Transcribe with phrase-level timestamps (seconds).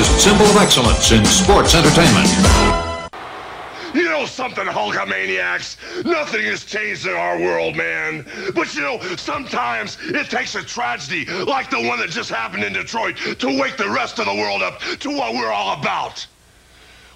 [0.00, 2.26] America's symbol of excellence in sports entertainment.
[3.94, 6.04] You know something, Hulkamaniacs?
[6.06, 8.24] Nothing has changed in our world, man.
[8.54, 12.72] But you know, sometimes it takes a tragedy like the one that just happened in
[12.72, 16.26] Detroit to wake the rest of the world up to what we're all about.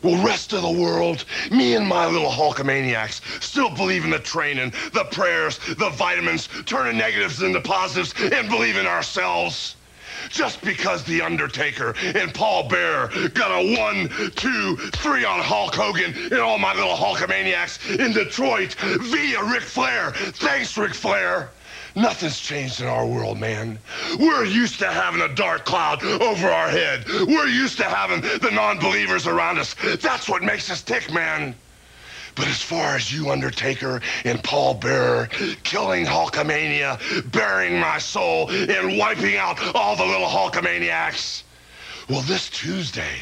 [0.02, 4.74] Well, rest of the world, me and my little Hulkamaniacs still believe in the training,
[4.92, 9.76] the prayers, the vitamins, turning negatives into positives, and believe in ourselves.
[10.28, 16.14] Just because The Undertaker and Paul Bearer got a one, two, three on Hulk Hogan
[16.14, 20.12] and all my little Hulkamaniacs in Detroit via Ric Flair.
[20.12, 21.50] Thanks, Ric Flair.
[21.96, 23.78] Nothing's changed in our world, man.
[24.18, 27.04] We're used to having a dark cloud over our head.
[27.08, 29.76] We're used to having the non-believers around us.
[30.02, 31.54] That's what makes us tick, man.
[32.34, 35.28] But as far as you, Undertaker, and Paul Bearer,
[35.62, 41.44] killing Hulkamania, burying my soul, and wiping out all the little Hulkamaniacs,
[42.08, 43.16] well, this Tuesday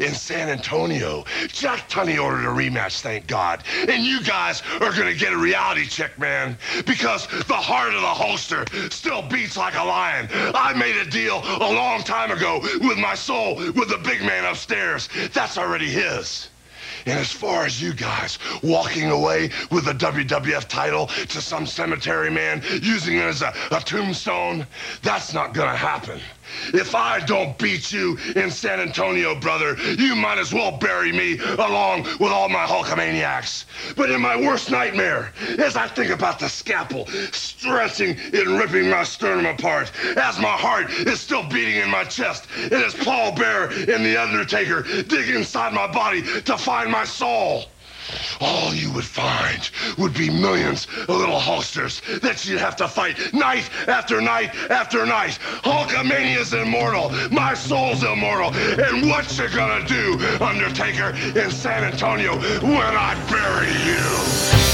[0.00, 3.64] in San Antonio, Jack Tunney ordered a rematch, thank God.
[3.88, 8.06] And you guys are gonna get a reality check, man, because the heart of the
[8.06, 10.28] Hulkster still beats like a lion.
[10.54, 14.44] I made a deal a long time ago with my soul, with the big man
[14.44, 15.08] upstairs.
[15.32, 16.48] That's already his.
[17.06, 22.30] And as far as you guys walking away with the WWF title to some cemetery
[22.30, 24.66] man using it as a, a tombstone,
[25.02, 26.20] that's not gonna happen.
[26.74, 31.38] If I don't beat you in San Antonio, brother, you might as well bury me
[31.38, 33.64] along with all my Hulkamaniacs.
[33.96, 39.04] But in my worst nightmare, as I think about the scalpel stretching and ripping my
[39.04, 43.68] sternum apart, as my heart is still beating in my chest, and as Paul Bearer
[43.68, 47.66] and The Undertaker dig inside my body to find my soul,
[48.40, 53.16] all you would find would be millions of little Hulksters that you'd have to fight
[53.32, 55.38] night after night after night.
[55.64, 57.10] Hulkamania's immortal.
[57.30, 58.52] My soul's immortal.
[58.54, 64.71] And what you gonna do, Undertaker, in San Antonio when I bury you?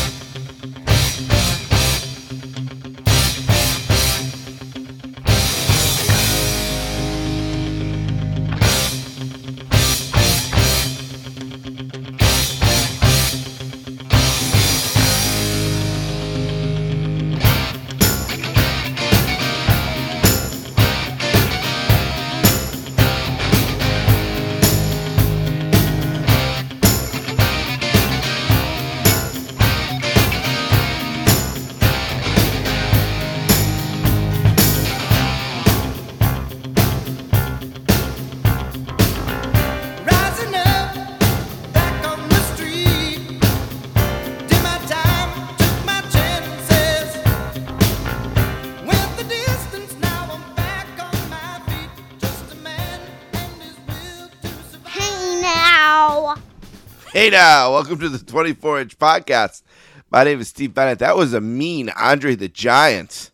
[57.19, 59.63] Hey now, welcome to the 24 inch podcast.
[60.09, 61.01] My name is Steve Bennett.
[61.01, 63.33] That was a mean Andre the Giant.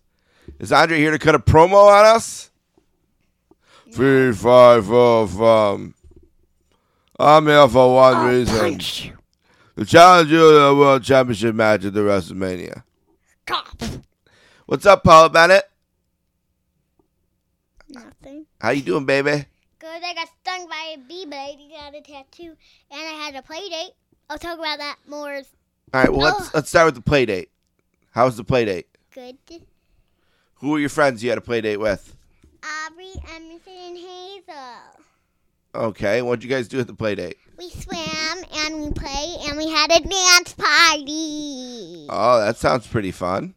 [0.59, 2.51] Is Andre here to cut a promo on us?
[3.93, 5.95] Three, five, four, um.
[7.21, 9.13] I'm here for one reason.
[9.75, 12.85] The challenge you to the World Championship match at the WrestleMania.
[13.45, 13.83] Cop.
[14.65, 15.65] What's up, Paula Bennett?
[17.91, 18.47] Nothing.
[18.59, 19.45] How you doing, baby?
[19.85, 20.03] Good.
[20.03, 22.57] I got stung by a bee, but I got a tattoo,
[22.91, 23.91] and I had a play date.
[24.31, 25.35] I'll talk about that more.
[25.35, 25.43] All
[25.93, 26.51] right, well let's Oh.
[26.55, 27.51] let's start with the play date.
[28.13, 28.87] How was the play date?
[29.15, 29.37] Good.
[30.55, 32.17] Who were your friends you had a play date with?
[32.65, 35.05] Aubrey, Emerson, and Hazel.
[35.75, 37.37] Okay, what'd you guys do at the play date?
[37.59, 42.07] We swam and we played and we had a dance party.
[42.09, 43.55] Oh, that sounds pretty fun.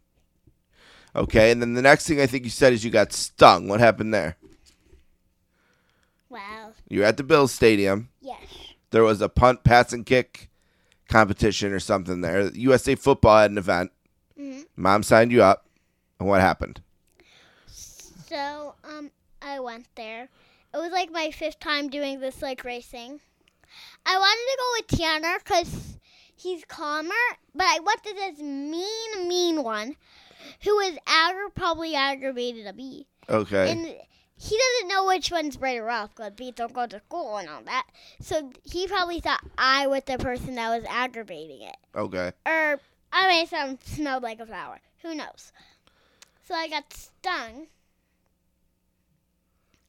[1.16, 3.70] Okay, and then the next thing I think you said is you got stung.
[3.70, 4.36] What happened there?
[6.90, 8.09] You were at the Bills Stadium.
[8.22, 8.40] Yes.
[8.92, 10.50] There was a punt, pass, and kick
[11.09, 12.50] competition or something there.
[12.53, 13.91] USA Football had an event.
[14.40, 14.66] Mhm.
[14.76, 15.66] Mom signed you up.
[16.20, 16.82] And what happened?
[17.67, 19.11] So, um,
[19.41, 20.29] I went there.
[20.73, 23.20] It was like my fifth time doing this, like racing.
[24.06, 25.97] I wanted to go with Tanner because
[26.35, 27.14] he's calmer,
[27.53, 29.96] but I went to this mean, mean one
[30.64, 33.08] who was aggra- probably aggravated at me.
[33.29, 33.72] Okay.
[33.72, 33.96] And
[34.37, 37.49] he doesn't know which one's right or wrong because bees don't go to school and
[37.49, 37.87] all that.
[38.22, 41.78] So he probably thought I was the person that was aggravating it.
[41.95, 42.31] Okay.
[42.45, 42.79] Or
[43.11, 44.79] I made some smelled like a flower.
[45.01, 45.51] Who knows?
[46.47, 47.67] So I got stung.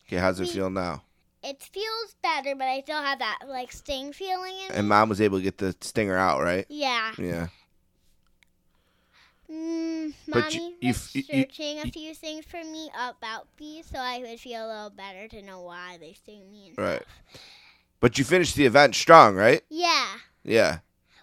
[0.07, 1.03] Okay, how's it feel now?
[1.43, 4.77] It feels better, but I still have that like sting feeling in it.
[4.77, 6.65] And mom was able to get the stinger out, right?
[6.69, 7.13] Yeah.
[7.19, 7.49] Yeah.
[9.51, 13.49] Mm, But you- mommy you was you- you- searching a few things for me about
[13.57, 16.69] bees, so I would feel a little better to know why they sting me.
[16.69, 17.03] And Right.
[17.03, 17.43] stuff.
[18.01, 19.65] But you finished the event strong, right?
[19.71, 20.19] Yeah.
[20.45, 20.81] Yeah.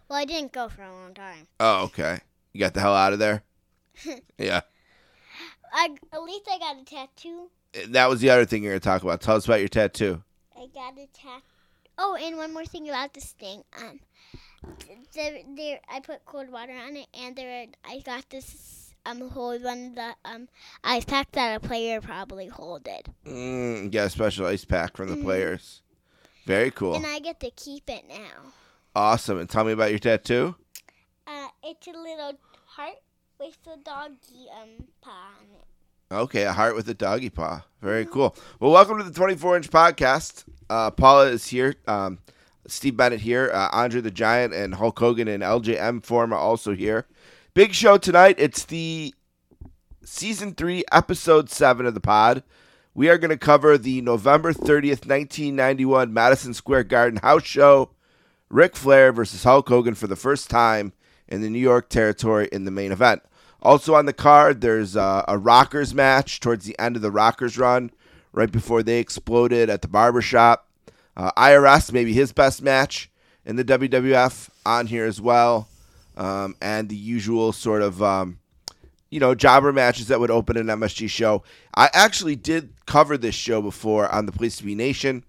[0.10, 1.48] Well, I didn't go for a long time.
[1.60, 2.20] Oh, okay.
[2.54, 3.44] You got the hell out of there.
[4.38, 4.62] yeah.
[5.74, 7.50] I at least I got a tattoo.
[7.88, 9.22] That was the other thing you're gonna talk about.
[9.22, 10.24] Tell us about your tattoo.
[10.56, 11.44] I got a tattoo.
[11.98, 13.64] Oh, and one more thing about the sting.
[13.78, 14.00] Um,
[15.14, 19.64] there, there, I put cold water on it, and there, I got this um hold
[19.64, 20.48] one of the um
[20.84, 25.24] ice pack that a player probably holded, Mm, a special ice pack from the Mhm.
[25.24, 25.82] players.
[26.46, 26.96] Very cool.
[26.96, 28.54] and I get to keep it now.
[28.96, 29.40] Awesome.
[29.40, 30.56] And tell me about your tattoo.
[31.28, 32.34] Uh, it's a little
[32.68, 32.96] heart
[33.40, 35.66] with a doggy um paw on it.
[36.14, 37.64] Okay, a heart with a doggy paw.
[37.82, 38.36] Very cool.
[38.60, 40.46] Well, welcome to the 24 inch podcast.
[40.70, 41.76] Uh, Paula is here.
[41.88, 42.20] Um,
[42.68, 43.52] Steve Bennett here.
[43.54, 47.08] Uh, Andre the Giant and Hulk Hogan and LJM form are also here.
[47.54, 48.36] Big show tonight.
[48.38, 49.14] It's the
[50.04, 52.44] season three, episode seven of the pod.
[52.94, 57.92] We are going to cover the November 30th, 1991 Madison Square Garden house show.
[58.50, 60.94] Ric Flair versus Hulk Hogan for the first time
[61.28, 63.22] in the New York territory in the main event.
[63.62, 67.58] Also on the card, there's uh, a Rockers match towards the end of the Rockers
[67.58, 67.92] run,
[68.32, 70.70] right before they exploded at the barbershop.
[71.18, 73.10] Uh, IRS, maybe his best match
[73.46, 75.68] in the WWF, on here as well.
[76.18, 78.40] Um, and the usual sort of, um,
[79.10, 81.44] you know, jobber matches that would open an MSG show.
[81.76, 85.24] I actually did cover this show before on the Place to Be Nation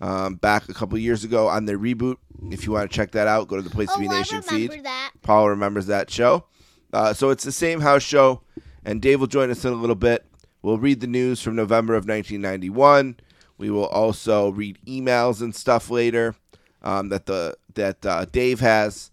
[0.00, 2.16] um, back a couple years ago on their reboot.
[2.50, 4.18] If you want to check that out, go to the Place to Oh, Be I
[4.18, 4.82] Nation feed.
[4.84, 5.12] that.
[5.22, 6.44] Paul remembers that show.
[6.92, 8.42] Uh, so it's the same house show,
[8.84, 10.24] and Dave will join us in a little bit.
[10.62, 13.16] We'll read the news from November of 1991.
[13.58, 16.34] We will also read emails and stuff later
[16.82, 19.10] um, that the that uh, Dave has,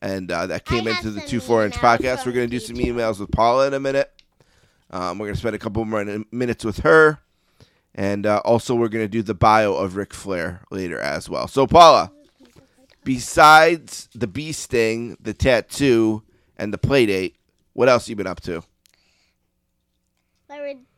[0.00, 2.26] and uh, that came I into the two four inch podcast.
[2.26, 4.10] We're going to do some emails with Paula in a minute.
[4.90, 7.18] Um, we're going to spend a couple more minutes with her,
[7.94, 11.48] and uh, also we're going to do the bio of Ric Flair later as well.
[11.48, 12.12] So Paula,
[13.04, 16.22] besides the bee sting, the tattoo,
[16.58, 17.36] and the play date,
[17.72, 18.62] what else you been up to?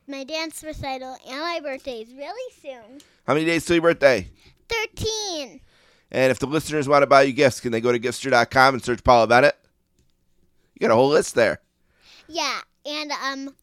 [0.06, 3.00] My, dance recital and my birthday is really soon.
[3.26, 4.28] How many days till your birthday?
[4.68, 5.60] 13.
[6.10, 8.84] And if the listeners want to buy you gifts, can they go to giftster.com and
[8.84, 9.56] search Paula Bennett?
[10.74, 11.60] You got a whole list there.
[12.28, 13.54] Yeah, and um,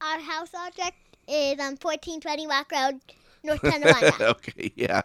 [0.00, 0.96] our house object
[1.28, 3.00] is um 1420 Rock Road,
[3.42, 4.30] North Tonawanda.
[4.30, 5.02] okay, yeah.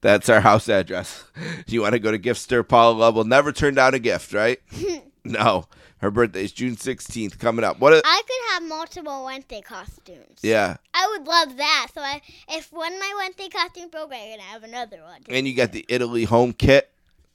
[0.00, 1.24] That's our house address.
[1.66, 4.32] Do you want to go to Giftster, Paula Love will never turn down a gift,
[4.32, 4.60] right?
[5.24, 5.66] no.
[6.00, 7.78] Her birthday is June 16th coming up.
[7.78, 7.92] What?
[7.92, 10.38] A, I could have multiple Wednesday costumes.
[10.42, 10.78] yeah.
[10.94, 11.88] I would love that.
[11.94, 15.20] So I, if one of my Wednesday costumes broke, I'm gonna have another one.
[15.28, 16.90] And you got the Italy home kit,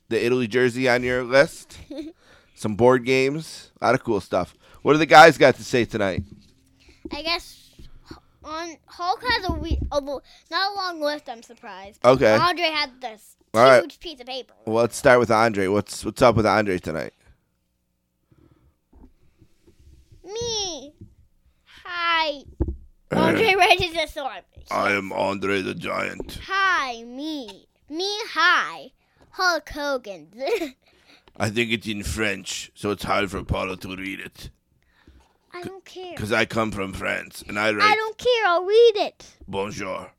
[0.09, 1.77] the Italy jersey on your list.
[2.55, 4.55] Some board games, a lot of cool stuff.
[4.81, 6.23] What do the guys got to say tonight?
[7.11, 7.69] I guess
[8.43, 10.21] on Hulk has a, we, a not
[10.71, 11.29] a long list.
[11.29, 12.03] I'm surprised.
[12.03, 12.33] Okay.
[12.33, 13.81] Andre had this All right.
[13.81, 14.53] huge piece of paper.
[14.65, 15.67] Well, let's start with Andre.
[15.67, 17.13] What's what's up with Andre tonight?
[20.25, 20.93] Me.
[21.85, 22.43] Hi.
[23.11, 23.15] Eh.
[23.15, 24.43] Andre raises his sword.
[24.71, 26.39] am Andre the Giant.
[26.47, 27.67] Hi, me.
[27.89, 28.91] Me, hi.
[29.31, 30.27] Hulk Hogan.
[31.37, 34.49] I think it's in French, so it's hard for Paula to read it.
[35.53, 36.13] I don't care.
[36.15, 38.47] Because I come from France, and I read I don't care.
[38.47, 39.35] I'll read it.
[39.47, 40.11] bonjour,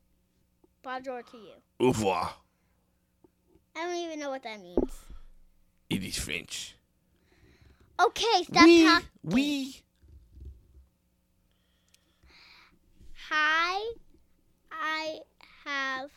[0.82, 1.52] Bonjour to you.
[1.80, 2.34] au revoir.
[3.74, 4.92] I don't even know what that means.
[5.90, 6.76] It is French.
[8.00, 9.08] Okay, stop talking.
[9.24, 9.82] oui.
[13.28, 13.92] Hi.
[14.72, 15.18] I
[15.64, 16.10] have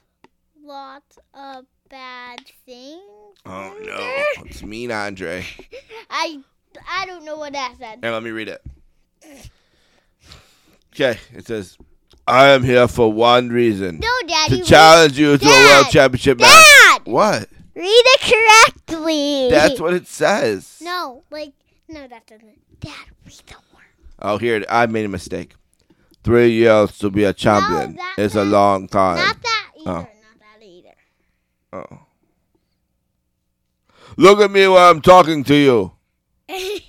[0.63, 3.01] lots of bad things.
[3.45, 5.45] Oh no, it's mean Andre.
[6.09, 6.39] I
[6.87, 7.99] I don't know what that said.
[8.01, 8.63] Here, let me read it.
[10.93, 11.77] Okay, it says,
[12.27, 14.57] "I am here for one reason: No, Daddy.
[14.59, 15.91] to challenge you to a world Dad!
[15.91, 17.49] championship match." Dad, What?
[17.75, 18.21] read it
[18.85, 19.49] correctly.
[19.49, 20.79] That's what it says.
[20.81, 21.53] No, like
[21.87, 22.79] no, that doesn't.
[22.81, 22.93] Dad,
[23.25, 23.83] read the word.
[24.19, 25.55] Oh, here I made a mistake.
[26.23, 29.17] Three years to be a champion that- is a that- long time.
[29.17, 29.23] Uh.
[29.25, 29.89] Not that either.
[29.89, 29.93] Oh.
[29.93, 30.09] Not
[30.39, 30.95] that either.
[31.73, 31.99] Oh.
[34.17, 35.91] Look at me while I'm talking to you.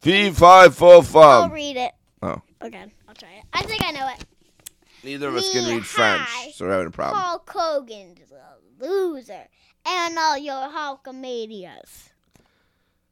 [0.00, 1.52] Fee five four I'll five.
[1.52, 1.92] read it.
[2.22, 2.40] Oh.
[2.62, 3.44] Okay, I'll try it.
[3.52, 4.24] I think I know it.
[5.04, 7.20] Neither of us can read French, so we're having a problem.
[7.22, 9.44] Hulk Hogan's a loser,
[9.86, 12.08] and all your Hulkamanias.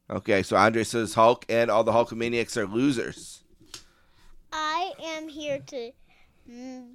[0.09, 3.43] Okay, so Andre says Hulk and all the Hulkamaniacs are losers.
[4.51, 5.91] I am here to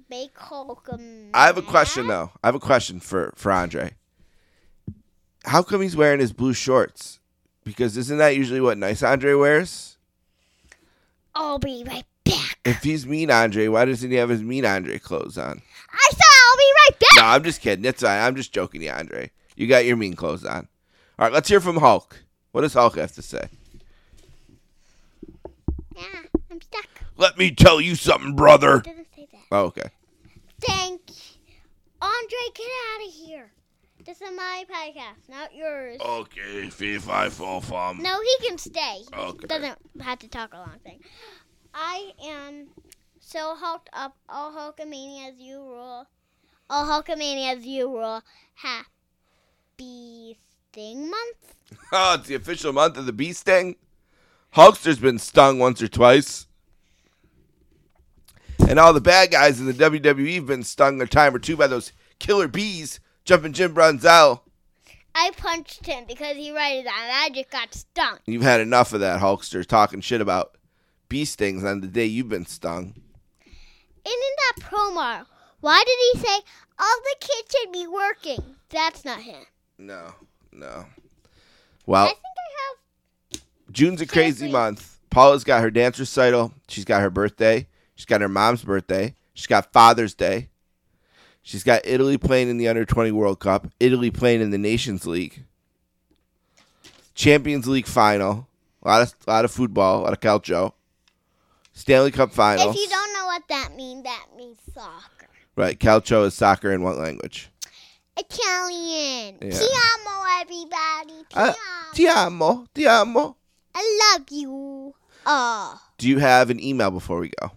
[0.09, 0.89] make Hulk
[1.33, 2.31] I have a question though.
[2.43, 3.93] I have a question for for Andre.
[5.45, 7.19] How come he's wearing his blue shorts?
[7.63, 9.97] Because isn't that usually what nice Andre wears?
[11.35, 12.59] I'll be right back.
[12.65, 15.61] If he's mean Andre, why doesn't he have his mean Andre clothes on?
[15.91, 17.17] I said I'll be right back.
[17.17, 17.85] No, I'm just kidding.
[17.85, 18.21] It's fine.
[18.21, 19.31] I'm just joking, you, Andre.
[19.55, 20.67] You got your mean clothes on.
[21.19, 22.23] All right, let's hear from Hulk.
[22.51, 23.47] What does Hulk have to say?
[25.95, 26.03] Yeah,
[26.51, 26.87] I'm stuck.
[27.17, 28.79] Let me tell you something, brother.
[28.79, 29.41] Doesn't say that.
[29.51, 29.89] Oh, okay.
[30.59, 31.01] Thank
[32.03, 33.51] Andre, get out of here.
[34.05, 36.01] This is my podcast, not yours.
[36.01, 38.01] Okay, fee fi fo fum.
[38.01, 39.03] No, he can stay.
[39.17, 39.47] Okay.
[39.47, 40.99] Doesn't have to talk a long thing.
[41.73, 42.67] I am
[43.21, 44.17] so hulked up.
[44.27, 46.07] All Hulkamania as you rule.
[46.69, 48.21] All Hulkamania as you rule.
[48.55, 50.37] Happy
[50.71, 51.55] Sting Month.
[51.93, 53.77] Oh, it's the official month of the bee sting.
[54.55, 56.47] Hulkster's been stung once or twice.
[58.73, 61.55] And all the bad guys in the WWE have been stung a time or two
[61.55, 64.39] by those killer bees jumping Jim Brunzell.
[65.13, 66.91] I punched him because he it on.
[66.91, 68.17] I just got stung.
[68.25, 70.57] You've had enough of that, Hulkster, talking shit about
[71.07, 72.95] bee stings on the day you've been stung.
[73.45, 74.13] And in
[74.57, 75.27] that promo,
[75.61, 76.41] why did he say
[76.79, 78.55] all the kids should be working?
[78.69, 79.43] That's not him.
[79.77, 80.15] No,
[80.51, 80.87] no.
[81.85, 83.43] Well, I think I have.
[83.71, 84.51] June's a crazy Seriously.
[84.51, 84.97] month.
[85.11, 86.51] Paula's got her dance recital.
[86.67, 87.67] She's got her birthday.
[87.95, 89.15] She's got her mom's birthday.
[89.33, 90.49] She's got Father's Day.
[91.41, 93.67] She's got Italy playing in the Under 20 World Cup.
[93.79, 95.43] Italy playing in the Nations League.
[97.15, 98.47] Champions League final.
[98.83, 99.99] A lot of, lot of football.
[99.99, 100.73] A lot of calcio.
[101.73, 102.75] Stanley Cup finals.
[102.75, 105.27] If you don't know what that means, that means soccer.
[105.55, 105.79] Right.
[105.79, 107.49] Calcio is soccer in what language?
[108.17, 109.37] Italian.
[109.41, 109.49] Yeah.
[109.51, 111.23] Ti amo, everybody.
[111.29, 111.55] Ti Uh, amo.
[111.93, 112.67] ti amo.
[112.73, 113.37] Ti amo.
[113.75, 114.93] I love you.
[115.25, 117.51] Oh, Do you have an email before we go?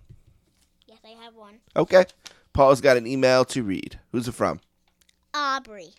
[0.86, 1.58] yes, I have one.
[1.76, 2.04] Okay.
[2.52, 4.00] Paula's got an email to read.
[4.12, 4.60] Who's it from?
[5.34, 5.90] Aubrey.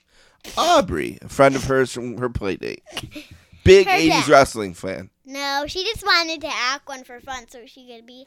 [0.57, 2.83] Aubrey, a friend of hers from her play date.
[3.63, 4.27] Big Her 80s dad.
[4.29, 5.09] wrestling fan.
[5.25, 8.25] No, she just wanted to act one for fun so she could be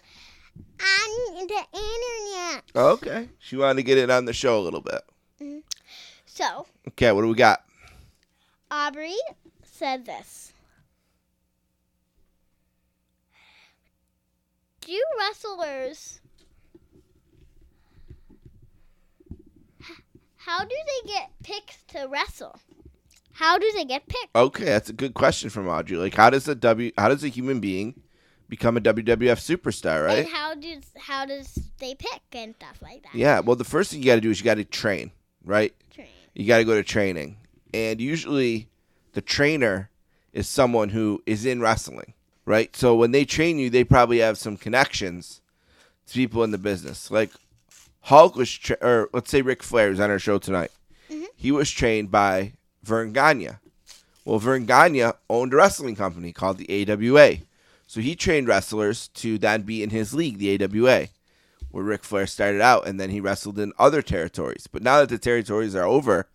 [0.80, 2.62] on the internet.
[2.76, 3.28] Okay.
[3.38, 5.00] She wanted to get it on the show a little bit.
[5.40, 5.61] Mm-hmm.
[6.26, 7.64] So, Okay, what do we got?
[8.71, 9.16] Aubrey
[9.64, 10.52] said this.
[14.83, 16.21] Do wrestlers
[20.50, 22.59] How do they get picked to wrestle?
[23.35, 24.35] How do they get picked?
[24.35, 25.97] Okay, that's a good question from Audrey.
[25.97, 27.95] Like how does a W how does a human being
[28.49, 30.19] become a WWF superstar, right?
[30.19, 33.14] And how does how does they pick and stuff like that?
[33.14, 35.12] Yeah, well the first thing you got to do is you got to train,
[35.45, 35.73] right?
[35.95, 36.09] Train.
[36.35, 37.37] You got to go to training.
[37.73, 38.69] And usually
[39.12, 39.88] the trainer
[40.33, 42.12] is someone who is in wrestling,
[42.45, 42.75] right?
[42.75, 45.42] So when they train you, they probably have some connections
[46.09, 47.09] to people in the business.
[47.09, 47.30] Like
[48.02, 50.71] Hulk was, tra- or let's say Ric Flair is on our show tonight.
[51.11, 51.25] Mm-hmm.
[51.37, 53.50] He was trained by Verne Gagne.
[54.25, 57.38] Well, Verne Gagne owned a wrestling company called the AWA.
[57.87, 61.09] So he trained wrestlers to then be in his league, the AWA,
[61.71, 64.69] where Ric Flair started out, and then he wrestled in other territories.
[64.71, 66.28] But now that the territories are over,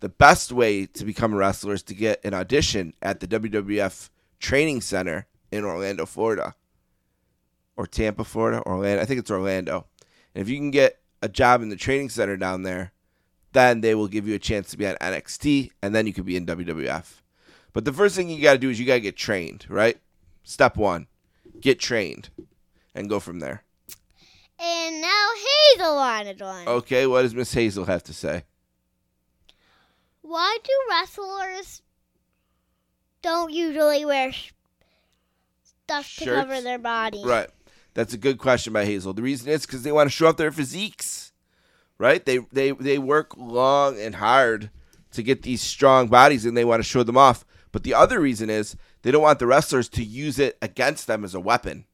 [0.00, 4.10] the best way to become a wrestler is to get an audition at the WWF
[4.38, 6.54] Training Center in Orlando, Florida,
[7.76, 9.02] or Tampa, Florida, Orlando.
[9.02, 9.86] I think it's Orlando.
[10.34, 12.92] And if you can get a job in the training center down there,
[13.52, 16.26] then they will give you a chance to be on NXT, and then you could
[16.26, 17.22] be in WWF.
[17.72, 19.98] But the first thing you got to do is you got to get trained, right?
[20.42, 21.06] Step one,
[21.60, 22.30] get trained,
[22.94, 23.62] and go from there.
[24.58, 25.28] And now
[25.74, 26.68] Hazel wanted one.
[26.68, 28.44] Okay, what does Miss Hazel have to say?
[30.22, 31.82] Why do wrestlers
[33.22, 34.32] don't usually wear
[35.62, 37.22] stuff to cover their body?
[37.24, 37.48] Right.
[37.94, 39.12] That's a good question by Hazel.
[39.12, 41.32] The reason is because they want to show off their physiques,
[41.98, 42.24] right?
[42.24, 44.70] They they they work long and hard
[45.12, 47.44] to get these strong bodies, and they want to show them off.
[47.70, 51.24] But the other reason is they don't want the wrestlers to use it against them
[51.24, 51.84] as a weapon,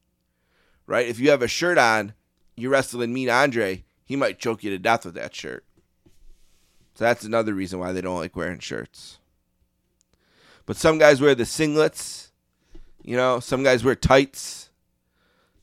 [0.87, 1.07] right?
[1.07, 2.13] If you have a shirt on,
[2.55, 5.65] you're wrestling Mean Andre, he might choke you to death with that shirt.
[6.95, 9.19] So that's another reason why they don't like wearing shirts.
[10.65, 12.31] But some guys wear the singlets,
[13.01, 13.39] you know.
[13.39, 14.68] Some guys wear tights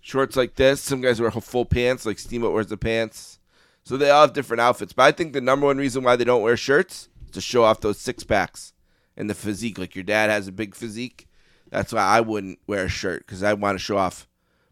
[0.06, 0.80] shorts like this.
[0.80, 3.40] Some guys wear full pants, like Steamboat wears the pants.
[3.82, 4.92] So they all have different outfits.
[4.92, 7.64] But I think the number one reason why they don't wear shirts is to show
[7.64, 8.72] off those six packs
[9.16, 9.78] and the physique.
[9.78, 11.28] Like your dad has a big physique.
[11.70, 14.28] That's why I wouldn't wear a shirt because I want to show off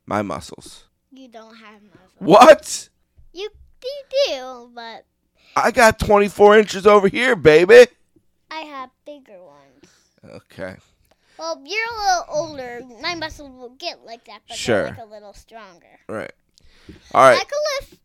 [0.07, 0.85] my muscles.
[1.11, 2.13] You don't have muscles.
[2.19, 2.89] What?
[3.33, 3.49] You,
[3.83, 5.05] you do, but
[5.57, 7.87] I got 24 inches over here, baby.
[8.53, 9.91] I have bigger ones.
[10.25, 10.77] Okay.
[11.39, 12.81] Well, you're a little older.
[13.03, 14.85] My muscles will get like that, but Sure.
[14.89, 15.99] like a little stronger.
[16.09, 16.33] Right.
[17.13, 17.41] All right.
[17.41, 18.01] I could lift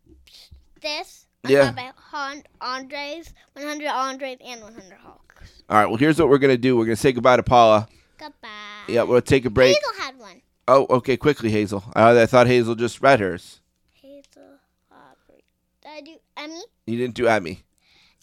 [0.82, 1.26] this.
[1.44, 1.92] on Yeah.
[2.10, 5.62] Hon- Andres, 100 Andres, and 100 Hulks.
[5.68, 5.86] All right.
[5.86, 7.88] Well, here's what we're going to do we're going to say goodbye to Paula.
[8.18, 8.48] Goodbye.
[8.88, 9.74] Yeah, we'll take a break.
[9.76, 10.42] Hazel had one.
[10.68, 11.82] Oh, okay, quickly, Hazel.
[11.96, 13.60] Uh, I thought Hazel just read hers.
[13.94, 14.58] Hazel
[14.92, 15.44] Aubrey.
[15.82, 16.62] Did I do Emmy?
[16.86, 17.62] You didn't do Emmy.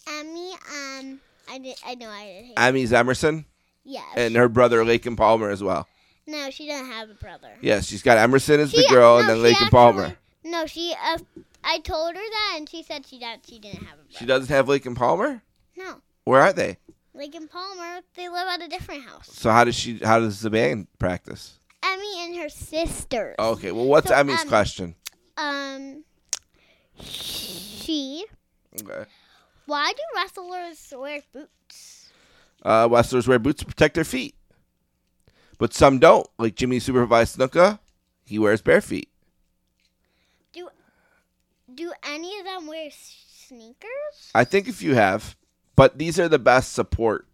[0.06, 1.76] Emmy, um, I did.
[1.84, 2.44] I know I did.
[2.44, 2.54] Hazel.
[2.58, 3.44] Emmy's Emerson
[3.88, 4.04] yes.
[4.16, 5.88] and her brother Lakin Palmer as well.
[6.26, 7.50] no, she doesn't have a brother.
[7.60, 10.16] Yes, she's got Emerson as the She- girl, and no, then she Lakin actually- Palmer.
[10.44, 10.94] No, she.
[11.02, 11.18] Uh,
[11.64, 13.44] I told her that, and she said she didn't.
[13.46, 14.18] She didn't have a brother.
[14.18, 15.42] She doesn't have Lakin Palmer.
[15.76, 16.78] No, Where are they?
[17.14, 19.28] in Palmer, they live at a different house.
[19.32, 19.98] So how does she?
[19.98, 21.58] How does the band practice?
[21.82, 23.34] Emmy and her sisters.
[23.38, 24.94] Okay, well, what's So, Emmy's um, question?
[25.36, 26.04] Um,
[27.00, 28.24] she.
[28.80, 29.04] Okay.
[29.66, 31.97] Why do wrestlers wear boots?
[32.64, 34.34] Uh, wrestlers wear boots to protect their feet,
[35.58, 36.26] but some don't.
[36.38, 37.78] Like Jimmy Superfly Snuka,
[38.24, 39.08] he wears bare feet.
[40.52, 40.68] Do
[41.72, 44.30] do any of them wear sneakers?
[44.34, 45.36] I think if you have,
[45.76, 47.26] but these are the best support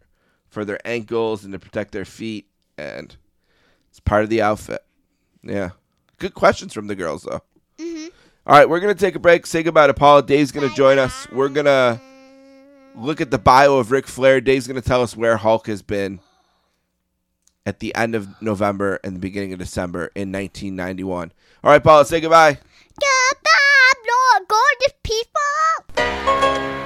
[0.47, 3.15] for their ankles and to protect their feet, and
[3.89, 4.83] it's part of the outfit.
[5.41, 5.71] Yeah,
[6.19, 7.41] good questions from the girls though.
[7.79, 8.11] Mhm.
[8.47, 9.47] All right, we're gonna take a break.
[9.47, 10.21] Say goodbye to Paula.
[10.21, 11.27] Dave's gonna join us.
[11.31, 11.99] We're gonna
[12.97, 14.41] look at the bio of Ric Flair.
[14.41, 16.19] Dave's gonna tell us where Hulk has been
[17.65, 21.31] at the end of November and the beginning of December in 1991.
[21.63, 22.57] All right, Paula, say goodbye.
[22.99, 26.84] Goodbye, Lord, gorgeous people.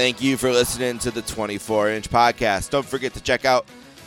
[0.00, 2.70] Thank you for listening to the 24 inch podcast.
[2.70, 3.66] Don't forget to check out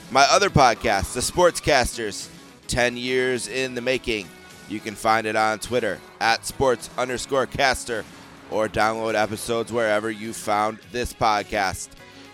[0.09, 2.29] my other podcast, The Sportscasters
[2.65, 4.27] 10 Years in the Making.
[4.67, 8.03] You can find it on Twitter at sports underscore caster
[8.49, 11.89] or download episodes wherever you found this podcast.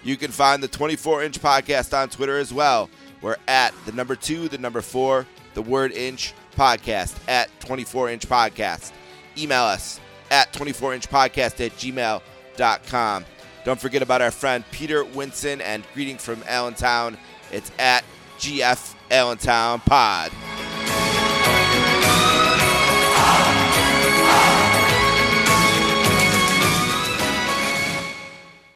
[0.05, 2.89] You can find the 24 inch podcast on Twitter as well.
[3.21, 8.25] We're at the number two, the number four, the word inch podcast at 24 inch
[8.25, 8.93] podcast.
[9.37, 9.99] Email us
[10.31, 13.25] at 24 inch podcast at gmail.com.
[13.65, 17.17] Don't forget about our friend Peter Winson and greeting from Allentown.
[17.51, 18.03] It's at
[18.37, 20.31] GF Allentown Pod.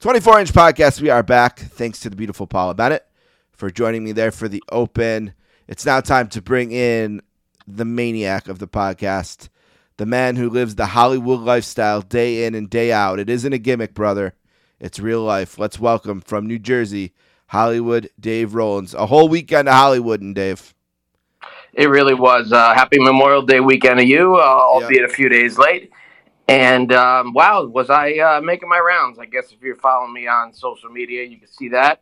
[0.01, 0.99] Twenty-four inch podcast.
[0.99, 1.59] We are back.
[1.59, 3.07] Thanks to the beautiful Paula Bennett
[3.53, 5.33] for joining me there for the open.
[5.65, 7.21] It's now time to bring in
[7.65, 9.47] the maniac of the podcast,
[9.95, 13.17] the man who lives the Hollywood lifestyle day in and day out.
[13.17, 14.33] It isn't a gimmick, brother.
[14.83, 15.57] It's real life.
[15.57, 17.13] Let's welcome from New Jersey,
[17.47, 18.93] Hollywood, Dave Rowlands.
[18.93, 20.73] A whole weekend of Hollywood and Dave.
[21.71, 22.51] It really was.
[22.51, 25.89] Uh, happy Memorial Day weekend to you, uh, albeit a few days late.
[26.49, 29.19] And um, wow, was I uh, making my rounds?
[29.19, 32.01] I guess if you're following me on social media, you can see that.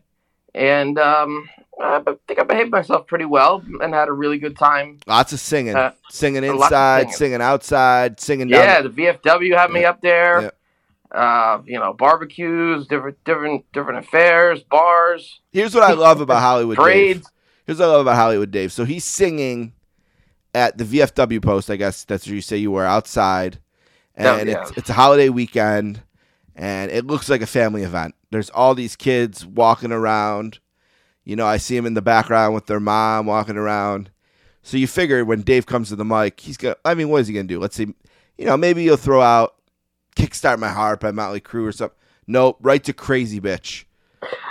[0.56, 1.48] And um,
[1.80, 4.98] I think I behaved myself pretty well and had a really good time.
[5.06, 7.14] Lots of singing, Uh, singing of inside, singing.
[7.14, 8.64] singing outside, singing down.
[8.64, 10.52] Yeah, the VFW had me up there.
[11.14, 16.78] Uh, you know, barbecues, different, different, different affairs, bars, Here's what I love about Hollywood
[16.78, 17.24] Dave.
[17.66, 18.72] Here's what I love about Hollywood Dave.
[18.72, 19.74] So he's singing
[20.54, 23.60] at the VFW post, I guess that's where you say you were outside.
[24.18, 24.62] Oh, And yeah.
[24.62, 26.02] it's it's a holiday weekend
[26.56, 28.16] and it looks like a family event.
[28.30, 30.60] There's all these kids walking around.
[31.24, 34.12] You know, I see them in the background with their mom walking around.
[34.64, 37.28] So you figure when Dave comes to the mic, he's gonna I mean, what is
[37.28, 37.60] he gonna do?
[37.60, 37.94] Let's see
[38.38, 39.56] you know, maybe he'll throw out
[40.16, 41.98] Kickstart My Heart by Motley Crue or something.
[42.28, 43.86] Nope, right to Crazy Bitch.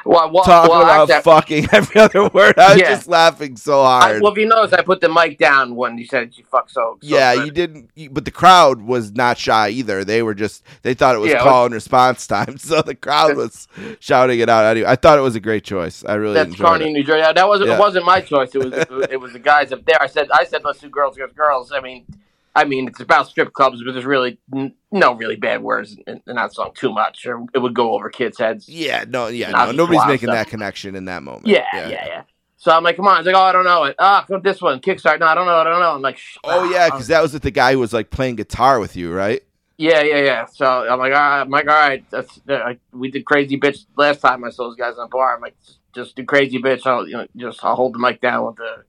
[0.04, 2.58] Well, well, Talking well, about actually, fucking every other word.
[2.58, 2.90] I was Yeah.
[2.90, 4.22] just laughing so I, hard.
[4.22, 6.98] well, if you notice, I put the mic down when you said you fuck so.
[7.00, 7.44] so yeah, good.
[7.46, 10.02] you didn't, you, but the crowd was not shy either.
[10.04, 12.58] They were just, they thought it was Yeah, it call and response time.
[12.58, 13.68] So the crowd was
[14.00, 14.64] shouting it out.
[14.64, 16.04] Anyway, I thought it was a great choice.
[16.04, 16.92] I really That's it.
[16.92, 17.32] New Jersey.
[17.32, 17.76] That wasn't Yeah.
[17.76, 18.52] it wasn't my choice.
[18.54, 18.72] It was
[19.10, 20.02] it was the guys up there.
[20.02, 21.70] I said I said let's do girls against girls.
[21.72, 22.06] I mean,
[22.54, 26.22] I mean it's about strip clubs, but there's really n- no really bad words in,
[26.26, 28.68] in that song too much, or it would go over kids' heads.
[28.68, 30.34] Yeah, no, yeah, no, nobody's making stuff.
[30.34, 31.46] that connection in that moment.
[31.46, 32.22] Yeah, yeah, yeah.
[32.56, 33.16] So I'm like, come on.
[33.16, 33.96] He's like, oh, I don't know it.
[33.98, 35.20] Ah, go this one, Kickstart.
[35.20, 35.56] No, I don't know.
[35.56, 35.94] I don't know.
[35.94, 36.94] I'm like, Oh ah, yeah, ah.
[36.94, 39.42] because that was with the guy who was like playing guitar with you, right?
[39.80, 40.44] yeah, yeah, yeah.
[40.44, 42.04] So I'm like, all right, I'm like, all right.
[42.10, 45.34] That's uh, we did crazy bitch last time I saw those guys on the bar.
[45.34, 46.84] I'm like, just, just do crazy bitch.
[46.84, 48.84] I'll you know just I'll hold the mic down with the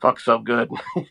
[0.00, 0.70] fuck so good.
[0.96, 1.06] you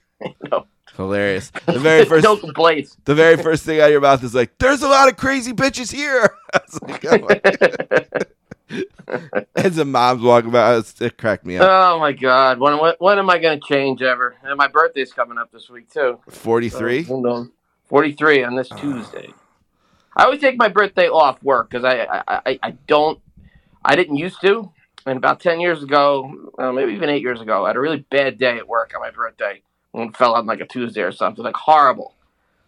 [0.50, 0.68] know,
[1.00, 1.50] Hilarious.
[1.66, 2.98] The very first, no complaints.
[3.06, 5.54] the very first thing out of your mouth is like, "There's a lot of crazy
[5.54, 8.80] bitches here." I was like, oh
[9.56, 11.66] As the mom's walking by, it, cracked me up.
[11.70, 14.36] oh my god, when when, when am I going to change ever?
[14.44, 16.20] And my birthday's coming up this week too.
[16.28, 17.06] Forty-three.
[17.06, 17.48] So, who knows?
[17.86, 19.34] Forty-three on this Tuesday.
[20.18, 23.22] I always take my birthday off work because I, I, I I don't
[23.86, 24.70] I didn't used to.
[25.06, 28.06] And about ten years ago, uh, maybe even eight years ago, I had a really
[28.12, 29.62] bad day at work on my birthday.
[29.94, 32.14] And fell on like a Tuesday or something, like horrible.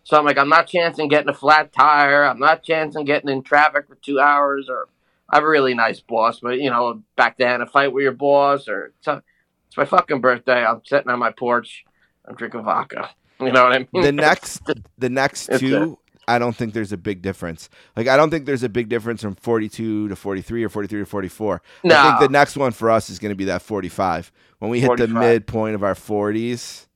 [0.03, 2.23] So I'm like, I'm not chancing getting a flat tire.
[2.23, 4.67] I'm not chancing getting in traffic for two hours.
[4.69, 4.87] Or
[5.29, 8.11] I have a really nice boss, but you know, back then a fight with your
[8.11, 9.23] boss, or it's, a,
[9.67, 10.65] it's my fucking birthday.
[10.65, 11.85] I'm sitting on my porch.
[12.25, 13.09] I'm drinking vodka.
[13.39, 14.03] You know what I mean?
[14.03, 14.61] The next,
[14.97, 17.69] the next two, I don't think there's a big difference.
[17.95, 21.05] Like I don't think there's a big difference from 42 to 43 or 43 to
[21.05, 21.61] 44.
[21.85, 24.31] I think the next one for us is going to be that 45.
[24.59, 26.87] When we hit the midpoint of our 40s,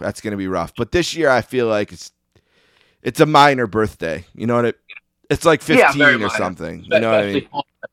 [0.00, 0.74] that's going to be rough.
[0.76, 2.12] But this year, I feel like it's
[3.02, 4.24] it's a minor birthday.
[4.34, 4.78] You know what it?
[5.30, 6.28] It's like 15 Yeah, or minor.
[6.30, 6.84] something.
[6.84, 7.32] You know what I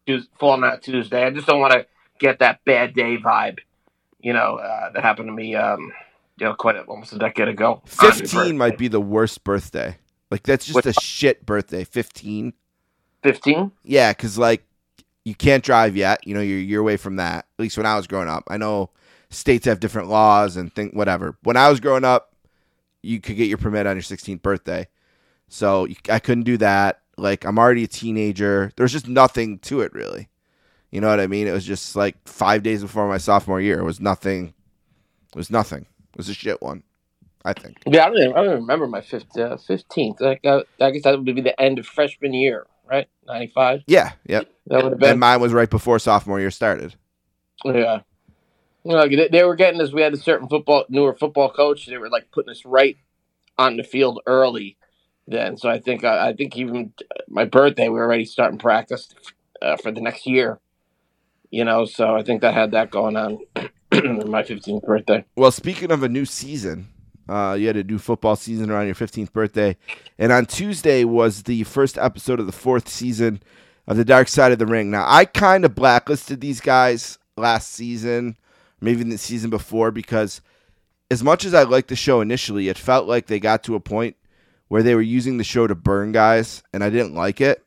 [0.08, 0.28] mean?
[0.40, 1.24] falling on on Tuesday.
[1.26, 1.86] I just don't want to
[2.20, 3.60] get that bad day vibe.
[4.20, 5.56] You know uh, that happened to me.
[5.56, 5.94] Um,
[6.40, 7.82] you know, quite a, almost a decade ago.
[7.86, 9.98] 15 might be the worst birthday.
[10.32, 11.84] Like that's just What- a shit birthday.
[11.84, 12.54] 15.
[13.24, 13.72] fifteen.
[13.84, 14.64] Yeah, because like
[15.26, 16.26] you can't drive yet.
[16.26, 17.46] You know, you're you're away from that.
[17.58, 18.90] At least when I was growing up, I know
[19.30, 21.38] states have different laws and think whatever.
[21.44, 22.34] When I was growing up,
[23.02, 24.88] you could get your permit on your 16th birthday,
[25.48, 27.02] so you, I couldn't do that.
[27.18, 28.72] Like I'm already a teenager.
[28.76, 30.30] There's just nothing to it really.
[30.92, 31.48] You know what I mean?
[31.48, 33.80] It was just like five days before my sophomore year.
[33.80, 34.54] It was nothing.
[35.30, 35.82] It was nothing.
[36.14, 36.84] It was a shit one.
[37.46, 37.78] I think.
[37.88, 40.20] Yeah, I don't, even, I don't even remember my fifth, uh, 15th.
[40.20, 43.08] Like, uh, I guess that would be the end of freshman year, right?
[43.28, 43.84] 95?
[43.88, 44.12] Yeah.
[44.26, 44.50] Yep.
[44.68, 45.20] That would have And been.
[45.20, 46.96] mine was right before sophomore year started.
[47.64, 48.02] yeah.
[48.84, 49.92] You know, they, they were getting us.
[49.92, 51.86] We had a certain football, newer football coach.
[51.86, 52.98] They were like putting us right
[53.58, 54.78] on the field early
[55.28, 55.58] then.
[55.58, 56.94] So I think, uh, I think even
[57.28, 59.10] my birthday, we were already starting practice
[59.62, 60.60] uh, for the next year.
[61.52, 63.40] You know, so I think that had that going on.
[64.30, 65.26] my 15th birthday.
[65.36, 66.88] Well, speaking of a new season,
[67.28, 69.78] uh, you had a new football season around your 15th birthday.
[70.18, 73.42] And on Tuesday was the first episode of the fourth season
[73.88, 74.92] of The Dark Side of the Ring.
[74.92, 78.38] Now, I kind of blacklisted these guys last season,
[78.82, 80.42] maybe the season before, because
[81.12, 83.80] as much as I liked the show initially, it felt like they got to a
[83.80, 84.16] point
[84.68, 87.64] where they were using the show to burn guys, and I didn't like it.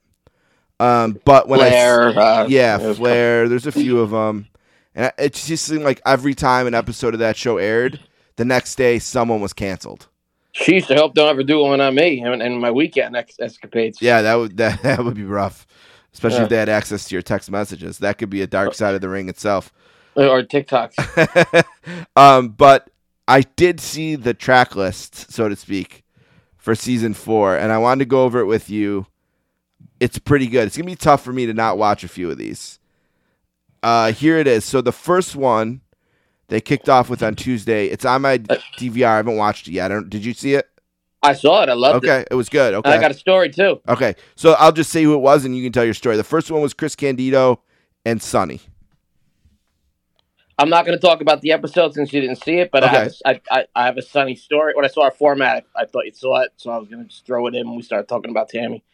[0.80, 3.48] Um, but when I Flair, uh, yeah, was- Flair.
[3.48, 4.48] There's a few of them,
[4.94, 8.00] and I- it just seemed like every time an episode of that show aired,
[8.36, 10.08] the next day someone was canceled.
[10.52, 13.36] She used to help don't ever do one on me and, and my weekend ex-
[13.40, 14.02] escapades.
[14.02, 15.66] Yeah, that would that, that would be rough,
[16.12, 16.42] especially Yeah.
[16.44, 17.98] if they had access to your text messages.
[17.98, 19.72] That could be a dark side of the ring itself.
[20.14, 21.64] Or TikToks.
[22.16, 22.90] um, but
[23.26, 26.04] I did see the track list, so to speak,
[26.56, 29.06] for season four, and I wanted to go over it with you.
[30.00, 30.66] It's pretty good.
[30.66, 32.78] It's gonna be tough for me to not watch a few of these.
[33.82, 34.64] Uh, here it is.
[34.64, 35.80] So the first one
[36.48, 37.86] they kicked off with on Tuesday.
[37.86, 39.06] It's on my DVR.
[39.06, 39.90] I haven't watched it yet.
[39.90, 40.68] I don't, did you see it?
[41.22, 41.70] I saw it.
[41.70, 42.08] I loved it.
[42.08, 42.74] Okay, it was good.
[42.74, 43.80] And I got a story too.
[43.88, 44.16] okay.
[44.34, 46.16] So I'll just say who it was, and you can tell your story.
[46.16, 47.60] The first one was Chris Candido
[48.04, 48.60] and Sonny.
[50.58, 52.88] I'm not going to talk about the episode since you didn't see it, but I,
[52.88, 54.74] have a, I, I, I have a sunny story.
[54.74, 57.02] When I saw our format, I, I thought you saw it, so I was going
[57.02, 58.84] to just throw it in when we started talking about Tammy.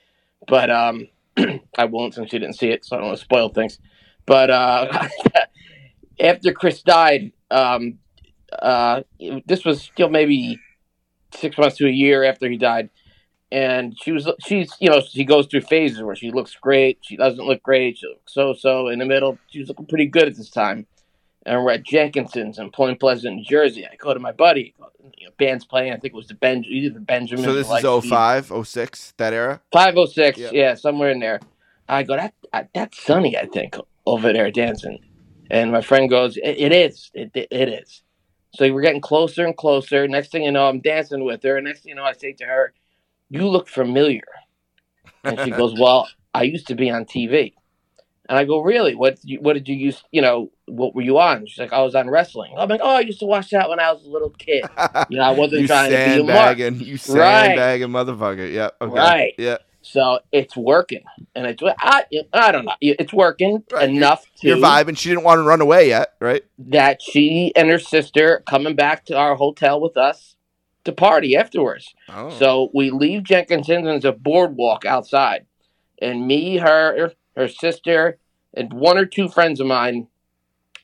[0.47, 1.09] But um,
[1.77, 3.79] I won't since you didn't see it, so I don't want to spoil things.
[4.25, 5.09] But uh,
[6.21, 7.99] after Chris died, um,
[8.57, 9.03] uh,
[9.47, 10.61] this was still maybe
[11.35, 12.91] six months to a year after he died.
[13.51, 17.17] And she was, she's, you know, she goes through phases where she looks great, she
[17.17, 18.89] doesn't look great, she looks so so.
[18.89, 20.87] In the middle, she was looking pretty good at this time
[21.49, 23.87] and we're at Jenkinson's in Point Pleasant, New Jersey.
[23.87, 24.75] I go to my buddy.
[25.17, 25.93] You know, band's playing.
[25.93, 27.45] I think it was the Ben, either the Benjamin.
[27.45, 29.61] So this is 05, 06, that era.
[29.73, 30.39] Five oh six.
[30.39, 30.51] Yeah.
[30.53, 31.41] Yeah, somewhere in there.
[31.89, 32.35] I go that
[32.75, 33.37] that's Sunny.
[33.37, 34.99] I think over there dancing,
[35.51, 37.11] and my friend goes, "It, it is.
[37.15, 38.03] It, it it is."
[38.55, 40.07] So we're getting closer and closer.
[40.07, 41.57] Next thing you know, I'm dancing with her.
[41.57, 42.75] And next thing you know, I say to her,
[43.31, 44.29] "You look familiar,"
[45.25, 47.55] and she goes, "Well, I used to be on TV."
[48.29, 48.95] And I go, really?
[48.95, 50.03] What did you, what did you use?
[50.11, 51.47] You know, what were you on?
[51.47, 52.53] She's like, I was on wrestling.
[52.59, 54.65] I'm like, oh, I used to watch that when I was a little kid.
[55.11, 56.59] You know, I wasn't trying to be a mark.
[56.59, 57.01] sandbagging, you Right.
[57.01, 58.53] sandbagging motherfucker.
[58.53, 58.71] Yeah.
[58.81, 58.93] Okay.
[58.95, 59.35] Right.
[59.39, 59.57] Yeah.
[59.81, 63.89] So it's working, and it's I, I don't know, it's working Right.
[63.89, 64.99] enough to You're vibing.
[64.99, 66.43] She didn't want to run away yet, right?
[66.59, 70.37] that she and her sister coming back to our hotel with us
[70.85, 71.95] to party afterwards.
[72.11, 72.29] Oh.
[72.39, 75.47] So we leave Jenkinson's and there's a boardwalk outside,
[76.03, 78.19] and me, her, her sister,
[78.55, 80.09] and one or two friends of mine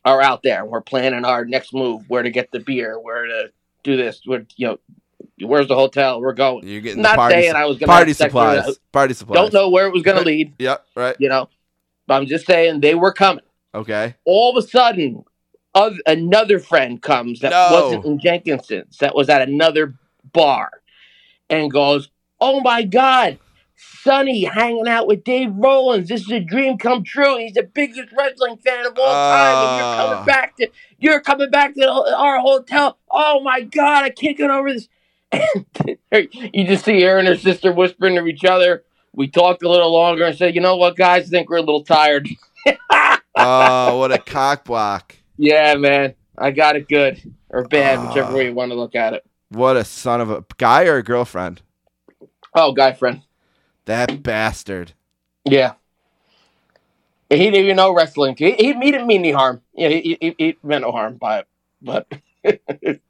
[0.05, 0.65] are out there.
[0.65, 3.51] We're planning our next move, where to get the beer, where to
[3.83, 4.79] do this, where you know,
[5.47, 6.21] where's the hotel?
[6.21, 6.67] We're going.
[6.67, 8.57] You're getting Not the party, saying I was party sex with her.
[8.57, 8.79] supplies.
[8.93, 9.37] Party supplies.
[9.37, 10.87] Don't know where it was going to lead, Yep.
[10.95, 11.17] Right.
[11.19, 11.49] you know.
[12.07, 13.45] But I'm just saying they were coming.
[13.75, 14.15] Okay.
[14.25, 15.25] All of a sudden,
[15.75, 17.69] oth- another friend comes that No.
[17.73, 19.95] wasn't in Jenkinson's, that was at another
[20.33, 20.71] bar,
[21.51, 23.39] and goes, "Oh my God,
[23.77, 26.09] Sunny hanging out with Dave Rowlands.
[26.09, 27.39] This is a dream come true.
[27.39, 29.57] He's the biggest wrestling fan of all time.
[29.57, 30.09] And you're Ah.
[30.13, 32.99] coming back to you're coming back to our hotel.
[33.11, 34.89] "Oh my god, I can't get over this."
[36.53, 38.85] you just see her and her sister whispering to each other.
[39.13, 41.27] We talked a little longer and said, "You know what, guys?
[41.27, 42.29] I think we're a little tired."
[43.37, 45.17] Oh, what a cock block.
[45.37, 48.09] yeah, man, I got it good or bad, Ah.
[48.09, 49.25] whichever way you want to look at it.
[49.49, 51.61] What a son of a guy or a girlfriend.
[52.55, 53.23] Oh, guy friend.
[53.87, 54.93] That bastard.
[55.45, 55.75] Yeah.
[57.31, 58.37] He didn't even know wrestling.
[58.39, 59.63] He, he, he didn't mean any harm.
[59.75, 61.49] Yeah, he, he, he meant no harm by it.
[61.83, 62.07] But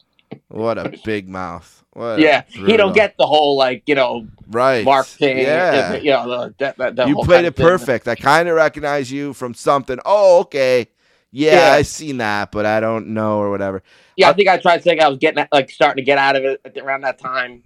[0.49, 1.85] What a big mouth.
[1.93, 4.85] What yeah, he don't get the whole like you know right.
[4.85, 5.39] mark thing.
[5.39, 5.95] Yeah.
[5.95, 7.67] you know the, that, that, that you whole played it of thing.
[7.67, 8.09] perfect.
[8.09, 9.99] I kind of recognize you from something.
[10.05, 10.89] Oh, okay.
[11.31, 11.73] Yeah, Yeah.
[11.75, 13.83] I seen that, but I don't know or whatever.
[14.17, 16.37] Yeah, I think I tried to think I was getting like starting to get out
[16.37, 17.63] of it around that time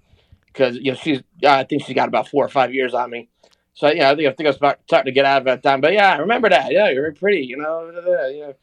[0.53, 3.29] because you know she's I think she's got about four or five years on me.
[3.75, 5.63] So yeah, I think I think I was about, starting to get out of that
[5.63, 5.81] time.
[5.81, 6.73] But yeah, I remember that.
[6.73, 7.47] Yeah, you're pretty.
[7.47, 7.91] You know,
[8.31, 8.55] you know,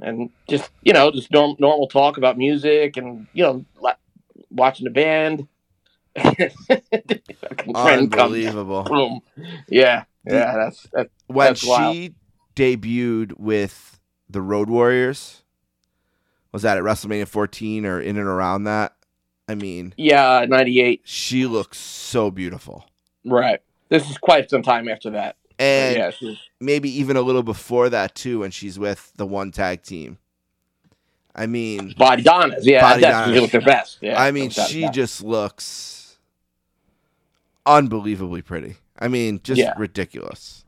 [0.00, 3.92] and just you know just norm, normal talk about music and you know la-
[4.50, 5.46] watching the band.
[6.16, 8.84] Fucking friend comes, Unbelievable.
[8.84, 9.20] boom.
[9.68, 11.94] Yeah, yeah, that's that's When That's wild.
[11.94, 12.14] she
[12.56, 15.44] debuted with the Road Warriors,
[16.52, 18.95] was that at WrestleMania 14 or in and around that?
[19.48, 21.02] I mean, yeah, ninety eight.
[21.04, 22.84] she looks so beautiful.
[23.24, 23.60] Right.
[23.88, 25.36] This is quite some time after that.
[25.58, 29.52] And yeah, she's, maybe even a little before that too when she's with the one
[29.52, 30.18] tag team.
[31.34, 33.64] I mean, Body Donnas, yeah, Body that's Donnas.
[33.64, 33.98] best.
[34.00, 36.18] Yeah, I mean, she just looks
[37.64, 38.76] unbelievably pretty.
[38.98, 39.74] I mean, just Yeah.
[39.76, 40.64] ridiculous.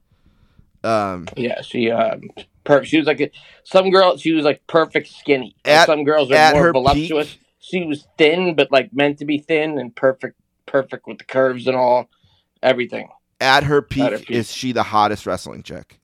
[0.84, 2.22] Um, yeah, she um,
[2.64, 3.30] per- she was like a,
[3.64, 4.16] some girl.
[4.16, 5.56] She was like perfect skinny.
[5.64, 7.32] At- some girls are more voluptuous.
[7.34, 11.24] peak- She was thin, but like meant to be thin and perfect, perfect with the
[11.24, 12.08] curves and all,
[12.62, 13.08] everything.
[13.40, 14.30] at her peak, At her peak.
[14.30, 16.00] is she the hottest wrestling chick?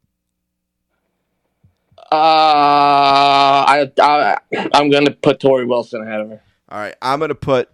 [2.12, 4.38] Uh, I, I
[4.74, 6.42] I'm gonna put Torrie Wilson ahead of her.
[6.68, 7.70] All right, I'm gonna put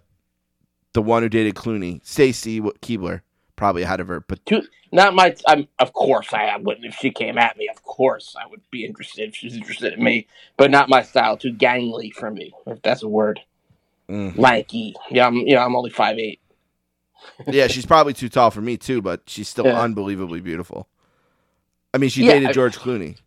[0.93, 3.21] the one who dated Clooney, Stacy Keibler,
[3.55, 4.21] probably ahead of her.
[4.21, 5.35] But Two, not my.
[5.47, 7.67] I'm of course I wouldn't if she came at me.
[7.69, 10.27] Of course I would be interested if she's interested in me,
[10.57, 11.37] but not my style.
[11.37, 13.41] Too gangly for me, if that's a word.
[14.11, 14.37] Mm.
[14.37, 14.93] Lanky.
[15.09, 15.35] Yeah, I'm.
[15.35, 16.39] You know, I'm only five eight.
[17.47, 19.01] yeah, she's probably too tall for me too.
[19.01, 19.79] But she's still Yeah.
[19.81, 20.87] unbelievably beautiful.
[21.93, 23.17] I mean, she Yeah, dated I- George Clooney.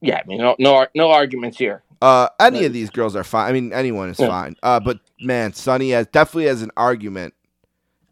[0.00, 1.82] Yeah, I mean, no, no, no arguments here.
[2.00, 2.66] Uh, any Right.
[2.66, 3.48] of these girls are fine.
[3.50, 4.28] I mean, anyone is Yeah.
[4.28, 4.54] fine.
[4.62, 7.34] Uh, but man, Sunny has definitely has an argument,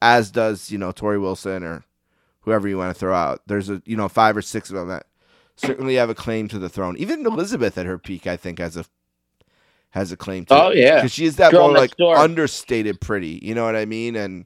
[0.03, 1.85] as does you know Torrie Wilson or
[2.41, 3.43] whoever you want to throw out.
[3.47, 5.07] There's a you know five or six of them that
[5.57, 6.97] certainly have a claim to the throne.
[6.99, 8.85] Even Elizabeth at her peak, I think, has a
[9.97, 10.55] has a claim to.
[10.55, 10.97] Oh, yeah.
[10.97, 12.17] because she is that Girl more like door.
[12.17, 13.41] understated pretty.
[13.43, 14.15] You know what I mean?
[14.15, 14.45] And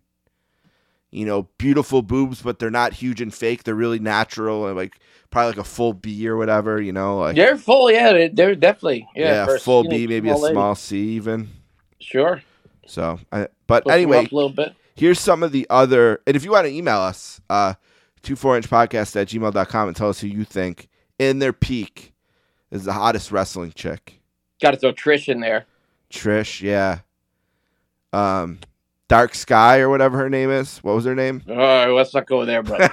[1.11, 3.65] you know, beautiful boobs, but they're not huge and fake.
[3.65, 6.81] They're really natural and like probably like a full B or whatever.
[6.81, 7.91] You know, like They're full.
[7.91, 9.09] Yeah, they're, definitely.
[9.17, 10.79] Yeah, yeah, full B, maybe a small lady.
[10.81, 11.49] C even.
[11.99, 12.43] Sure.
[12.87, 14.75] So, I, but anyway, a little bit.
[14.95, 16.21] here's some of the other.
[16.27, 17.75] And if you want to email us, uh,
[18.23, 22.13] two four inch podcast at gmail.com and tell us who you think in their peak
[22.71, 24.20] is the hottest wrestling chick.
[24.61, 25.67] Got to throw Trish in there.
[26.11, 27.01] Trish, yeah.
[28.13, 28.59] Um,
[29.09, 30.79] Dark Sky or whatever her name is.
[30.79, 31.43] What was her name?
[31.49, 32.79] All right, let's not go there, bro.
[32.79, 32.87] you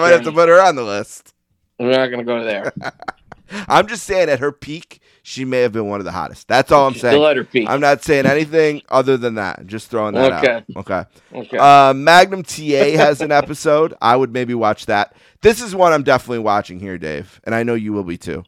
[0.00, 1.34] might have to put her on the list.
[1.78, 2.72] We're not gonna go there.
[3.68, 6.48] I'm just saying, at her peak, she may have been one of the hottest.
[6.48, 7.12] That's all I'm She's saying.
[7.12, 7.68] Still at her peak.
[7.68, 9.60] I'm not saying anything other than that.
[9.60, 10.52] I'm just throwing that Okay.
[10.54, 10.64] out.
[10.76, 11.04] Okay.
[11.34, 11.58] okay.
[11.58, 13.94] Uh, Magnum TA has an episode.
[14.02, 15.14] I would maybe watch that.
[15.42, 18.44] This is one I'm definitely watching here, Dave, and I know you will be too.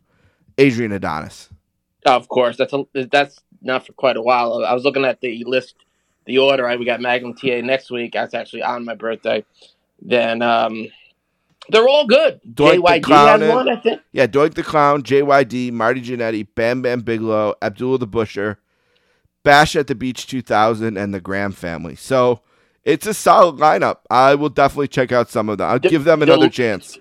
[0.59, 1.50] Adrian Adonis.
[2.07, 4.64] Of course, that's a, that's not for quite a while.
[4.64, 5.75] I was looking at the list,
[6.25, 6.62] the order.
[6.64, 8.12] Right, we got Magnum TA next week.
[8.12, 9.45] That's actually on my birthday.
[10.01, 10.87] Then um,
[11.71, 12.40] they're all good.
[12.49, 14.01] Doink the JYD Clown has one, I think.
[14.12, 18.59] Yeah, Doink the Clown, JYD, Marty Jannetty, Bam Bam Bigelow, Abdullah the Butcher,
[19.42, 21.97] Bash at the Beach 2000, and the Graham family.
[21.97, 22.40] So
[22.85, 23.99] it's a solid lineup.
[24.11, 25.69] I will definitely check out some of them.
[25.69, 26.99] I'll The- give them the- another chance.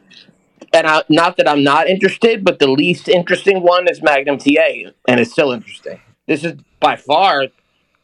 [0.76, 4.92] And I, not that I'm not interested, but the least interesting one is Magnum TA,
[5.08, 6.02] and it's still interesting.
[6.28, 7.46] This is by far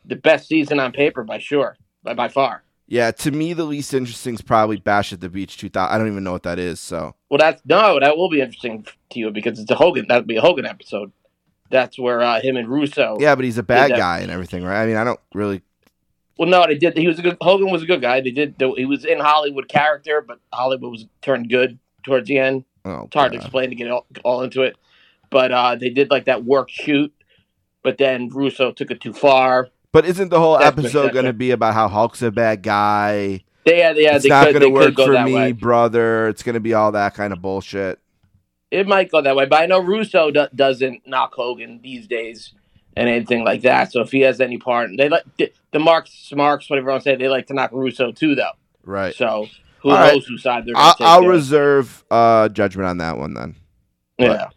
[0.05, 2.63] the best season on paper, by sure, by by far.
[2.87, 5.93] Yeah, to me, the least interesting is probably Bash at the Beach 2000.
[5.93, 6.79] I don't even know what that is.
[6.79, 10.05] So Well, that's no, that will be interesting to you because it's a Hogan.
[10.07, 11.11] That'll be a Hogan episode.
[11.69, 13.17] That's where uh, him and Russo.
[13.19, 14.81] yeah, but he's a bad guy and everything, right?
[14.81, 15.61] I mean, I don't really.
[16.37, 16.97] Well, no, they did.
[16.97, 17.37] He was a good.
[17.41, 18.21] Hogan was a good guy.
[18.21, 18.55] They did.
[18.77, 22.65] He was in Hollywood character, but Hollywood was turned good towards the end.
[22.85, 24.75] Oh, It's hard to explain to get all, all into it,
[25.29, 27.13] but uh, they did like that work shoot.
[27.83, 29.69] But then Russo took it too far.
[29.91, 33.43] But isn't the whole That's episode going to be about how Hulk's a bad guy?
[33.65, 35.51] They yeah, yeah it's they not going to work go for me, way.
[35.51, 36.27] brother.
[36.29, 37.99] It's going to be all that kind of bullshit.
[38.71, 42.53] It might go that way, but I know Russo do- doesn't knock Hogan these days.
[42.95, 43.91] and anything like that.
[43.91, 47.03] So if he has any part, they like the, the Marks, Smarks, whatever you want
[47.03, 48.51] to say, they like to knock Russo too, though.
[48.83, 49.13] Right.
[49.15, 49.47] So
[49.81, 50.23] who All knows right.
[50.27, 51.07] whose side they're going I'll, to take?
[51.07, 51.29] I'll there.
[51.29, 53.55] reserve uh, judgment on that one then.
[54.17, 54.49] yeah.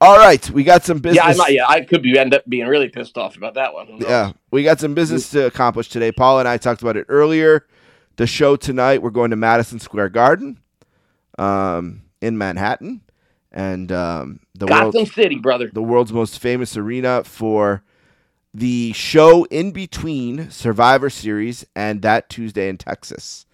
[0.00, 1.24] All right, we got some business.
[1.24, 3.74] Yeah, I might, yeah, I could be end up being really pissed off about that
[3.74, 3.96] one.
[3.98, 6.12] Yeah, we got some business to accomplish today.
[6.12, 7.66] Paul and I talked about it earlier.
[8.14, 10.60] The show tonight, we're going to Madison Square Garden,
[11.36, 13.00] um, in Manhattan,
[13.50, 15.68] and um, the Gotham world, City, brother.
[15.72, 17.82] the world's most famous arena for
[18.54, 23.46] the show in between Survivor Series and that Tuesday in Texas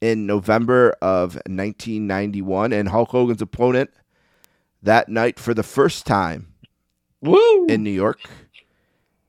[0.00, 3.90] in November of 1991, and Hulk Hogan's opponent
[4.82, 6.52] that night for the first time
[7.20, 7.66] Woo!
[7.66, 8.20] in New York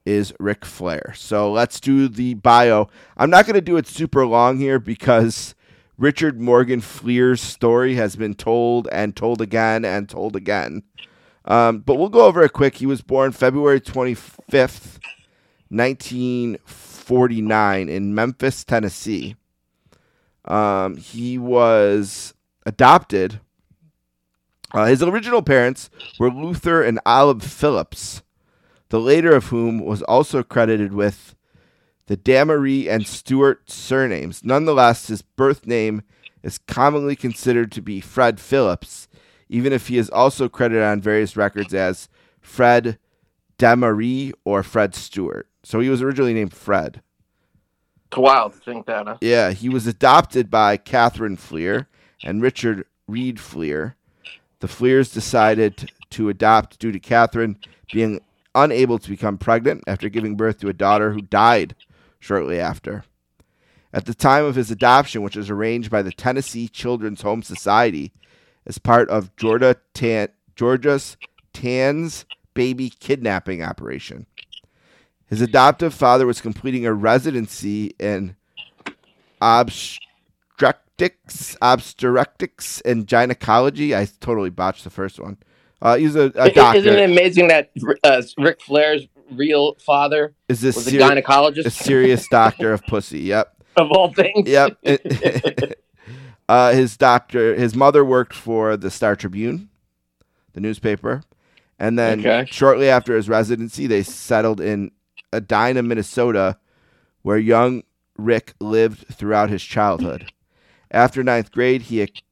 [0.06, 1.14] is Ric Flair.
[1.16, 2.88] So let's do the bio.
[3.18, 5.56] I'm not going to do it super long here because
[5.98, 10.84] Richard Morgan Fliehr's story has been told and told again and told again.
[11.46, 12.76] Um, but we'll go over it quick.
[12.76, 15.00] He was born February 25th,
[15.70, 19.36] 1949, in Memphis, Tennessee.
[20.50, 22.34] Um, he was
[22.66, 23.40] adopted.
[24.74, 28.24] Uh, his original parents were Luther and Olive Phillips,
[28.90, 31.36] the later of whom was also credited with
[32.08, 34.44] the Demaree and Stewart surnames.
[34.44, 36.02] Nonetheless, his birth name
[36.42, 39.08] is commonly considered to be Fred Phillips,
[39.48, 42.10] even if he is also credited on various records as
[42.42, 42.98] Fred
[43.60, 45.48] Demaree or Fred Stewart.
[45.64, 47.02] So he was originally named Fred.
[48.12, 49.08] It's wild to think that.
[49.08, 49.18] Huh?
[49.22, 51.86] Yeah, he was adopted by Catherine Fliehr
[52.24, 53.94] and Richard Reed Fliehr.
[54.60, 57.58] The Fliehrs decided to adopt due to Catherine
[57.92, 58.22] being
[58.56, 61.76] unable to become pregnant after giving birth to a daughter who died
[62.20, 63.04] shortly after.
[63.94, 68.12] At the time of his adoption, which was arranged by the Tennessee Children's Home Society
[68.66, 71.16] as part of Georgia Tan- Georgia's
[71.54, 74.26] Tann's baby kidnapping operation.
[75.30, 78.36] His adoptive father was completing a residency in
[79.40, 83.96] obstetrics, obstetrics and gynecology.
[83.96, 85.38] I totally botched the first one.
[85.82, 86.80] Uh, he's a, a doctor.
[86.80, 87.72] Isn't it amazing that
[88.04, 93.20] uh, Ric Flair's real father Is this was a gynecologist a serious doctor of pussy?
[93.20, 93.56] Yep.
[93.78, 94.50] of all things?
[94.50, 94.78] Yep.
[96.50, 99.70] uh, his doctor, his mother worked for the Star Tribune,
[100.54, 101.22] the newspaper,
[101.78, 102.46] and then Okay.
[102.52, 104.90] shortly after his residency, they settled in
[105.34, 106.58] Edina, Minnesota,
[107.22, 107.84] where young
[108.18, 110.32] Rick lived throughout his childhood.
[110.92, 112.24] After ninth grade, he ac-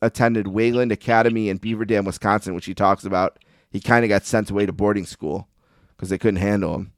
[0.00, 3.38] attended Wayland Academy in Beaver Dam, Wisconsin, which he talks about.
[3.70, 5.48] He kind of got sent away to boarding school
[5.96, 6.92] because they couldn't handle him.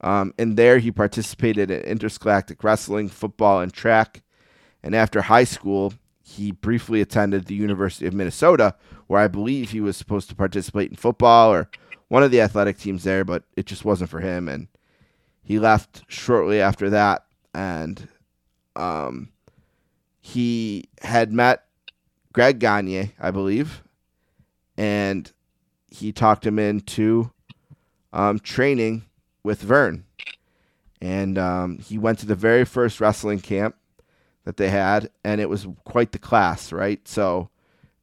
[0.00, 4.22] Um, and there, he participated in interscholastic wrestling, football, and track.
[4.82, 8.74] And after high school, he briefly attended the University of Minnesota,
[9.06, 11.70] where I believe he was supposed to participate in football or
[12.08, 14.48] one of the athletic teams there, but it just wasn't for him.
[14.48, 14.68] And
[15.42, 17.24] he left shortly after that.
[17.54, 18.08] And
[18.76, 19.30] um,
[20.20, 21.64] he had met
[22.32, 23.82] Greg Gagne, I believe,
[24.76, 25.30] and
[25.90, 27.32] he talked him into
[28.12, 29.04] um, training
[29.42, 30.04] with Verne.
[31.00, 33.76] And um, he went to the very first wrestling camp
[34.44, 37.06] that they had, and it was quite the class, right?
[37.06, 37.50] So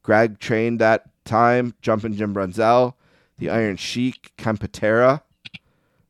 [0.04, 2.94] Greg trained that time, jumping Jim Brunzell,
[3.38, 4.58] the Iron Sheik, Ken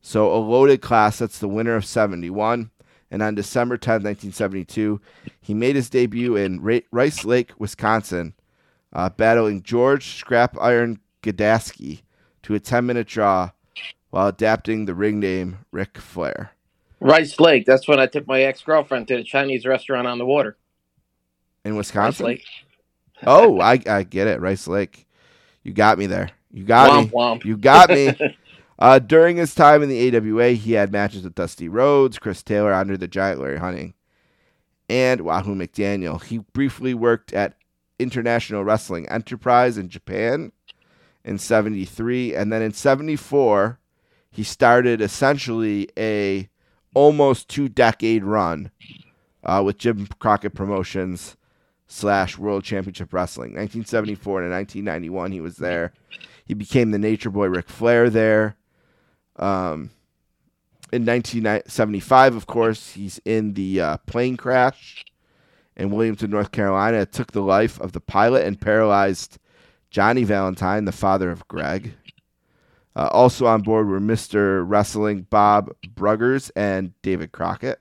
[0.00, 1.18] So a loaded class.
[1.18, 2.70] That's the winner of 71.
[3.10, 5.00] And on December 10, 1972,
[5.40, 8.34] he made his debut in Ra- Rice Lake, Wisconsin,
[8.92, 12.02] uh, battling George Scrap Iron Gadaski
[12.42, 13.50] to a 10 minute draw
[14.10, 16.52] while adapting the ring name Rick Flair.
[17.00, 17.66] Rice Lake.
[17.66, 20.56] That's when I took my ex girlfriend to the Chinese restaurant on the water.
[21.64, 22.26] In Rice Wisconsin?
[22.26, 22.44] Lake.
[23.24, 24.40] Oh, I, I get it.
[24.40, 25.06] Rice Lake.
[25.62, 26.30] You got me there.
[26.50, 27.10] You got Womp me.
[27.10, 27.44] womp.
[27.44, 28.14] You got me.
[28.78, 32.74] Uh, during his time in the AWA, he had matches with Dusty Rhodes, Chris Taylor,
[32.74, 33.94] Andre the Giant, Larry Hennig,
[34.90, 36.22] and Wahoo McDaniel.
[36.22, 37.54] He briefly worked at
[37.98, 40.52] International Wrestling Enterprise in Japan
[41.24, 43.80] in 73, and then in 74,
[44.30, 46.50] he started essentially a
[46.92, 48.70] almost two decade run
[49.42, 51.36] uh, with Jim Crockett Promotions
[51.86, 53.52] slash World Championship Wrestling.
[53.52, 55.94] 1974 to 1991, he was there.
[56.46, 58.56] He became the Nature Boy Ric Flair there.
[59.36, 59.90] Um,
[60.92, 65.04] in 1975, of course, he's in the uh, plane crash
[65.76, 66.98] in Wilmington, North Carolina.
[66.98, 69.38] It took the life of the pilot and paralyzed
[69.90, 71.94] Johnny Valentine, the father of Greg.
[72.94, 74.64] Uh, also on board were Mr.
[74.66, 77.80] Wrestling Bob Bruggers and David Crockett.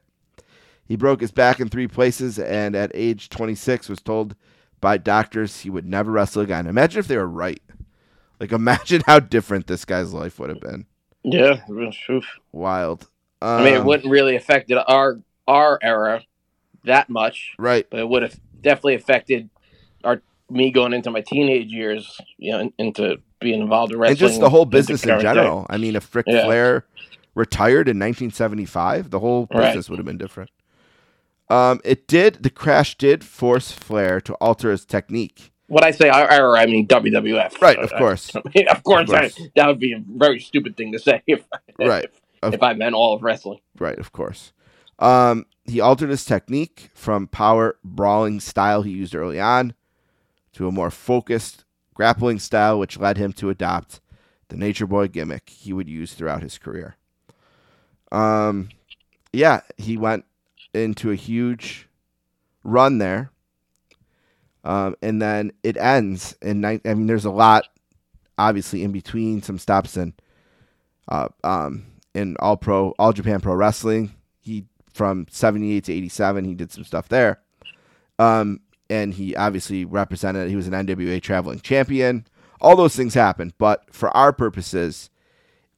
[0.88, 4.36] He broke his back in three places and at age 26 was told
[4.82, 6.68] by doctors he would never wrestle again.
[6.68, 7.62] Imagine if they were right.
[8.40, 10.86] Like, imagine how different this guy's life would have been.
[11.24, 12.26] Yeah, oof.
[12.52, 13.10] Wild.
[13.42, 16.24] I mean, it Um, wouldn't really affect our our era
[16.86, 17.86] that much, right.
[17.90, 19.50] but it would have definitely affected
[20.04, 24.20] our me going into my teenage years, you know, into being involved in wrestling and
[24.20, 25.34] just the whole business in current day.
[25.34, 25.66] general.
[25.70, 26.46] I mean, if Ric Yeah.
[26.46, 26.86] Flair
[27.34, 29.66] retired in 1975, the whole Right.
[29.68, 30.50] business would have been different.
[31.50, 32.42] Um, it did.
[32.44, 35.52] The crash did force Flair to alter his technique.
[35.68, 37.62] When I say I mean WWF.
[37.62, 38.32] Right, of course.
[38.36, 39.40] I mean, of course, Of course.
[39.40, 41.44] I, that would be a very stupid thing to say if,
[41.80, 42.06] Right.
[42.06, 42.12] if,
[42.44, 43.60] Of- if I meant all of wrestling.
[43.80, 44.54] Right, of course.
[45.00, 49.74] Um, he altered his technique from power brawling style he used early on
[50.54, 54.00] to a more focused grappling style, which led him to adopt
[54.50, 56.96] the Nature Boy gimmick he would use throughout his career.
[58.12, 58.70] Um,
[59.34, 60.24] yeah, he went
[60.74, 61.90] into a huge
[62.64, 63.32] run there.
[64.66, 66.66] Um, and then it ends in.
[66.66, 67.66] I mean, there's a lot,
[68.38, 70.14] obviously, in between some stops in,
[71.08, 71.86] uh, um,
[72.16, 74.12] in All Pro, All Japan Pro Wrestling.
[74.42, 77.42] He from 78 to 87, he did some stuff there.
[78.18, 80.50] Um, and he obviously represented.
[80.50, 82.26] He was an NWA traveling champion.
[82.62, 85.10] All those things happened, but for our purposes,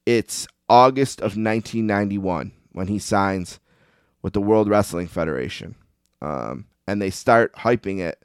[0.05, 3.59] it's August of 1991 when he signs
[4.21, 5.75] with the World Wrestling Federation,
[6.21, 8.23] um, and they start hyping it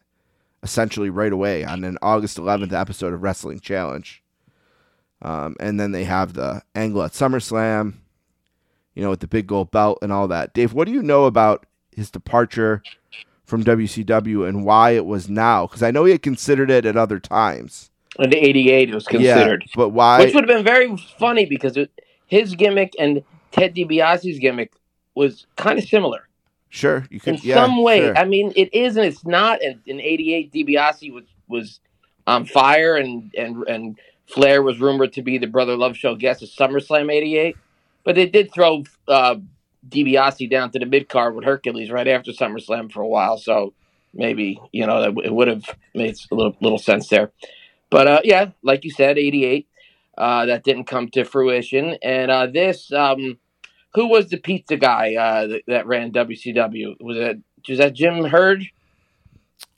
[0.63, 4.23] essentially right away on an August 11th episode of Wrestling Challenge.
[5.21, 7.95] Um, and then they have the angle at SummerSlam,
[8.95, 10.53] you know, with the big gold belt and all that.
[10.53, 12.83] Dave, what do you know about his departure
[13.45, 15.67] from WCW and why it was now?
[15.67, 17.91] Because I know he had considered it at other times.
[18.19, 20.19] In the '88, it was considered, Yeah, but why?
[20.19, 21.91] which would have been very funny because it,
[22.27, 24.73] his gimmick and Ted DiBiase's gimmick
[25.15, 26.29] was kind of similar
[26.73, 27.45] sure, you in could.
[27.45, 28.01] yeah, some way.
[28.01, 28.17] sure.
[28.17, 29.63] I mean, it is and it's not.
[29.63, 31.81] And in '88, DiBiase was was
[32.27, 36.43] on fire, and and and Flair was rumored to be the Brother Love Show guest
[36.43, 37.57] at SummerSlam '88.
[38.05, 39.37] But they did throw uh,
[39.89, 43.75] DiBiase down to the mid card with Hercules right after SummerSlam for a while, so
[44.15, 45.65] maybe you know that it would have
[45.95, 47.31] made a little little sense there.
[47.91, 49.69] But uh, yeah, like you said, '88.
[50.19, 53.39] Uh, that didn't come to fruition, and uh, this um,
[53.95, 57.01] who was the pizza guy uh, that, that ran WCW?
[57.01, 57.39] Was it
[57.69, 58.65] was that Jim Herd?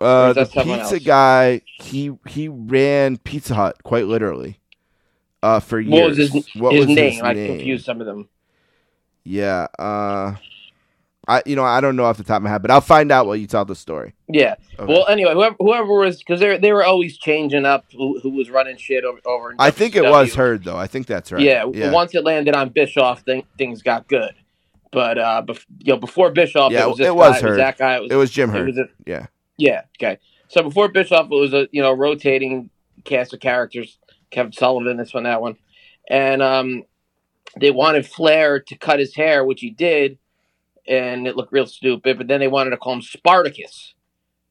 [0.01, 0.99] Uh, the pizza else?
[1.05, 4.61] guy, he he ran Pizza Hut quite literally.
[5.43, 5.93] Uh, for years.
[5.93, 7.25] What was his What his was name?
[7.25, 8.29] I confused some of them.
[9.25, 9.67] Yeah.
[9.79, 10.37] Uh,
[11.27, 13.11] I you know I don't know off the top of my head, but I'll find
[13.13, 14.15] out while you tell the story.
[14.29, 14.55] Yeah.
[14.79, 14.93] Okay.
[14.93, 18.51] Well, anyway, whoever whoever was because they they were always changing up who, who was
[18.51, 19.55] running shit over over.
[19.59, 20.77] I think it was Herd though.
[20.77, 21.43] I think that's right.
[21.43, 21.91] Yeah, Yeah.
[21.93, 24.35] Once it landed on Bischoff, thing, things got good.
[24.93, 27.43] But uh, bef- you know, before Bischoff, Yeah, it was this it was guy, it
[27.43, 27.59] Herd.
[27.59, 27.97] that guy.
[27.97, 29.27] It was, It was Jim it was a- yeah.
[29.57, 29.83] Yeah.
[29.99, 30.19] Okay.
[30.49, 32.71] So before Bischoff, it was a you know rotating
[33.05, 33.99] cast of characters.
[34.31, 35.57] Kevin Sullivan, this one, that one,
[36.11, 36.83] and um,
[37.61, 40.19] they wanted Flair to cut his hair, which he did,
[40.87, 42.19] and it looked real stupid.
[42.19, 43.95] But then they wanted to call him Spartacus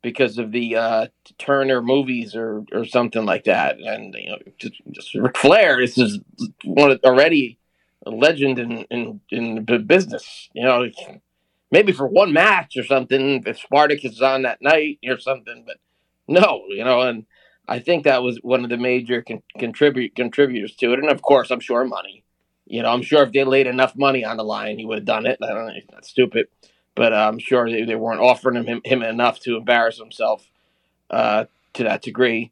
[0.01, 1.07] because of the uh,
[1.39, 3.79] Turner movies or or something like that.
[3.79, 6.19] And you know, just, just Ric Flair this is
[6.63, 7.57] one of, already
[8.05, 10.49] a legend in in in the business.
[10.53, 10.89] You know,
[11.71, 15.63] maybe for one match or something if Spartacus is on that night or something.
[15.65, 15.77] But
[16.27, 17.25] no, you know, and
[17.67, 20.99] I think that was one of the major con- contribute contributors to it.
[20.99, 22.22] And of course, I'm sure money.
[22.73, 25.05] You know, I'm sure if they laid enough money on the line, he would have
[25.05, 25.37] done it.
[25.43, 26.47] I don't know, it's not stupid,
[26.95, 30.43] but uh, I'm sure they, they weren't offering him, him him enough to embarrass himself
[31.11, 32.51] uh, to that degree.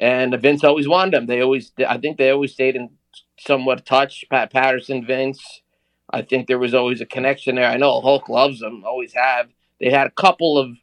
[0.00, 1.26] And Vince always wanted him.
[1.26, 2.90] They always, I think, they always stayed in
[3.38, 4.24] somewhat touch.
[4.28, 5.62] Pat Patterson, Vince.
[6.10, 7.68] I think there was always a connection there.
[7.68, 9.48] I know Hulk loves him, always have.
[9.78, 10.76] They had a couple of,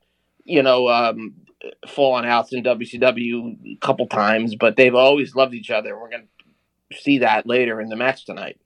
[0.46, 1.34] you know, um,
[1.86, 6.00] falling outs in WCW a couple times, but they've always loved each other.
[6.00, 6.30] We're going
[6.92, 8.58] to see that later in the match tonight,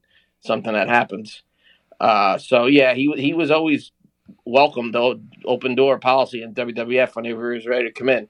[0.43, 1.43] something that happens.
[1.99, 3.91] Uh, so yeah, he he was always
[4.45, 8.27] welcome the open door policy in WWF whenever he was ready to come in.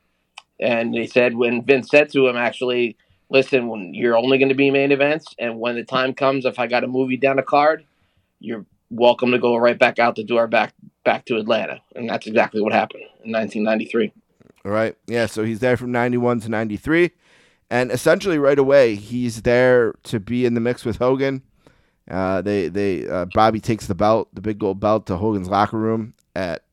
[0.59, 2.97] And they said when Vince said to him, actually,
[3.29, 6.59] listen, when you're only going to be main events, and when the time comes, if
[6.59, 7.85] I got to move you down a card,
[8.39, 11.81] you're welcome to go right back out the door back back to Atlanta.
[11.95, 14.13] And that's exactly what happened in 1993.
[14.65, 14.95] All right.
[15.07, 15.25] Yeah.
[15.25, 17.11] So he's there from 91 to 93.
[17.69, 21.41] And essentially right away, he's there to be in the mix with Hogan.
[22.09, 25.77] Uh, they, they, uh, Bobby takes the belt, the big gold belt to Hogan's locker
[25.77, 26.63] room at,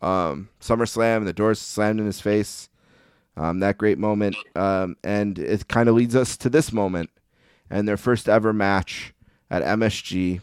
[0.00, 2.68] um, SummerSlam and the doors slammed in his face.
[3.36, 4.36] Um, that great moment.
[4.54, 7.10] Um, and it kind of leads us to this moment
[7.70, 9.12] and their first ever match
[9.50, 10.40] at MSG.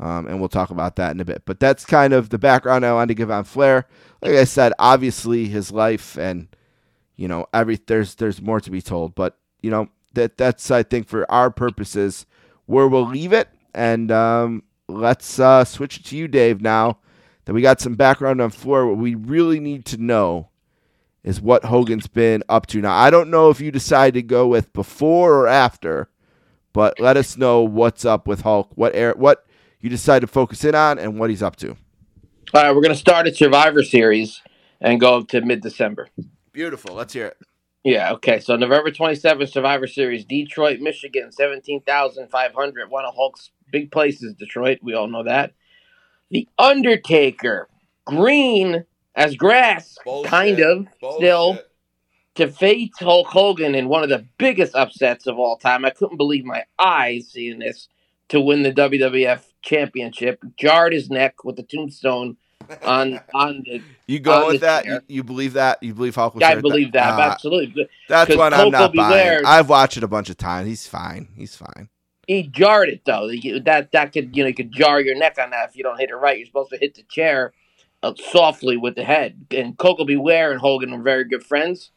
[0.00, 1.42] Um, and we'll talk about that in a bit.
[1.44, 3.86] But that's kind of the background I wanted to give on Flair.
[4.20, 6.48] Like I said, obviously his life and
[7.14, 9.14] you know every there's there's more to be told.
[9.14, 12.26] But you know that that's I think for our purposes,
[12.66, 13.48] where we'll leave it.
[13.74, 16.60] And um, let's uh, switch it to you, Dave.
[16.60, 16.98] Now
[17.44, 20.48] that we got some background on Flair, what we really need to know
[21.24, 22.80] is what Hogan's been up to.
[22.80, 26.08] Now I don't know if you decide to go with before or after,
[26.72, 28.70] but let us know what's up with Hulk.
[28.74, 29.46] What air, what
[29.80, 31.76] you decide to focus in on, and what he's up to.
[32.54, 34.42] All right, we're going to start at Survivor Series
[34.80, 36.08] and go to mid December.
[36.52, 36.94] Beautiful.
[36.94, 37.38] Let's hear it.
[37.84, 38.38] Yeah, okay.
[38.38, 42.90] So November 27th, Survivor Series, Detroit, Michigan, 17,500.
[42.90, 44.78] One of Hulk's big places, Detroit.
[44.82, 45.52] We all know that.
[46.30, 47.68] The Undertaker,
[48.04, 51.58] green as grass, kind of, still,
[52.36, 55.84] to face Hulk Hogan in one of the biggest upsets of all time.
[55.84, 57.88] I couldn't believe my eyes seeing this
[58.28, 60.42] to win the WWF Championship.
[60.56, 62.36] Jarred his neck with the tombstone
[62.84, 63.82] on on the.
[64.06, 64.84] You go with that?
[64.84, 65.82] You, you believe that?
[65.82, 67.88] You believe Hulk was I believe that, Ah, absolutely.
[68.08, 69.46] That's one I'm not Beware- buying.
[69.46, 70.68] I've watched it a bunch of times.
[70.68, 71.28] He's fine.
[71.36, 71.88] He's fine.
[72.26, 73.28] he jarred it though.
[73.64, 75.98] That that could you know you could jar your neck on that if you don't
[75.98, 76.36] hit it right.
[76.38, 77.52] You're supposed to hit the chair
[78.02, 79.46] uh, softly with the head.
[79.50, 80.16] And Koko B.
[80.16, 81.90] Ware and Hogan were very good friends.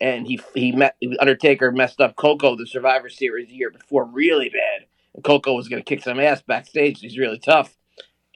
[0.00, 4.48] And he he met Undertaker messed up Koko the Survivor Series the year before really
[4.48, 4.86] bad.
[5.14, 7.00] And Koko was going to kick some ass backstage.
[7.00, 7.74] He's really tough.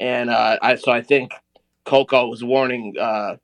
[0.01, 1.31] And uh, I so I think
[1.85, 3.37] Koko was warning uh,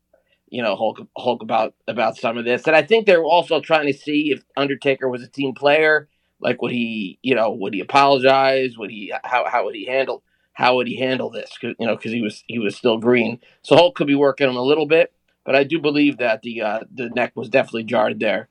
[0.49, 2.67] you know Hulk Hulk about about some of this.
[2.67, 6.09] And I think they were also trying to see if Undertaker was a team player
[6.41, 10.23] like would he you know would he apologize would he how how would he handle
[10.53, 13.41] how would he handle this 'Cause, you know because he was he was still green
[13.63, 15.13] so Hulk could be working him a little bit
[15.45, 18.49] but I do believe that the uh, the neck was definitely jarred there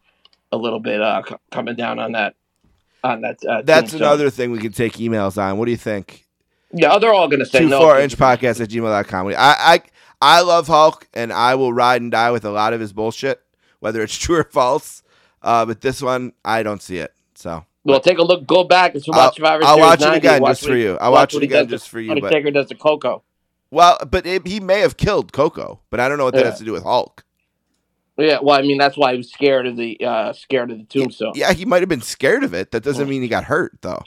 [0.52, 2.36] a little bit uh, c- coming down on that
[3.04, 4.02] on that uh, That's tombstone.
[4.02, 5.58] another thing we can take emails on.
[5.58, 6.27] What do you think?
[6.74, 9.28] Yeah they're all gonna say Two no four inch podcast at gmail.com.
[9.28, 9.82] I, I
[10.22, 13.42] I love Hulk and I will ride and die with a lot of his bullshit,
[13.80, 15.04] whether it's true or false.
[15.42, 17.14] Uh, but this one, I don't see it.
[17.36, 20.42] So well take a look go back and I'll, watch Survivor I'll watch it again
[20.42, 20.98] watch just for you.
[21.00, 22.10] I'll watch it again to- just for you.
[22.10, 23.24] But Undertaker does to Koko
[23.70, 26.50] well, but it, he may have killed Koko, but I don't know what that Yeah.
[26.52, 27.24] has to do with Hulk.
[28.18, 30.84] yeah well I mean that's why he was scared of the uh, scared of the
[30.86, 32.72] tombstone Yeah, he might have been scared of it.
[32.72, 34.04] That doesn't mean he got hurt, though.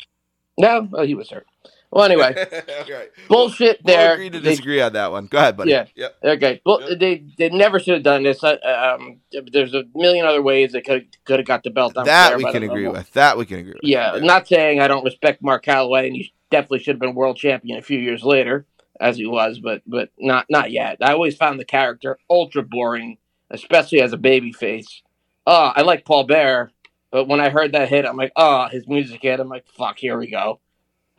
[0.59, 1.47] no well, he was hurt
[1.91, 2.31] well anyway
[2.83, 3.09] okay.
[3.29, 5.27] bullshit We'll there agree to They- disagree on that one.
[5.27, 5.71] Go ahead, buddy.
[5.71, 5.87] Yeah.
[5.95, 6.17] Yep.
[6.25, 6.61] Okay.
[6.65, 6.99] Well, Yep.
[6.99, 8.43] they they never should have done this.
[8.45, 9.21] Um,
[9.53, 12.45] there's a million other ways they could could have got the belt on That we
[12.51, 13.13] can agree with.
[13.13, 13.83] That we can agree with.
[13.83, 17.37] Yeah, not saying I don't respect Mark Calaway, and he definitely should have been world
[17.37, 18.67] champion a few years later,
[19.01, 20.99] as he was, but but not not yet.
[21.01, 23.19] I always found the character ultra boring,
[23.51, 25.03] especially as a babyface.
[25.47, 26.71] Uh, I like Paul Bearer,
[27.11, 29.41] but when I heard that hit, I'm like, oh, his music hit.
[29.41, 30.61] I'm like, fuck, here we go.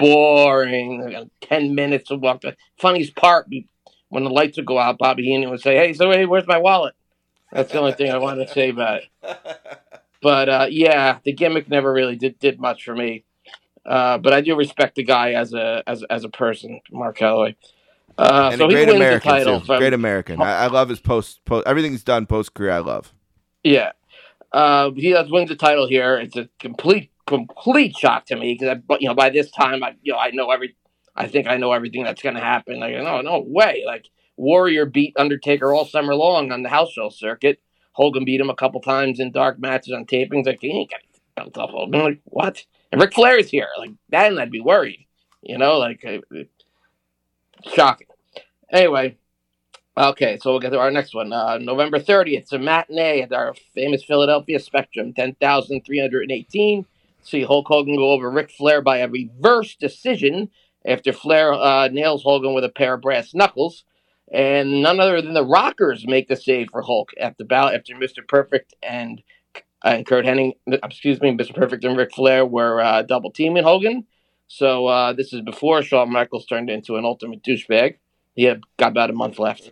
[0.01, 1.03] Boring.
[1.07, 2.41] I got Ten minutes of walk.
[2.41, 3.47] The funniest part
[4.09, 6.57] when the lights would go out, Bobby Heenan would say, "Hey, so hey, where's my
[6.57, 6.93] wallet?"
[7.51, 9.09] That's the only thing I wanted to say about it.
[10.21, 13.23] But uh, yeah, the gimmick never really did did much for me.
[13.83, 17.55] Uh, but I do respect the guy as a as as a person, Mark Calaway.
[18.19, 19.59] Uh, and so a he great wins American the title.
[19.61, 19.65] too.
[19.65, 20.39] from- Great American.
[20.41, 21.43] I, I love his post.
[21.45, 22.71] post everything he's done post career.
[22.71, 23.11] I love.
[23.63, 23.93] Yeah.
[24.51, 26.17] Uh, he does wins the title here.
[26.17, 29.95] It's a complete, complete shock to me because, but you know, by this time, I,
[30.01, 30.75] you know, I know every,
[31.15, 32.79] I think I know everything that's going to happen.
[32.79, 33.83] Like, no, no way.
[33.85, 37.59] Like, Warrior beat Undertaker all summer long on the house show circuit.
[37.93, 40.45] Hogan beat him a couple times in dark matches on tapings.
[40.45, 41.01] Like, he ain't got
[41.35, 41.95] belt off Hogan.
[41.99, 42.65] I'm like, what?
[42.91, 43.67] And Ric Flair is here.
[43.77, 45.07] Like, then I'd be worried.
[45.41, 46.19] You know, like, uh,
[47.73, 48.07] shocking.
[48.71, 49.17] Anyway,
[49.97, 51.33] Okay, so we'll get to our next one.
[51.33, 56.85] Uh, November 30th, it's a matinee at our famous Philadelphia Spectrum, 10,318.
[57.23, 60.49] See Hulk Hogan go over Ric Flair by a reverse decision
[60.85, 63.83] after Flair uh, nails Hogan with a pair of brass knuckles.
[64.33, 68.27] And none other than the Rockers make the save for Hulk the bout after Mr.
[68.27, 69.21] Perfect and
[69.83, 71.55] and Curt Hennig, excuse me, Mr.
[71.55, 74.05] Perfect and Ric Flair were uh, double teaming Hogan.
[74.47, 77.95] So uh, this is before Shawn Michaels turned into an ultimate douchebag.
[78.35, 79.71] He had got about a month left.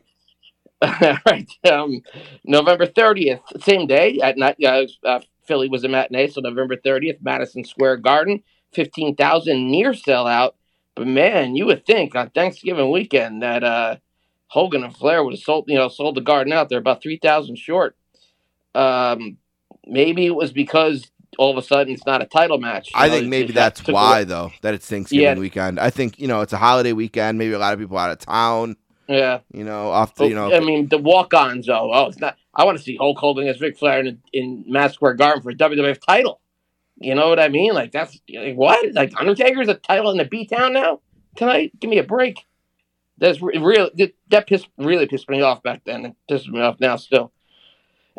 [0.81, 1.49] right.
[1.69, 2.01] Um,
[2.43, 4.55] November 30th, same day at night.
[4.63, 5.19] Uh, uh,
[5.49, 8.43] Philly was a matinee, so November 30th, Madison Square Garden,
[8.73, 10.51] 15,000 near sellout.
[10.95, 13.95] But man, you would think on Thanksgiving weekend that uh,
[14.47, 16.69] Hogan and Flair would have sold, you know, sold the Garden out.
[16.69, 17.95] They're about 3,000 short.
[18.75, 19.37] Um,
[19.87, 22.91] maybe it was because all of a sudden it's not a title match.
[22.93, 25.33] I know, think maybe that's why away- though that it's Thanksgiving Yeah.
[25.39, 25.79] weekend.
[25.79, 27.39] I think you know it's a holiday weekend.
[27.39, 28.75] Maybe a lot of people out of town.
[29.09, 29.39] Yeah.
[29.51, 30.53] You know, off the you know.
[30.53, 31.91] I mean, the walk-ons, though.
[31.91, 32.37] Oh, it's not.
[32.53, 35.49] I want to see Hulk Hogan against Ric Flair in, in Madison Square Garden for
[35.49, 36.39] a WWF title.
[37.01, 37.73] You know what I mean?
[37.73, 38.93] Like that's like, what?
[38.93, 40.99] Like Undertaker's a title in the B Town now
[41.35, 41.71] tonight?
[41.79, 42.45] Give me a break.
[43.17, 43.89] That's re- real.
[43.95, 46.05] That, that pissed really pissed me off back then.
[46.05, 47.31] It pisses me off now still.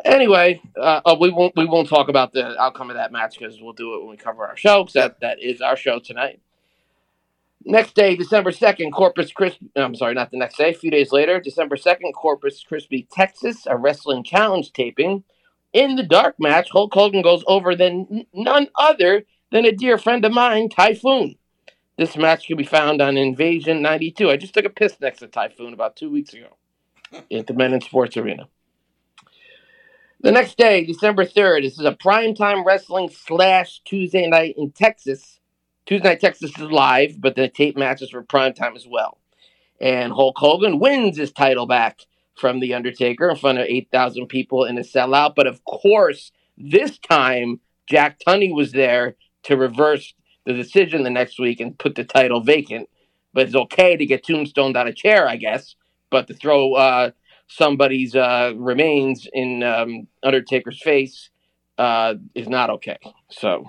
[0.03, 3.61] Anyway, uh, oh, we won't we won't talk about the outcome of that match because
[3.61, 4.83] we'll do it when we cover our show.
[4.83, 6.41] 'cause that that is our show tonight.
[7.63, 9.69] Next day, December 2nd, Corpus Christi.
[9.75, 10.71] I'm sorry, not the next day.
[10.71, 15.23] A few days later, December 2nd, Corpus Christi, Texas, a wrestling challenge taping.
[15.71, 20.25] In the dark match, Hulk Hogan goes over than none other than a dear friend
[20.25, 21.35] of mine, Typhoon.
[21.97, 24.29] This match can be found on Invasion 92.
[24.29, 26.47] I just took a piss next to Typhoon about two weeks ago
[27.31, 28.47] at the Men in Sports Arena.
[30.21, 35.39] The next day, December 3rd, this is a primetime wrestling slash Tuesday night in Texas.
[35.91, 39.17] Tuesday night Texas is live, but the tape matches for primetime as well.
[39.81, 41.99] And Hulk Hogan wins his title back
[42.37, 45.35] from The Undertaker in front of 8,000 people in a sellout.
[45.35, 50.13] But of course, this time, Jack Tunney was there to reverse
[50.45, 52.87] the decision the next week and put the title vacant.
[53.33, 55.75] But it's okay to get tombstoned on a chair, I guess.
[56.09, 57.11] But to throw uh,
[57.47, 61.31] somebody's uh, remains in um, Undertaker's face
[61.77, 62.97] uh, is not okay.
[63.29, 63.65] So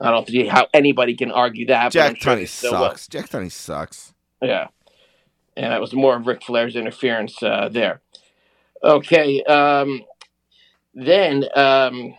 [0.00, 1.92] I don't see how anybody can argue that.
[1.92, 2.88] Jack sure Tunney they still will.
[2.90, 3.08] sucks.
[3.08, 4.14] Jack Tunney sucks.
[4.40, 4.68] Yeah.
[5.56, 8.00] And that was more of Ric Flair's interference uh, there.
[8.82, 9.42] Okay.
[9.42, 10.02] Um,
[10.94, 12.14] then um,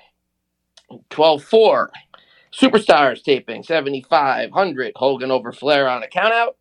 [1.09, 1.91] 12 4.
[2.51, 4.93] Superstars taping 7,500.
[4.95, 6.53] Hogan over Flair on a countout.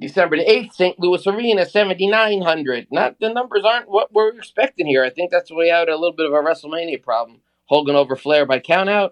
[0.00, 0.98] December the 8th, St.
[0.98, 2.88] Louis Arena 7,900.
[2.90, 5.04] Not The numbers aren't what we're expecting here.
[5.04, 7.40] I think that's why we had a little bit of a WrestleMania problem.
[7.66, 9.10] Hogan over Flair by countout.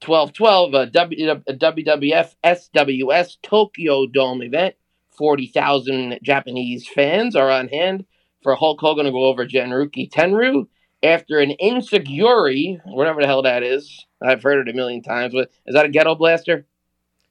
[0.00, 4.74] 12 12, a, w, a WWF SWS Tokyo Dome event.
[5.16, 8.04] 40,000 Japanese fans are on hand
[8.42, 10.66] for Hulk Hogan to go over Genruki Tenryu
[11.02, 14.06] after an insecurity, whatever the hell that is.
[14.20, 15.34] I've heard it a million times.
[15.34, 16.66] But Is that a ghetto blaster?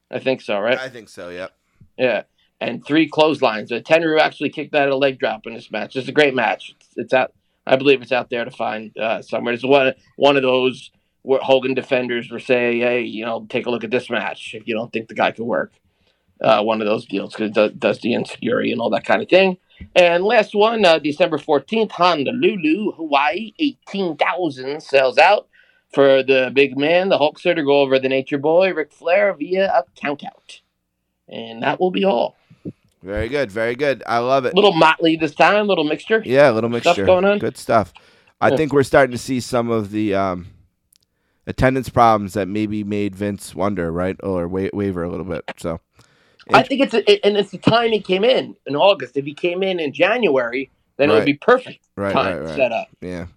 [0.10, 0.78] I think so, right?
[0.78, 1.30] I think so.
[1.30, 1.52] Yep.
[1.98, 2.24] Yeah.
[2.60, 3.72] And three clotheslines.
[3.72, 5.96] Tenryu actually kicked out a leg drop in this match.
[5.96, 6.76] It's a great match.
[6.76, 7.34] It's, it's out.
[7.66, 9.54] I believe it's out there to find uh, somewhere.
[9.54, 10.92] It's one one of those
[11.22, 14.68] where Hogan defenders were saying, "Hey, you know, take a look at this match if
[14.68, 15.74] you don't think the guy could work."
[16.42, 19.22] Uh, one of those deals because it does, does the insecurity and all that kind
[19.22, 19.58] of thing.
[19.96, 25.48] And last one, uh, December fourteenth, Honolulu, Hawaii, eighteen thousand sells out
[25.94, 29.72] for the big man, the Hulkster, to go over the Nature Boy, Ric Flair, via
[29.72, 30.62] a countout.
[31.28, 32.36] And that will be all.
[33.04, 33.52] Very good.
[33.52, 34.04] Very good.
[34.06, 34.54] I love it.
[34.54, 36.22] Little motley this time, little mixture.
[36.26, 37.06] Yeah, a little Stuff mixture.
[37.06, 37.40] going on?
[37.40, 37.94] Good stuff.
[38.40, 38.58] I Yeah.
[38.58, 40.48] think we're starting to see some of the um,
[41.48, 45.44] attendance problems that maybe made Vince wonder, right, or wa- waver a little bit.
[45.58, 45.80] So,
[46.54, 49.18] I think it's a, and it's the time he came in in August.
[49.18, 52.56] If he came in in January, then it would be perfect right, time right, right.
[52.56, 52.88] set up.
[53.02, 53.28] Yeah,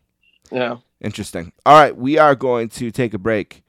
[0.51, 0.77] Yeah.
[1.01, 1.53] interesting.
[1.65, 3.63] All right, we are going to take a break.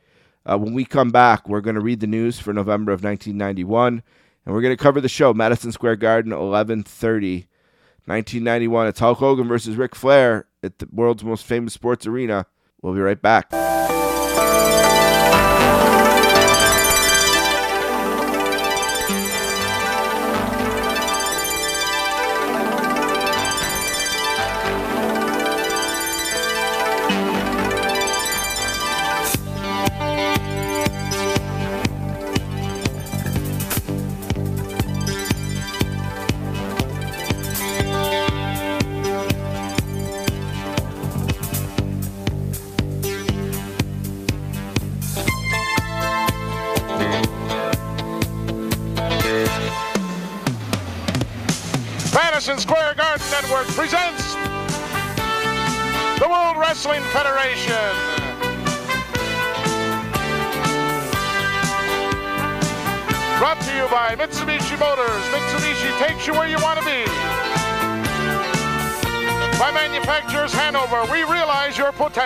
[0.45, 4.03] Uh, when we come back, we're going to read the news for November of 1991,
[4.45, 7.47] and we're going to cover the show Madison Square Garden, 11:30,
[8.05, 8.87] 1991.
[8.87, 12.45] It's Hulk Hogan versus Ric Flair at the world's most famous sports arena.
[12.81, 13.49] We'll be right back.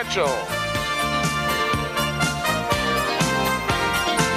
[0.09, 0.27] Potential.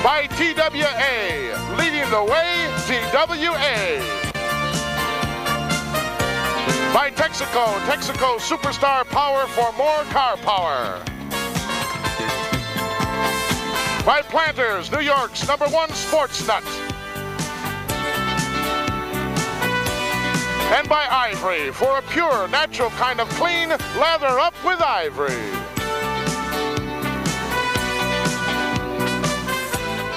[0.03, 4.03] By TWA, leading the way, TWA.
[6.93, 11.03] By Texaco, Texaco Superstar Power for more car power.
[14.05, 16.65] By Planters, New York's number one sports nut.
[20.75, 25.62] And by Ivory, for a pure, natural kind of clean, lather up with Ivory.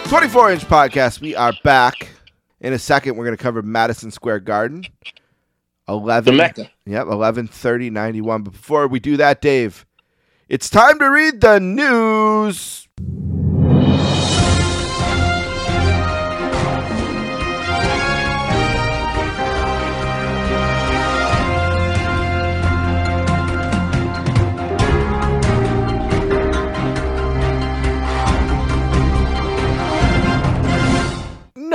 [0.10, 1.20] 24 inch podcast.
[1.20, 2.10] We are back.
[2.62, 4.84] In a second, we're going to cover Madison Square Garden.
[5.90, 6.32] 11.
[6.32, 6.72] The Mecca.
[6.86, 8.44] Yep, 11 30 91.
[8.44, 9.84] But before we do that, Dave,
[10.48, 12.88] it's time to read the news.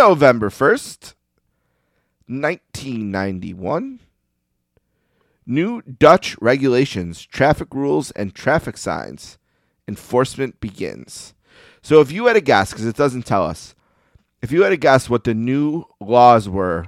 [0.00, 1.12] November 1st,
[2.26, 4.00] 1991,
[5.44, 9.36] new Dutch regulations, traffic rules, and traffic signs
[9.86, 11.34] enforcement begins.
[11.82, 13.74] So if you had a guess, because it doesn't tell us,
[14.40, 16.86] if you had a guess what the new laws were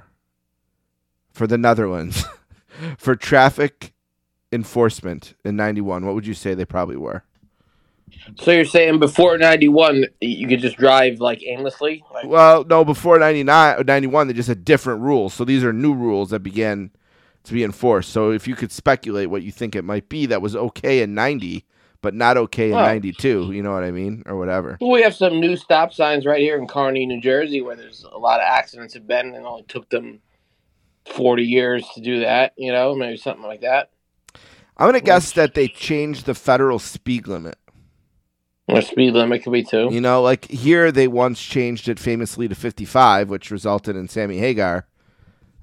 [1.32, 2.24] for the Netherlands
[2.96, 3.92] for traffic
[4.50, 7.24] enforcement in 91, what would you say they probably were?
[8.38, 12.04] So you're saying before '91, you could just drive like aimlessly?
[12.12, 15.34] Like, Well, no, before 99, or 91, they just had different rules.
[15.34, 16.90] So these are new rules that began
[17.44, 18.10] to be enforced.
[18.10, 21.14] So if you could speculate what you think it might be that was okay in
[21.14, 21.64] 90,
[22.00, 24.22] but not okay in Well- 92, you know what I mean?
[24.26, 24.78] Or whatever.
[24.80, 28.18] we have some new stop signs right here in Kearny, New Jersey, where there's a
[28.18, 30.20] lot of accidents have been, and it only took them
[31.06, 32.52] 40 years to do that.
[32.56, 33.90] You know, maybe something like that.
[34.76, 37.56] I'm going to guess that they changed the federal speed limit.
[38.68, 39.88] Or speed limit could be too.
[39.90, 44.38] You know, like here they once changed it famously to 55, which resulted in Sammy
[44.38, 44.86] Hagar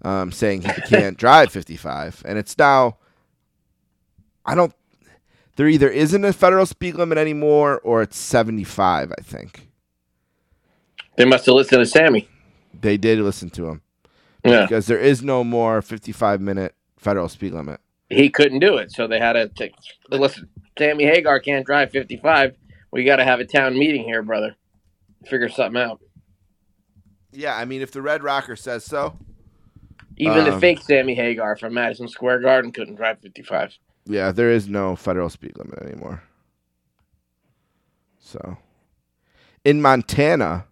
[0.03, 2.97] um, saying he can't drive 55, and it's now.
[4.45, 4.73] I don't.
[5.55, 9.11] There either isn't a federal speed limit anymore, or it's 75.
[9.17, 9.67] I think
[11.17, 12.27] They must have listened to Sammy.
[12.79, 13.81] they did listen to him
[14.45, 17.79] Yeah, because there is no more 55 minute federal speed limit.
[18.09, 19.73] he couldn't do it, so they had to take.
[20.09, 20.47] Listen,
[20.77, 22.55] Sammy Hagar can't drive 55.
[22.91, 24.55] We got to have a town meeting here, brother.
[25.25, 25.99] Figure something out.
[27.31, 29.17] Yeah, I mean, if the Red Rocker says so,
[30.17, 33.77] Even the Um, fake Sammy Hagar from Madison Square Garden couldn't drive 55.
[34.05, 36.23] yeah, there is no federal speed limit anymore.
[38.19, 38.57] So,
[39.63, 40.65] in Montana,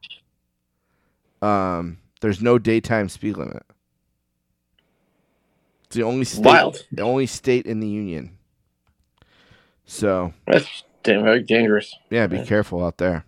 [1.42, 3.64] um, there's no daytime speed limit.
[5.86, 6.86] It's the only state, Wild.
[6.92, 8.38] the only state in the union.
[9.86, 11.96] So, That's damn very dangerous.
[12.10, 13.26] yeah, be careful out there.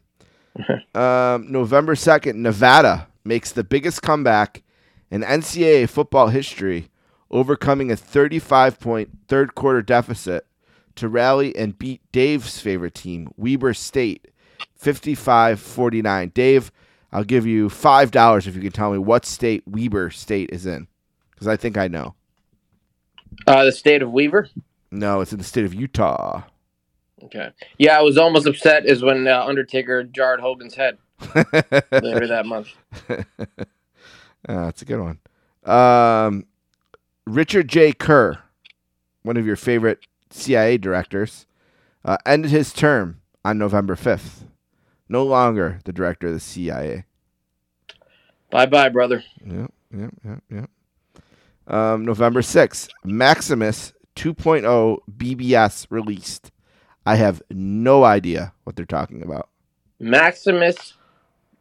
[0.94, 4.62] um, November 2nd, Nevada makes the biggest comeback
[5.10, 6.90] in NCAA football history,
[7.32, 10.46] overcoming a 35 point third quarter deficit
[10.96, 14.28] to rally and beat Dave's favorite team, Weber State,
[14.76, 16.32] 55 49.
[16.36, 16.72] Dave,
[17.14, 20.88] I'll give you $5 if you can tell me what state Weber State is in,
[21.32, 22.16] because I think I know.
[23.48, 24.50] Uh, the state of Weaver.
[24.92, 26.44] No, it's in the state of Utah.
[27.24, 27.50] Okay.
[27.78, 30.98] Yeah, I was almost upset is when uh, Undertaker jarred Hogan's head
[31.92, 32.70] later that month.
[34.48, 35.20] Ah, that's a good one.
[35.66, 36.46] Um,
[37.26, 37.92] Richard J.
[37.92, 38.40] Kerr,
[39.22, 40.00] one of your favorite
[40.30, 41.46] CIA directors,
[42.06, 44.46] uh, ended his term on November 5th.
[45.10, 47.04] No longer the director of the CIA.
[48.50, 49.24] Bye bye, brother.
[49.46, 50.70] Yep, yep, yep, yep.
[51.68, 56.52] Um, November 6th, Maximus 2.0 BBS released.
[57.06, 59.50] I have no idea what they're talking about.
[60.00, 60.94] Maximus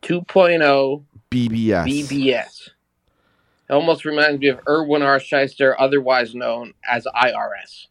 [0.03, 1.85] 2.0 BBS.
[1.87, 2.69] BBS.
[3.69, 5.19] It almost reminds me of Irwin R.
[5.19, 7.87] Schyster, otherwise known as IRS.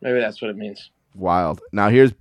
[0.00, 0.90] Maybe that's what it means.
[1.14, 1.60] Wild.
[1.72, 2.12] Now here's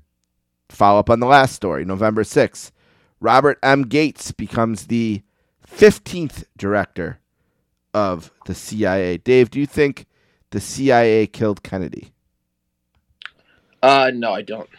[0.69, 1.85] follow up on the last story.
[1.85, 2.71] November 6th.
[3.19, 3.83] Robert M.
[3.83, 5.21] Gates becomes the
[5.67, 7.19] 15th director
[7.93, 9.17] of the CIA.
[9.17, 10.05] Dave, do you think
[10.51, 12.12] the CIA killed Kennedy?
[13.83, 14.69] Uh, no, I don't.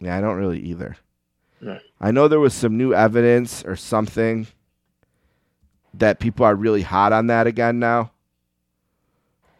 [0.00, 0.96] Yeah, I don't really either.
[1.60, 1.78] No.
[2.00, 4.46] I know there was some new evidence or something
[5.92, 8.10] that people are really hot on that again now.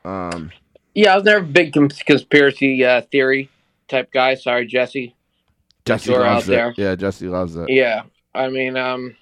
[0.04, 0.50] Um,
[0.94, 3.50] Yeah, I was never a big conspiracy uh, theory
[3.88, 4.34] type guy.
[4.36, 5.14] Sorry, Jesse.
[5.84, 6.46] Jesse loves out it.
[6.46, 6.74] there.
[6.76, 7.68] Yeah, Jesse loves it.
[7.68, 9.16] Yeah, I mean, um,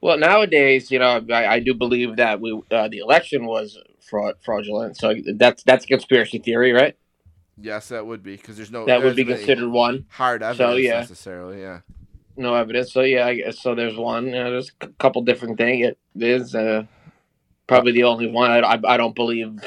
[0.00, 4.34] well, nowadays, you know, I, I do believe that we uh, the election was fraud,
[4.44, 4.96] fraudulent.
[4.96, 6.96] So that's that's a conspiracy theory, right?
[7.62, 10.06] Yes, that would be because there's no That there would be considered one.
[10.10, 11.00] hard evidence so, yeah.
[11.00, 11.60] necessarily.
[11.60, 11.80] Yeah.
[12.36, 12.92] No evidence.
[12.92, 13.74] So yeah, I guess so.
[13.74, 14.26] There's one.
[14.26, 15.86] You know, there's a couple different things.
[15.86, 16.84] It is uh,
[17.66, 18.50] probably the only one.
[18.50, 19.60] I, I, I don't believe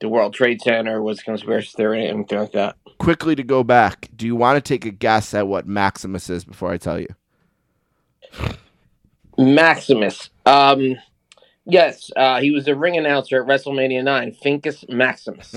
[0.00, 2.76] the World Trade Center was conspiracy theory or anything like that.
[2.98, 6.44] quickly to go back, do you want to take a guess at what Maximus is
[6.44, 7.08] before I tell you?
[9.38, 10.30] Maximus.
[10.46, 10.96] Um,
[11.64, 14.32] yes, uh, he was a ring announcer at WrestleMania Nine.
[14.32, 15.54] Finkus Maximus.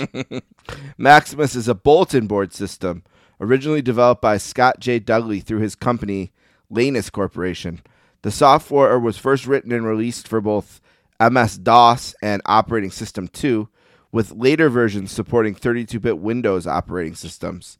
[0.97, 3.03] Maximus is a bulletin board system
[3.39, 4.99] originally developed by Scott J.
[4.99, 6.31] Dudley through his company,
[6.71, 7.81] Lanius Corporation.
[8.23, 10.81] The software was first written and released for both
[11.19, 13.69] MS DOS and Operating System 2,
[14.11, 17.77] with later versions supporting 32 bit Windows operating systems.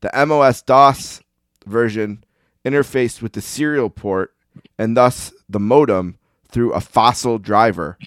[0.00, 1.22] The MOS DOS
[1.66, 2.24] version
[2.64, 4.34] interfaced with the serial port
[4.78, 6.18] and thus the modem
[6.48, 7.98] through a fossil driver.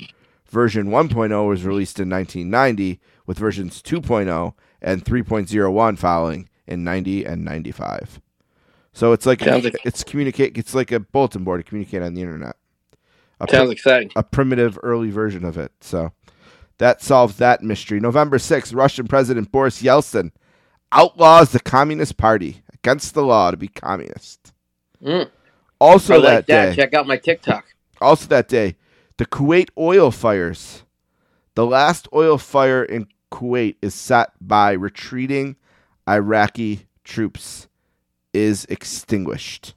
[0.50, 7.46] Version 1.0 was released in 1990, with versions 2.0 and 3.01 following in 90 and
[7.46, 8.20] 95.
[8.94, 10.58] So it's like Sounds like- it's communicate.
[10.58, 12.58] It's like a bulletin board to communicate on the internet.
[13.40, 14.12] a Sounds pri- exciting.
[14.16, 15.72] a primitive early version of it.
[15.82, 16.12] So
[16.78, 18.00] that solves that mystery.
[18.00, 20.32] November 6th, Russian President Boris Yeltsin
[20.92, 24.52] outlaws the Communist Party against the law to be communist.
[25.04, 25.30] Mm.
[25.80, 26.70] Also I that like that.
[26.72, 27.66] day, Check out my TikTok.
[28.02, 28.76] Also that day,
[29.18, 30.84] the Kuwait oil fires.
[31.56, 35.56] The last oil fire in Kuwait is set by retreating
[36.08, 37.68] Iraqi troops
[38.34, 39.74] is extinguished.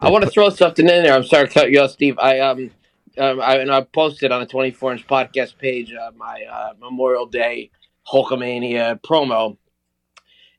[0.00, 1.14] I want to throw something in there.
[1.14, 2.18] I'm sorry to cut you off, Steve.
[2.18, 2.70] I um,
[3.18, 7.26] um I, and I posted on the 24 inch podcast page uh, my uh, Memorial
[7.26, 7.70] Day
[8.06, 9.56] Hulkamania promo,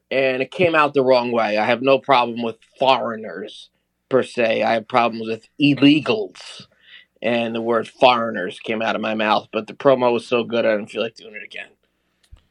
[0.09, 1.57] and it came out the wrong way.
[1.57, 3.69] I have no problem with foreigners
[4.09, 4.63] per se.
[4.63, 6.65] I have problems with illegals,
[7.21, 9.47] and the word foreigners came out of my mouth.
[9.51, 11.69] But the promo was so good, I didn't feel like doing it again.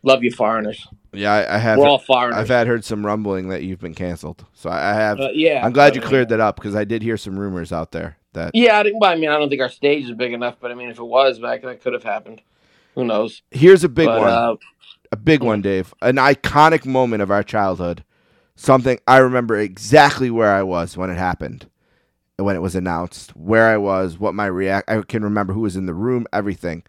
[0.02, 0.86] Love you, foreigners.
[1.12, 1.78] Yeah, I, I have.
[1.78, 2.38] We're all foreigners.
[2.38, 4.44] I've had heard some rumbling that you've been canceled.
[4.52, 5.18] So I I have.
[5.18, 7.92] Uh, yeah, I'm glad you cleared that up because I did hear some rumors out
[7.92, 9.02] there that Yeah, I didn't.
[9.02, 11.04] I mean, I don't think our stage is big enough, but I mean, if it
[11.04, 12.42] was back, that could have happened.
[12.94, 13.42] Who knows?
[13.50, 14.54] here's a big but, one, Uh,
[15.12, 18.04] a big one, Dave, an iconic moment of our childhood,
[18.54, 21.68] something I remember exactly where I was when it happened,
[22.44, 24.90] when it was announced, where I was, what my react.
[24.90, 26.82] I can remember who was in the room, everything.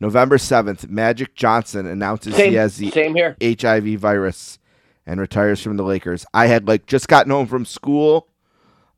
[0.00, 3.36] November seventh, Magic Johnson announces same, he has the same here.
[3.42, 4.58] HIV virus
[5.06, 6.24] and retires from the Lakers.
[6.32, 8.28] I had like just gotten home from school.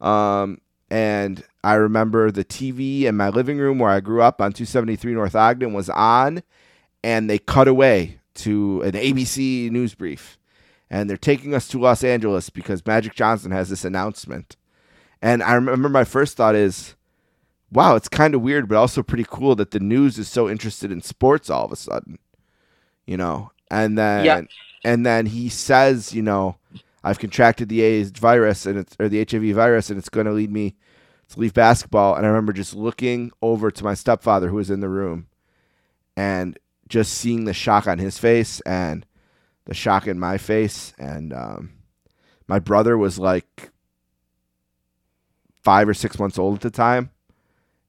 [0.01, 4.53] Um, and I remember the TV in my living room where I grew up on
[4.53, 6.43] 273 North Ogden was on,
[7.03, 10.39] and they cut away to an ABC news brief.
[10.91, 14.57] And they're taking us to Los Angeles because Magic Johnson has this announcement.
[15.25, 16.95] And I remember my first thought is,
[17.73, 20.93] wow, it's kind of weird, but also pretty cool that the news is so interested
[20.93, 22.19] in sports all of a sudden.
[23.07, 24.43] You know, and then Yeah.
[24.85, 26.57] and then he says, you know,
[27.03, 30.33] I've contracted the AIDS virus and it's or the HIV virus and it's going to
[30.33, 30.75] lead me
[31.31, 32.15] to leave basketball.
[32.17, 35.29] And I remember just looking over to my stepfather who was in the room
[36.19, 36.59] and
[36.89, 39.07] just seeing the shock on his face and
[39.65, 40.93] the shock in my face.
[40.99, 41.73] And um,
[42.47, 43.71] my brother was like
[45.65, 47.11] five or six months old at the time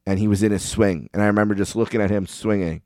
[0.05, 1.09] and he was in his swing.
[1.13, 2.81] And I remember just looking at him swinging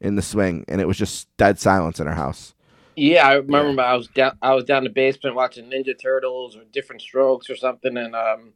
[0.00, 2.54] in the swing and it was just dead silence in our house.
[2.96, 4.38] Yeah, I remember I was down.
[4.40, 8.14] I was down in the basement watching Ninja Turtles or Diff'rent Strokes or something, and
[8.14, 8.52] um,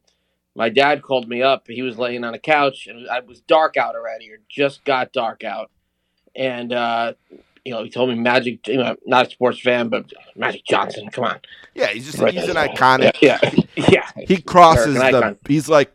[0.55, 1.65] my dad called me up.
[1.67, 4.31] He was laying on a couch, and it was dark out already.
[4.31, 5.71] or just got dark out,
[6.37, 7.13] and uh,
[7.65, 8.67] you know, he told me Magic.
[8.67, 11.09] You know, not a sports fan, but Magic Johnson.
[11.09, 11.39] Come on,
[11.73, 12.33] Yeah, he's just Right.
[12.33, 13.21] he's an iconic.
[13.21, 13.39] Yeah,
[13.75, 14.09] yeah, yeah.
[14.27, 15.03] He crosses the.
[15.03, 15.37] icon.
[15.47, 15.91] He's like,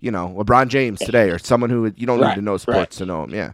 [0.00, 3.06] you know, LeBron James today, or someone who you don't need to know sports to
[3.06, 3.30] know him.
[3.34, 3.52] Yeah,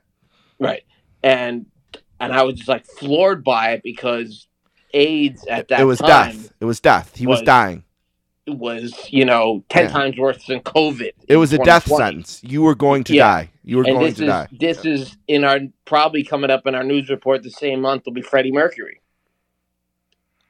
[0.59, 0.83] right.
[1.23, 1.67] And
[2.21, 4.47] and I was just like floored by it because
[4.95, 6.53] AIDS at that it was time death.
[6.61, 7.17] It was death.
[7.17, 7.85] He was, was- dying.
[8.55, 9.91] Was you know ten Yeah.
[9.91, 11.11] times worse than COVID.
[11.29, 12.41] It was a death sentence.
[12.43, 13.23] You were going to Yeah.
[13.25, 13.51] die.
[13.65, 14.49] You were and going to is die.
[14.53, 18.13] this is in our probably coming up in our news report the same month will
[18.15, 19.01] be Freddie Mercury.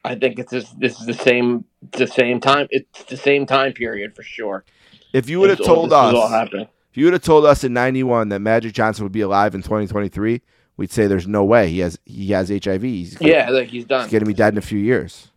[0.04, 3.72] I think it's this, this is the same the same time it's the same time
[3.72, 4.64] period for sure.
[5.12, 8.28] If you would have told all us, if you would have told us in '91
[8.30, 10.40] that Magic Johnson would be alive in 2023,
[10.76, 12.82] we'd say there's no way he has he has HIV.
[12.82, 14.02] He's gonna, Yeah, like he's done.
[14.04, 15.28] he's going to be dead in a few years.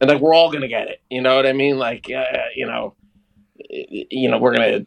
[0.00, 1.00] And like we're all gonna get it.
[1.10, 1.78] You know what I mean?
[1.78, 2.24] Like uh,
[2.54, 2.94] you know,
[3.68, 4.86] you know we're gonna.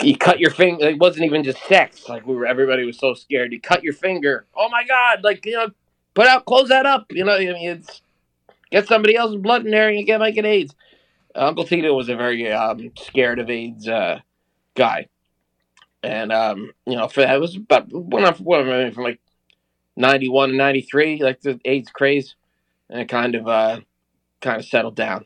[0.00, 0.86] You cut your finger.
[0.86, 2.08] It wasn't even just sex.
[2.08, 3.52] Like we were, everybody was so scared.
[3.52, 4.46] You cut your finger.
[4.56, 5.24] Oh my god!
[5.24, 5.70] Like you know,
[6.14, 7.06] put out, close that up.
[7.10, 8.02] You know, I mean, it's
[8.70, 10.74] get somebody else's blood in there and you get might get AIDS.
[11.34, 14.20] Uncle Tito was a very um, scared of AIDS uh,
[14.74, 15.08] guy,
[16.02, 19.20] and um, you know, for that was about when I when I from like
[19.96, 22.34] ninety one to ninety three, like the AIDS craze,
[22.90, 23.80] and it kind of uh,
[24.40, 25.24] kind of settled down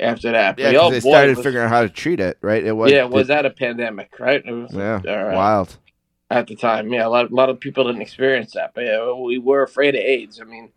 [0.00, 0.58] after that.
[0.58, 2.38] Yeah, But, oh, they boy, started was- figuring out how to treat it.
[2.40, 2.64] Right?
[2.64, 4.18] It was yeah, was that a pandemic?
[4.18, 4.42] Right?
[4.44, 5.34] It was, yeah right.
[5.34, 5.76] wild.
[6.28, 9.12] At the time, yeah, a lot, a lot of people didn't experience that, but yeah,
[9.12, 10.40] we were afraid of AIDS.
[10.40, 10.70] I mean,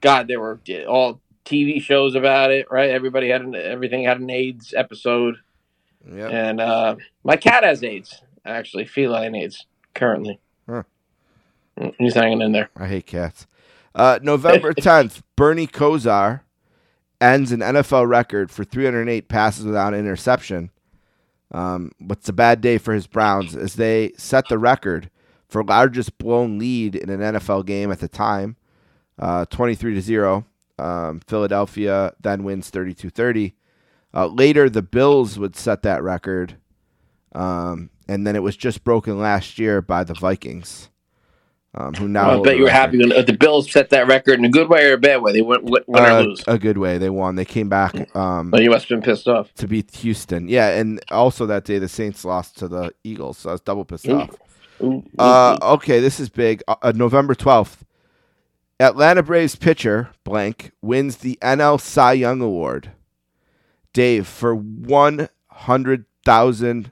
[0.00, 0.58] God, there were
[0.88, 2.90] all TV shows about it, right?
[2.90, 5.36] Everybody had an, everything had an AIDS episode,
[6.12, 6.26] Yeah.
[6.26, 9.64] and uh, my cat has AIDS, actually, feline AIDS
[9.94, 10.40] currently.
[10.68, 10.82] Huh.
[11.98, 12.70] He's hanging in there.
[12.76, 13.46] I hate cats.
[13.96, 16.42] Uh, November 10th, Bernie Kosar
[17.20, 20.70] ends an NFL record for 308 passes without interception.
[21.50, 25.10] Um, what's a bad day for his Browns as they set the record
[25.48, 28.56] for largest blown lead in an NFL game at the time,
[29.18, 30.44] uh, 23 to 0.
[30.78, 33.54] Um, Philadelphia then wins 32 30.
[34.12, 36.56] Uh, later, the Bills would set that record,
[37.34, 40.90] um, and then it was just broken last year by the Vikings.
[41.76, 44.38] Um, who now I bet you were happy when uh, the Bills set that record
[44.38, 45.32] in a good way or a bad way.
[45.32, 46.42] They went win, win or Uh, lose.
[46.46, 46.98] a good way.
[46.98, 47.36] They won.
[47.36, 49.52] They came back um, Oh, you must have been pissed off.
[49.54, 50.48] to beat Houston.
[50.48, 53.84] Yeah, and also that day the Saints lost to the Eagles, so I was double
[53.84, 54.30] pissed off.
[55.18, 56.62] Uh, okay, this is big.
[56.68, 57.78] Uh, uh, November 12th.
[58.78, 62.90] Atlanta Braves pitcher blank wins the NL Cy Young Award.
[63.94, 66.90] Dave for 100,000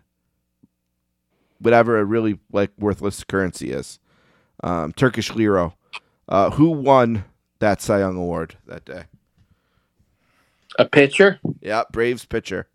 [1.60, 3.98] whatever a really like worthless currency is.
[4.62, 5.74] Um, Turkish lira.
[6.28, 7.24] Uh, who won
[7.58, 9.04] that Cy Young Award that day?
[10.78, 11.40] a pitcher.
[11.60, 12.68] Yeah, Braves pitcher.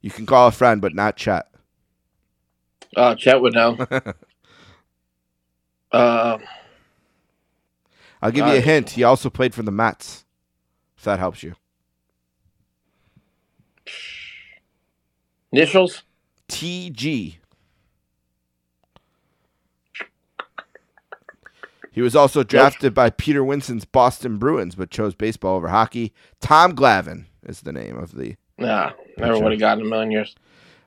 [0.00, 1.46] You can call a friend, but not Chet.
[2.96, 3.76] Oh, Chet would know.
[5.92, 6.38] uh,
[8.22, 8.90] I'll give you a hint.
[8.90, 10.24] He also played for the Mets.
[10.96, 11.54] If that helps you.
[15.52, 16.02] initials.
[16.48, 17.36] TG.
[21.96, 26.12] He was also drafted by Peter Winston's Boston Bruins, but chose baseball over hockey.
[26.42, 28.36] Tom Glavine is the name of the.
[28.58, 30.34] Nah, never would have gotten a million years.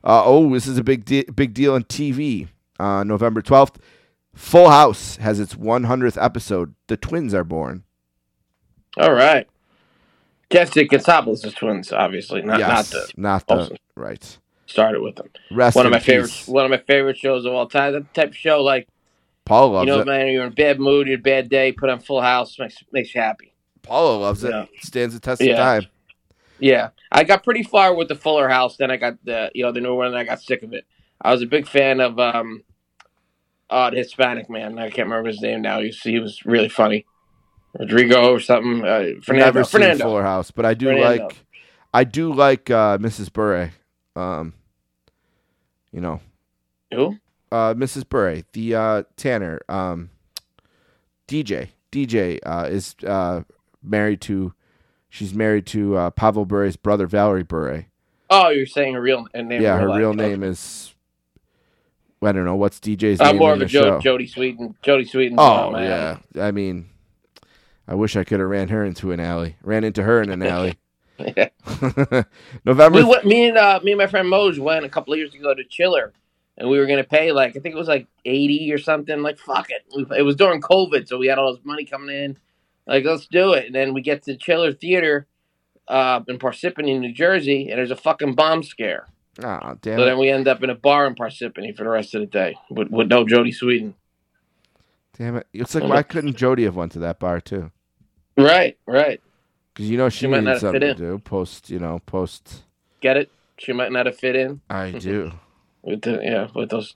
[0.04, 2.48] Uh, oh, this is a big de- big deal on TV.
[2.80, 3.80] Uh, November twelfth,
[4.36, 6.76] Full House has its 100th episode.
[6.86, 7.86] The twins are born.
[8.98, 9.48] All right.
[10.52, 12.44] Jesse is twins, obviously.
[12.44, 14.38] Not yes, not the not the right.
[14.68, 15.30] started with them.
[15.50, 17.94] Rest one of my favorite one of my favorite shows of all time.
[17.94, 18.88] That type of show like
[19.50, 19.92] Paula loves it.
[19.92, 20.06] you know, it.
[20.06, 22.78] man, you're in a bad mood, you're a bad day, put on Full House, makes
[22.94, 23.54] makes you happy.
[23.82, 24.52] Paula loves it.
[24.52, 24.66] Yeah.
[24.82, 25.52] Stands the test Yeah.
[25.54, 25.86] of time.
[26.60, 28.78] Yeah, I got pretty far with the Fuller House.
[28.78, 30.08] Then I got the you know the new one.
[30.08, 30.86] And I got sick of it.
[31.22, 32.64] I was a big fan of um,
[33.70, 34.78] uh, the Hispanic man.
[34.78, 35.80] I can't remember his name now.
[35.80, 37.06] You see, he was really funny.
[37.78, 38.84] Rodrigo or something.
[38.84, 39.46] Uh, Fernando.
[39.46, 40.04] Never seen Fernando.
[40.04, 41.24] Fuller House, but I do Fernando.
[41.26, 41.36] like
[41.94, 43.32] I do like uh, Mrs.
[43.32, 43.72] Bure.
[44.16, 44.54] Um,
[45.92, 46.20] you know,
[46.94, 47.18] Who?
[47.52, 48.08] Uh, Mrs.
[48.08, 50.10] Bure, the uh, Tanner, um,
[51.28, 51.70] DJ.
[51.92, 53.42] DJ uh, is uh,
[53.84, 54.54] married to.
[55.10, 57.86] She's married to uh, Pavel Bure's brother, Valerie Bure.
[58.30, 59.62] Oh, you're saying her real name?
[59.62, 59.98] yeah, her life.
[60.00, 60.18] real Okay.
[60.30, 60.94] name is.
[62.22, 64.76] I don't know what's DJ's I'm name more of a jo- Jodie Sweetin.
[64.84, 65.36] Jodie Sweetin.
[65.40, 66.90] Oh yeah, I mean,
[67.88, 69.56] I wish I could have ran her into an alley.
[69.64, 70.78] Ran into her in an alley.
[72.66, 75.18] November We went, me and uh, me and my friend Moj went a couple of
[75.20, 76.14] years ago to Chiller,
[76.60, 79.22] and we were gonna pay like I think it was like eighty or something.
[79.22, 82.16] Like fuck it, We- it was during COVID, so we had all this money coming
[82.16, 82.38] in.
[82.86, 85.26] Like let's do it, and then we get to Chiller Theater
[85.88, 89.08] uh, in Parsippany, New Jersey, and there's a fucking bomb scare.
[89.44, 90.06] Oh, damn So it.
[90.06, 92.56] then we end up in a bar in Parsippany for the rest of the day
[92.70, 93.94] with, with no Jodie Sweetin.
[95.18, 95.48] Damn it.
[95.54, 97.72] It's like, why couldn't Jody have went to that bar too?
[98.38, 99.22] Right, right.
[99.74, 101.20] Because you know she, She might not have something fit to do.
[101.20, 102.64] Post, you know, post.
[103.02, 103.32] Get it?
[103.58, 105.32] She might not have fit in I do.
[105.90, 106.96] With the yeah with those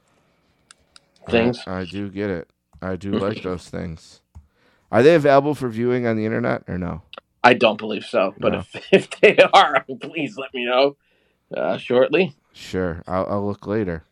[1.29, 1.59] things.
[1.67, 2.49] I, I do get it.
[2.81, 4.21] I do like those things.
[4.91, 7.01] Are they available for viewing on the internet or no?
[7.43, 8.59] I don't believe so, but No.
[8.59, 10.95] if, if they are, please let me know
[11.55, 12.35] uh, shortly.
[12.53, 13.01] Sure.
[13.07, 14.03] I'll, I'll look later.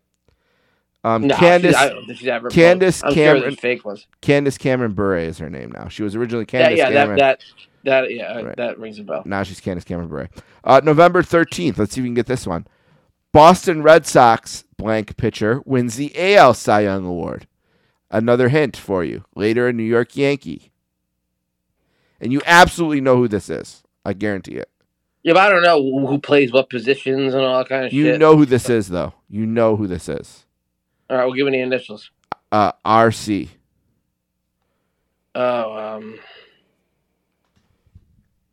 [1.04, 2.50] Um, No, Candace, I she's ever.
[2.50, 3.02] Candace.
[3.02, 4.08] Cameron- fake ones.
[4.22, 5.88] Candace Cameron Bure is her name now.
[5.88, 7.20] She was originally Yeah, Candace yeah, Cameron.
[7.20, 7.40] that
[7.84, 8.58] that that yeah, Right.
[8.58, 9.24] that rings a bell.
[9.26, 10.30] Now she's Candace Cameron Bure.
[10.64, 11.78] Uh, November 13th.
[11.78, 12.66] Let's see if we can get this one.
[13.32, 17.48] Boston Red Sox blank pitcher wins the AL Cy Young Award.
[18.10, 19.24] Another hint for you.
[19.36, 20.72] Later, a New York Yankee.
[22.20, 23.84] And you absolutely know who this is.
[24.04, 24.70] I guarantee it.
[25.24, 28.04] Yeah, but I don't know who plays what positions and all that kind of You
[28.04, 28.14] shit.
[28.14, 29.14] You know who this is, though.
[29.30, 30.46] You know who this is.
[31.10, 32.10] All right, we'll give it the initials.
[32.52, 33.50] Uh, RC.
[35.36, 36.20] Oh, um,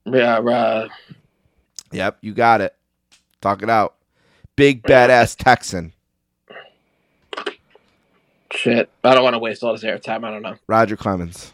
[0.07, 0.89] yeah, uh,
[1.91, 2.77] Yep, you got it.
[3.41, 3.98] Talk it out.
[4.59, 5.93] Big badass Texan.
[8.53, 8.91] shit.
[9.05, 10.25] I don't want to waste all this airtime.
[10.25, 10.57] I don't know.
[10.67, 11.53] Roger Clemens.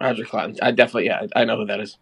[0.00, 0.56] Roger Clinton.
[0.62, 1.98] I definitely, yeah, I know who that is.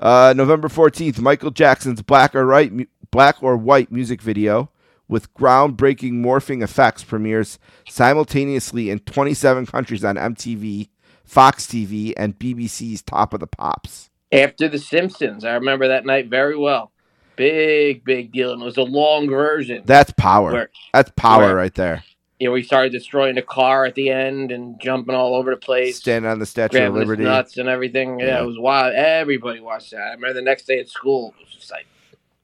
[0.00, 4.70] Uh, November 14th, Michael Jackson's Black or White, mu- Black or White music video
[5.06, 10.88] with groundbreaking morphing effects premieres simultaneously in 27 countries on MTV,
[11.24, 14.10] Fox TV, and BBC's Top of the Pops.
[14.32, 16.90] After The Simpsons, I remember that night very well.
[17.36, 19.82] Big, big deal, and it was a long version.
[19.84, 20.52] That's power.
[20.52, 22.02] Where- That's power where- right there.
[22.38, 25.56] you know, we started destroying the car at the end and jumping all over the
[25.56, 27.22] place, Standing on the Statue of Liberty.
[27.24, 28.20] nuts and everything.
[28.20, 28.42] Yeah, Yeah.
[28.42, 28.94] it was wild.
[28.94, 30.00] Everybody watched that.
[30.00, 31.86] I remember the next day at school, it was just like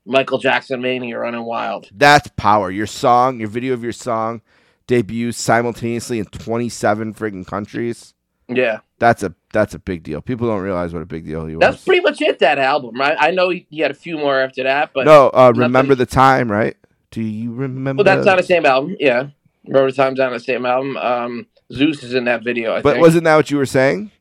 [0.06, 1.88] Michael Jackson mania running wild.
[1.94, 2.70] That's power.
[2.70, 4.40] Your song, your video of your song
[4.86, 8.14] debuts simultaneously in 27 friggin' countries.
[8.48, 10.20] Yeah, That's a that's a big deal.
[10.20, 11.60] People don't realize what a big deal he was.
[11.60, 12.38] that's pretty much it.
[12.38, 13.16] That album, right?
[13.18, 16.06] I know he, he had a few more after that, but no, uh, remember the
[16.06, 16.76] time, right?
[17.10, 18.04] Do you remember?
[18.04, 18.94] Well, that's not the same album.
[19.00, 19.30] Yeah,
[19.66, 20.96] remember the Time's on the same album.
[20.98, 22.76] Um, Zeus is in that video.
[22.76, 23.02] I But think.
[23.02, 24.12] wasn't that what you were saying?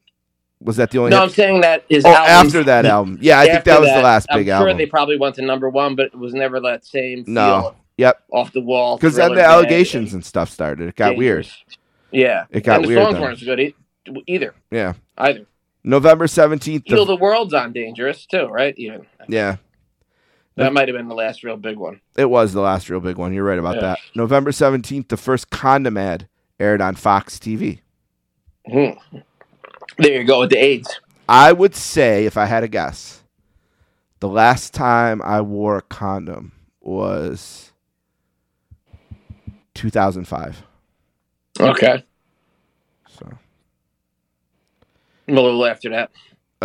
[0.62, 1.12] Was that the only?
[1.12, 1.22] no?
[1.22, 2.04] I'm saying that is.
[2.04, 3.20] oh, after that album.
[3.22, 4.78] Yeah, I think that was the last I'm big sure album.
[4.78, 7.76] they probably went to number one, but it was never that same No.
[7.98, 8.20] Yep.
[8.32, 8.98] off the wall.
[8.98, 10.88] Because then the allegations and and stuff started.
[10.90, 11.48] It got weird.
[12.12, 13.22] Yeah, It got and the weird songs then.
[13.22, 13.60] weren't as good
[14.28, 14.54] either.
[14.70, 14.94] Yeah.
[15.18, 15.46] Either.
[15.84, 16.84] November seventeenth.
[16.86, 18.74] Heal the World's on Dangerous too, right?
[18.78, 19.58] Even Yeah,
[20.56, 22.02] that might have been the last real big one.
[22.16, 23.34] it was the last real big one.
[23.34, 23.82] You're right about Yeah.
[23.82, 24.00] that.
[24.16, 26.28] November seventeenth, the first condom ad
[26.60, 27.80] aired on Fox TV.
[28.70, 28.92] Hmm.
[29.98, 31.00] There you go with the AIDS.
[31.28, 33.24] I would say, if I had a guess,
[34.20, 37.72] the last time I wore a condom was
[39.74, 40.64] 2005.
[41.60, 42.04] Okay,
[43.10, 43.32] So,
[45.38, 46.12] a little after that.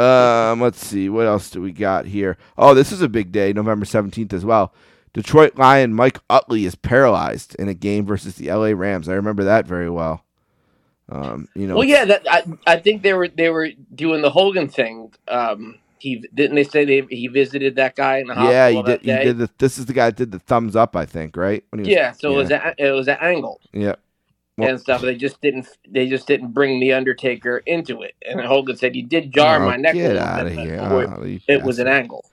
[0.02, 2.36] um, let's see, what else do we got here?
[2.58, 4.72] Oh, this is a big day, November 17th as well.
[5.14, 9.08] Detroit Lion Mike Utley is paralyzed in a game versus the LA Rams.
[9.08, 10.22] I remember that very well.
[11.08, 14.30] Um, you know, Well, yeah, that I, I think they were they were doing the
[14.30, 15.12] Hogan thing.
[15.28, 18.82] Um, he didn't they say they he visited that guy in the hospital yeah, he
[18.82, 19.00] did.
[19.02, 19.50] He did the.
[19.58, 21.64] This is the guy that did the thumbs up, I think, right?
[21.70, 23.94] When he was- yeah, so it was a, it was an angle yeah.
[24.58, 25.02] Well- and stuff.
[25.02, 28.14] They just didn't they just didn't bring the Undertaker into it.
[28.26, 30.78] And Hogan said, "You did jar Oh, my neck." Get out of here!
[30.80, 32.24] Oh, It was an angle.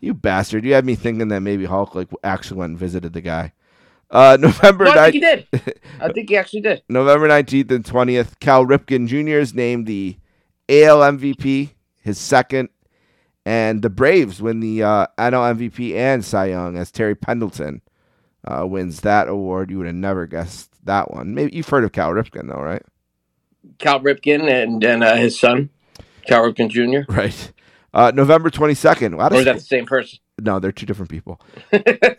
[0.00, 0.64] You bastard!
[0.64, 3.52] You had me thinking that maybe Hulk like actually went and visited the guy.
[4.10, 5.46] Uh, November Well, I think he did.
[6.00, 6.82] I think he actually did.
[6.88, 8.38] November nineteenth and twentieth.
[8.40, 9.38] Cal Ripken Jr.
[9.38, 10.16] is named the
[10.68, 11.70] AL MVP,
[12.00, 12.68] his second,
[13.44, 17.82] and the Braves win the uh, NL MVP and Cy Young as Terry Pendleton
[18.46, 19.70] uh, wins that award.
[19.70, 21.34] You would have never guessed that one.
[21.34, 22.82] Maybe you've heard of Cal Ripken though, right?
[23.78, 25.70] Cal Ripken and and uh, his son,
[26.26, 27.10] Cal Ripken Jr.
[27.12, 27.52] Right.
[27.94, 29.14] Uh, November twenty second.
[29.14, 30.18] Or is that the same person?
[30.38, 31.40] No, they're two different people.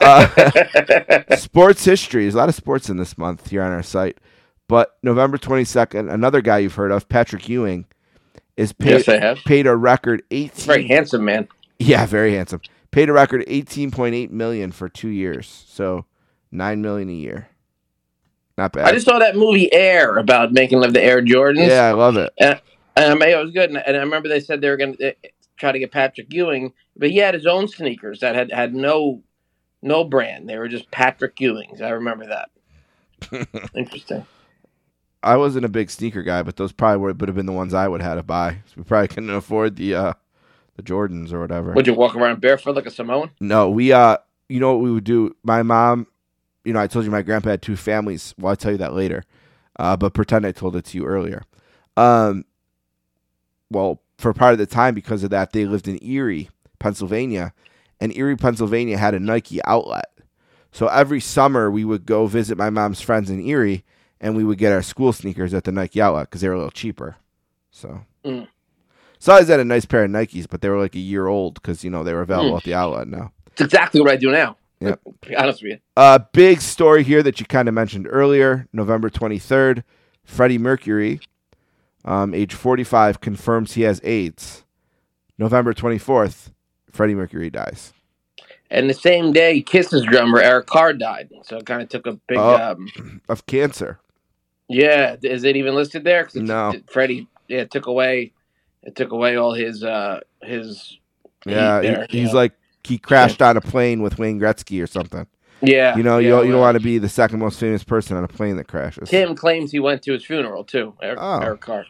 [0.02, 2.24] Uh, sports history.
[2.24, 4.18] There's a lot of sports in this month here on our site.
[4.68, 7.86] But November 22nd, another guy you've heard of, Patrick Ewing,
[8.58, 9.38] is paid, Yes, I have.
[9.46, 11.48] paid a record 18 Very handsome man.
[11.80, 12.62] Yeah, very handsome.
[12.90, 15.66] Paid a record 18.8 million for 2 years.
[15.70, 16.06] So
[16.52, 17.50] 9 million a year.
[18.58, 18.86] Not bad.
[18.86, 21.68] I just saw that movie Air about making love the Air Jordans.
[21.68, 22.32] yeah, I love it.
[22.40, 22.60] And,
[22.96, 23.70] and I mean, it was good.
[23.70, 25.16] And, and I remember they said they were going to
[25.58, 29.22] try to get Patrick Ewing, but he had his own sneakers that had had no
[29.82, 30.50] no brand.
[30.50, 31.82] They were just Patrick Ewings.
[31.82, 33.70] I remember that.
[33.76, 34.26] Interesting.
[35.24, 37.74] I wasn't a big sneaker guy, but those probably would, would have been the ones
[37.74, 38.60] I would have had to buy.
[38.68, 40.14] So we probably couldn't afford the uh
[40.76, 41.74] the Jordans or whatever.
[41.74, 43.32] Would you walk around barefoot like a Samoan?
[43.40, 44.18] No, we uh
[44.50, 45.36] you know what we would do?
[45.44, 46.08] My mom,
[46.68, 48.36] you know, I told you my grandpa had two families.
[48.38, 49.24] Well, I'll tell you that later.
[49.80, 51.44] Uh, but pretend I told it to you earlier.
[51.96, 52.46] Um
[53.70, 56.50] well, for part of the time because of that, they lived in Erie,
[56.80, 57.54] Pennsylvania,
[58.00, 60.06] and Erie, Pennsylvania had a Nike outlet.
[60.72, 63.84] So every summer we would go visit my mom's friends in Erie
[64.22, 66.58] and we would get our school sneakers at the Nike outlet because they were a
[66.58, 67.18] little cheaper.
[67.72, 68.48] So Mm.
[69.20, 71.28] so I always had a nice pair of Nikes, but they were like a year
[71.28, 72.58] old because you know they were available Mm.
[72.58, 73.32] at the outlet now.
[73.52, 74.58] It's exactly what I do now.
[74.82, 74.98] To
[75.28, 75.78] be honest with you.
[75.96, 78.68] Uh, big story here that you kind of mentioned earlier.
[78.74, 79.84] November 23rd,
[80.24, 81.20] Freddie Mercury,
[82.06, 84.64] um, age 45, confirms he has AIDS.
[85.40, 86.52] November 24th,
[86.92, 87.94] Freddie Mercury dies.
[88.70, 91.30] And the same day, Kiss's drummer Eric Carr died.
[91.44, 92.38] So it kind of took a big.
[92.38, 92.56] Oh.
[92.56, 94.00] Um, Of cancer.
[94.68, 96.28] yeah, is it even listed there?
[96.36, 96.74] No.
[96.92, 98.34] Freddie, yeah, it took away.
[98.84, 100.98] It took away all his uh his.
[101.46, 102.34] Yeah, he- there, he's yeah.
[102.36, 102.54] like
[102.88, 105.28] he crashed on a plane with Wayne Gretzky or something.
[105.62, 107.84] Yeah, You know, yeah, you don't, you don't want to be the second most famous
[107.84, 109.10] person on a plane that crashes.
[109.10, 110.94] Tim claims he went to his funeral too.
[111.02, 111.40] Eric, Oh.
[111.40, 111.86] Eric Carr.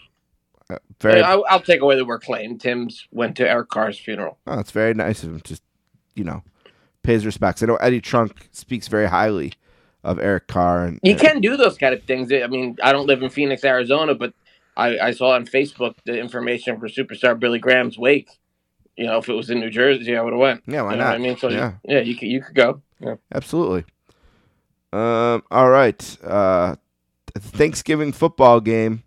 [0.69, 2.57] Uh, very, I, I'll take away the word claim.
[2.57, 4.37] Tim's went to Eric Carr's funeral.
[4.47, 5.41] oh, it's very nice of him.
[5.43, 5.63] Just
[6.15, 6.43] you know,
[7.03, 7.61] pays respects.
[7.61, 9.53] I know Eddie Trunk speaks very highly
[10.03, 12.31] of Eric Carr, and You can do those kind of things.
[12.31, 14.33] I mean, I don't live in Phoenix, Arizona, but
[14.77, 18.29] I, I saw on Facebook the information for superstar Billy Graham's wake.
[18.97, 20.63] You know, if it was in New Jersey, I would have went.
[20.67, 21.09] Yeah, why you know not?
[21.11, 21.73] What I mean, so Yeah.
[21.83, 22.81] you, yeah, you could you could go.
[22.99, 23.15] Yeah.
[23.33, 23.85] Absolutely.
[24.91, 25.43] Um.
[25.51, 26.17] All right.
[26.23, 26.75] Uh,
[27.37, 29.03] Thanksgiving football game.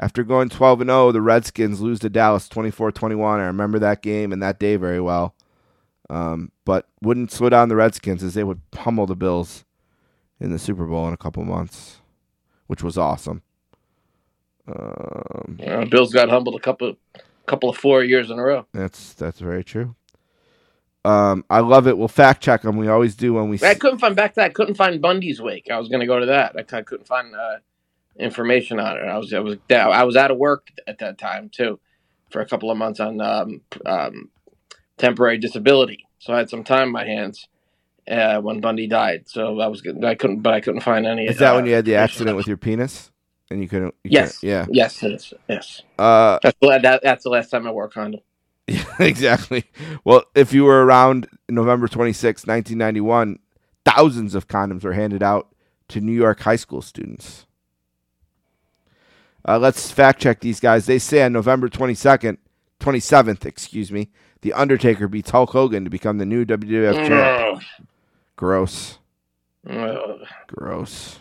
[0.00, 3.38] After going twelve and zero, the Redskins lose to Dallas 24-21.
[3.38, 5.34] I remember that game and that day very well.
[6.10, 9.64] Um, but wouldn't slow down the Redskins as they would pummel the Bills
[10.40, 11.98] in the Super Bowl in a couple months,
[12.66, 13.42] which was awesome.
[14.66, 16.96] Um, Uh, Bills got humbled a couple
[17.46, 18.66] couple of four years in a row.
[18.72, 19.94] that's that's very true.
[21.04, 21.98] Um, I love it.
[21.98, 22.76] We'll fact check them.
[22.76, 23.58] We always do when we.
[23.62, 24.50] I couldn't find back to that.
[24.50, 25.68] I couldn't find Bundy's wake.
[25.70, 26.56] I was going to go to that.
[26.56, 27.56] I, I couldn't find uh,
[28.18, 29.02] information on it.
[29.02, 31.78] I was I was I was out of work at that time too,
[32.30, 34.30] for a couple of months on um, um,
[34.96, 36.06] temporary disability.
[36.18, 37.48] So I had some time on my hands
[38.08, 39.28] uh, when Bundy died.
[39.28, 41.26] So I was I couldn't, but I couldn't find any.
[41.26, 43.10] Is that uh, when you had the accident with your penis?
[43.50, 43.94] And you couldn't.
[44.04, 44.42] You Yes.
[44.42, 44.66] yeah.
[44.70, 45.32] Yes, is.
[45.48, 45.82] Yes.
[45.98, 48.20] Uh, That's the, that, that's the last time I wore a condom.
[48.66, 49.64] Yeah, exactly.
[50.04, 53.38] Well, if you were around November 26, 1991,
[53.84, 55.54] thousands of condoms were handed out
[55.88, 57.46] to New York high school students.
[59.46, 60.86] Uh, let's fact check these guys.
[60.86, 62.38] They say on November 22nd,
[62.80, 64.10] 27th, excuse me,
[64.40, 67.62] The Undertaker beats Hulk Hogan to become the new WWF champ.
[68.36, 68.98] Gross.
[70.46, 71.18] Gross.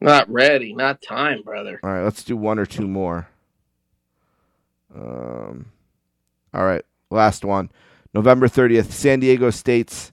[0.00, 0.74] Not ready.
[0.74, 1.78] Not time, brother.
[1.82, 3.28] All right, let's do one or two more.
[4.94, 5.66] Um,
[6.54, 7.70] all right, last one.
[8.14, 10.12] November 30th, San Diego State's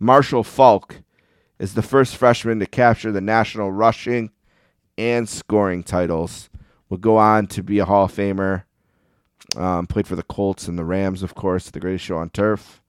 [0.00, 1.02] Marshall Faulk
[1.58, 4.30] is the first freshman to capture the national rushing
[4.98, 6.48] and scoring titles.
[6.88, 8.64] Will go on to be a Hall of Famer.
[9.56, 12.82] Um, played for the Colts and the Rams, of course, the greatest show on turf.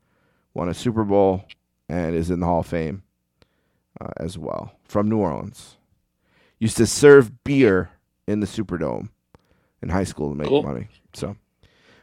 [0.53, 1.45] Won a Super Bowl
[1.87, 3.03] and is in the Hall of Fame
[4.01, 5.76] uh, as well from New Orleans
[6.59, 7.89] used to serve beer
[8.27, 9.09] in the Superdome
[9.81, 10.63] in high school to make Cool.
[10.63, 10.87] money.
[11.13, 11.35] So,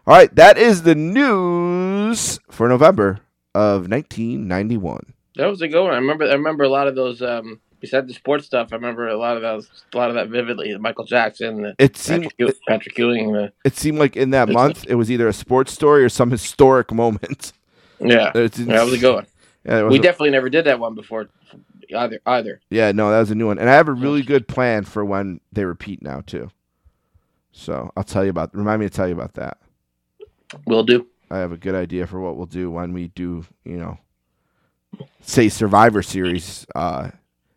[0.07, 3.21] all right, that is the news for November
[3.55, 5.13] of 1991.
[5.37, 5.93] That was a good one.
[5.93, 6.25] I remember.
[6.25, 7.21] I remember a lot of those.
[7.21, 9.69] Um, besides the sports stuff, I remember a lot of those.
[9.93, 10.77] A lot of that vividly.
[10.79, 13.33] Michael Jackson, the It seemed Patrick, Patrick Ewing.
[13.33, 16.31] The, it seemed like in that month it was either a sports story or some
[16.39, 17.53] historic moment.
[17.99, 19.27] yeah, It's- yeah, that was a good one.
[19.67, 21.29] Yeah, We a- definitely never did that one before.
[21.97, 22.61] Either, either.
[22.71, 25.05] yeah, no, that was a new one, and I have a really good plan for
[25.05, 26.51] when they repeat now too.
[27.53, 28.55] So I'll tell you about.
[28.55, 29.59] Remind me to tell you about that.
[30.67, 31.07] Will do.
[31.31, 33.99] I have a good idea for what we'll do when we do, you know,
[35.21, 37.11] say Survivor Series uh,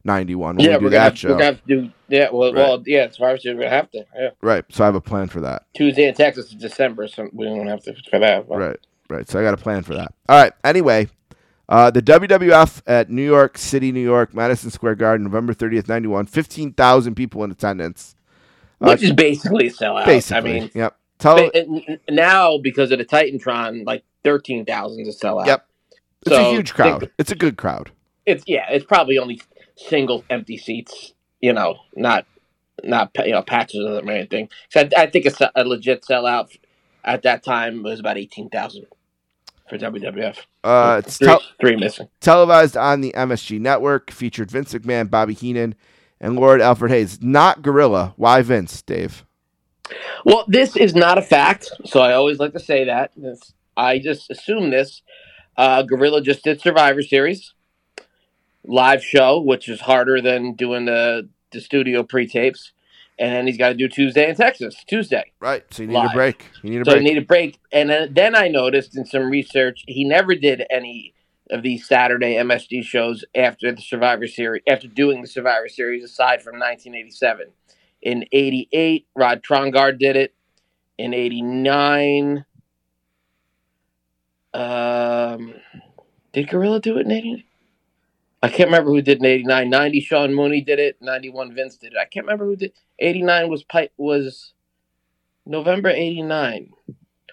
[0.04, 0.60] 91.
[0.60, 1.28] Yeah, we do we're gonna, have, show.
[1.30, 1.92] we're gonna have to do.
[2.08, 2.62] Yeah, well, Right.
[2.62, 3.00] well, yeah.
[3.02, 4.06] As far as we're gonna have to.
[4.16, 4.64] Yeah, Right.
[4.70, 5.66] So I have a plan for that.
[5.76, 8.48] Tuesday in Texas is December, so we don't have to for that.
[8.48, 8.80] but- Right.
[9.10, 9.30] Right.
[9.30, 10.14] So I got a plan for that.
[10.28, 10.54] All right.
[10.64, 11.08] Anyway,
[11.70, 16.28] uh, the WWF at New York City, New York, Madison Square Garden, November 30th, 91.
[16.28, 18.16] 15,000 people in attendance.
[18.80, 20.06] Uh, Which is basically a sellout.
[20.06, 20.38] Basically.
[20.38, 20.98] I mean, yep.
[21.20, 21.50] Tell,
[22.10, 25.48] now because of the Titantron, like thirteen thousand to sell out.
[25.48, 25.68] Yep.
[26.22, 27.12] it's a so huge think- crowd.
[27.18, 27.92] It's a good crowd.
[28.28, 29.42] It's yeah, it's probably only
[29.76, 31.14] single empty seats.
[31.42, 32.28] You know, not
[32.84, 34.50] not you know patches of them or anything.
[34.70, 36.56] So I, I think a, a legit sellout
[37.04, 38.86] at that time was about eighteen thousand
[39.70, 40.38] for WWF.
[40.64, 42.08] Uh, it's three, tel- three missing.
[42.20, 45.76] televised on the MSG network, featured Vince McMahon, Bobby Heenan,
[46.20, 47.22] and Lord Alfred Hayes.
[47.22, 48.14] Not Gorilla.
[48.18, 49.26] Why Vince, Dave?
[50.26, 53.12] Well, this is not a fact, so I always like to say that.
[53.16, 55.02] This, I just assume this.
[55.56, 57.54] Uh, Gorilla just did Survivor Series
[58.68, 62.74] live show, which is harder than doing the the studio pre tapes,
[63.20, 64.76] and then he's got to do Tuesday in Texas.
[64.88, 65.64] Tuesday, Right.
[65.72, 66.46] So you need a break.
[66.62, 66.86] You need a break.
[66.86, 67.02] so break.
[67.02, 67.60] I need a break.
[67.72, 71.14] And then, then I noticed in some research he never did any
[71.50, 76.42] of these Saturday MSG shows after the Survivor Series, after doing the Survivor Series, aside
[76.42, 77.48] from 1987.
[78.02, 80.34] In 88, Rod Trongard did it.
[80.98, 82.46] In 89,
[84.54, 85.54] um,
[86.34, 87.44] did Gorilla do it in 89?
[88.44, 89.70] I can't remember who did in 89.
[89.70, 90.98] 90, Sean Mooney did it.
[91.02, 91.98] 91, Vince did it.
[92.00, 92.72] I can't remember who did.
[93.00, 94.54] 89 was Pipe was
[95.46, 96.72] November 89.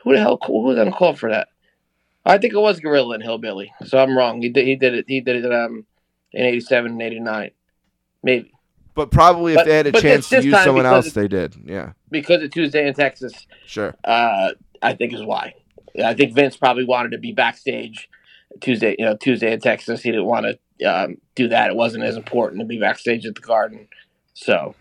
[0.02, 1.48] Who the hell who was on call for that?
[2.26, 3.72] I think it was Gorilla and Hillbilly.
[3.84, 4.40] So I'm wrong.
[4.40, 5.84] He did he did it he did it um
[6.32, 7.50] in 87 and 89.
[8.22, 8.52] Maybe.
[8.94, 11.54] but probably if But- they had a chance to use someone else, they did.
[11.64, 11.92] Yeah.
[12.10, 13.94] Because of Tuesday in Texas, Sure.
[14.04, 15.54] uh, I think is why.
[16.02, 18.08] I think Vince probably wanted to be backstage
[18.60, 20.02] Tuesday, you know, Tuesday in Texas.
[20.02, 21.70] He didn't want to um, do that.
[21.70, 23.88] It wasn't as important to be backstage at the Garden.
[24.34, 24.74] So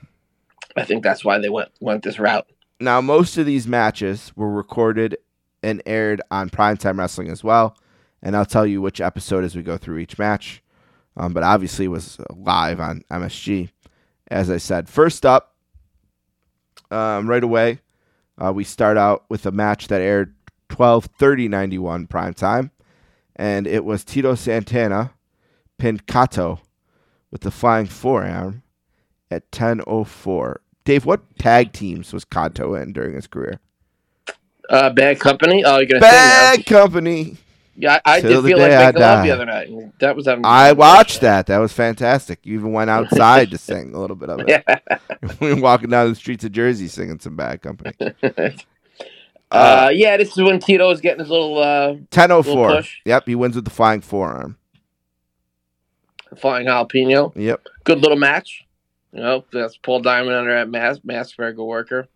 [0.75, 2.47] I think that's why they went went this route.
[2.79, 5.17] Now, most of these matches were recorded
[5.61, 7.77] and aired on Primetime Wrestling as well.
[8.21, 10.61] And I'll tell you which episode as we go through each match.
[11.15, 13.69] Um, but obviously, was live on MSG.
[14.29, 15.55] As I said, first up,
[16.89, 17.79] um, right away,
[18.43, 20.33] uh, we start out with a match that aired
[20.69, 22.71] 12 30 91 primetime.
[23.35, 25.11] And it was Tito Santana
[25.83, 26.61] pinned Kato
[27.29, 28.63] with the flying forearm
[29.29, 30.55] at 10.04.
[30.85, 33.59] Dave, what tag teams was Kato in during his career?
[34.69, 35.61] Uh, bad company.
[35.65, 36.63] Oh, you're gonna Bad now.
[36.63, 37.35] Company.
[37.75, 39.99] Yeah, I, I did feel like I making love the other night.
[39.99, 40.25] That was.
[40.25, 41.47] I watched that.
[41.47, 42.45] That was fantastic.
[42.45, 44.47] You even went outside to sing a little bit of it.
[44.47, 44.99] Yeah.
[45.41, 47.93] we were walking down the streets of Jersey singing some Bad Company.
[49.51, 52.45] uh, yeah, this is when Tito was getting his little uh, 10.04.
[52.45, 53.01] Little push.
[53.03, 54.57] Yep, he wins with the flying forearm.
[56.35, 57.31] Flying jalapeno.
[57.35, 57.67] Yep.
[57.83, 58.65] Good little match.
[59.11, 62.07] You know, that's Paul Diamond under at Mass Mass Worker.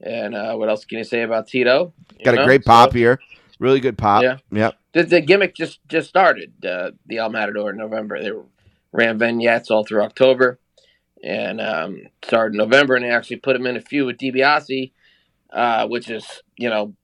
[0.00, 1.92] And uh, what else can you say about Tito?
[2.18, 3.20] You Got a know, great so- pop here.
[3.58, 4.22] Really good pop.
[4.22, 4.38] Yeah.
[4.50, 4.78] Yep.
[4.94, 6.64] the, the gimmick just just started.
[6.64, 8.22] Uh, the El Matador in November.
[8.22, 8.32] They
[8.92, 10.58] ran vignettes all through October,
[11.22, 14.92] and um, started in November, and they actually put him in a feud with DiBiase,
[15.52, 16.24] uh, which is
[16.56, 16.94] you know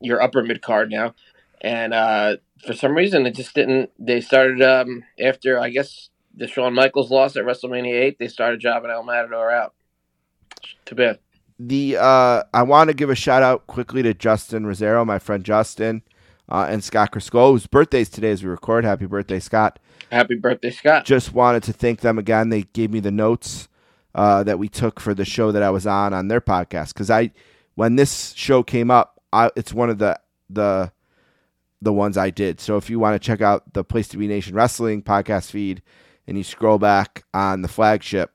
[0.00, 1.14] your upper mid card now,
[1.60, 3.90] and uh, for some reason it just didn't.
[3.98, 8.18] They started um, after I guess the Shawn Michaels loss at WrestleMania eight.
[8.18, 9.74] They started jobbing El Matador out.
[10.84, 11.18] Too bad.
[11.58, 15.44] The uh, I want to give a shout out quickly to Justin Rosero, my friend
[15.44, 16.02] Justin,
[16.48, 18.84] uh, and Scott Crisco, whose birthday's today as we record.
[18.84, 19.78] Happy birthday, Scott!
[20.10, 21.04] Happy birthday, Scott.
[21.04, 22.48] Just wanted to thank them again.
[22.48, 23.68] They gave me the notes
[24.14, 27.10] uh, that we took for the show that I was on on their podcast because
[27.10, 27.30] I,
[27.74, 30.18] when this show came up, I, it's one of the
[30.48, 30.92] the
[31.82, 32.60] the ones I did.
[32.60, 35.82] So if you want to check out the Place to Be Nation Wrestling podcast feed,
[36.26, 38.32] and you scroll back on the flagship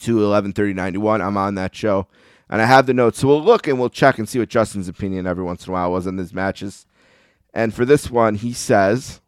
[0.00, 2.08] to 113091, I'm on that show.
[2.48, 3.20] And I have the notes.
[3.20, 5.72] So we'll look and we'll check and see what Justin's opinion every once in a
[5.72, 6.86] while was on these matches.
[7.54, 9.20] And for this one, he says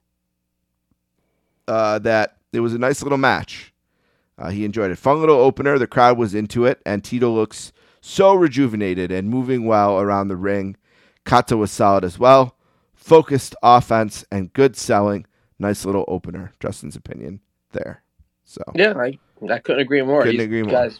[1.68, 3.72] uh, that it was a nice little match.
[4.36, 4.96] Uh, he enjoyed it.
[4.96, 5.78] Fun little opener.
[5.78, 10.36] The crowd was into it, and Tito looks so rejuvenated and moving well around the
[10.36, 10.76] ring.
[11.24, 12.56] Kato was solid as well.
[13.04, 15.26] Focused offense and good selling.
[15.58, 16.54] Nice little opener.
[16.58, 17.40] Justin's opinion
[17.72, 18.02] there.
[18.46, 19.18] So Yeah, I,
[19.50, 20.22] I couldn't agree more.
[20.22, 20.72] Couldn't These agree more.
[20.72, 20.98] Guys,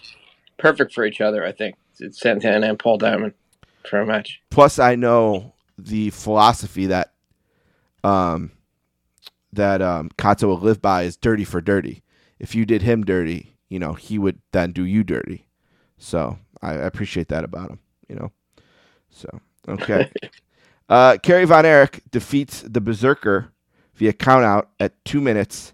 [0.59, 1.43] perfect for each other.
[1.43, 3.32] I think it's Santana and Paul Diamond
[3.89, 4.43] for a match.
[4.51, 7.14] plus I know the philosophy that
[8.02, 8.52] um
[9.55, 12.02] that um Kato will live by is dirty for dirty.
[12.39, 15.47] If you did him dirty, you know, he would then do you dirty.
[15.97, 17.78] So I, I appreciate that about him,
[18.10, 18.31] you know.
[19.09, 20.12] So okay.
[20.89, 23.52] uh Kerry Von Erich defeats the Berserker
[23.94, 25.73] via countout at two minutes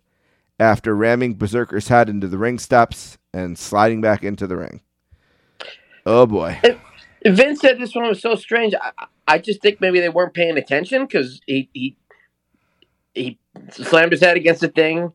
[0.58, 4.82] after ramming Berserker's head into the ring steps and sliding back into the ring.
[6.04, 6.60] Oh boy.
[7.24, 8.74] Vince said this one was so strange.
[8.74, 11.96] I, I just think maybe they weren't paying attention because he, he
[13.14, 13.38] he
[13.70, 15.12] slammed his head against the thing.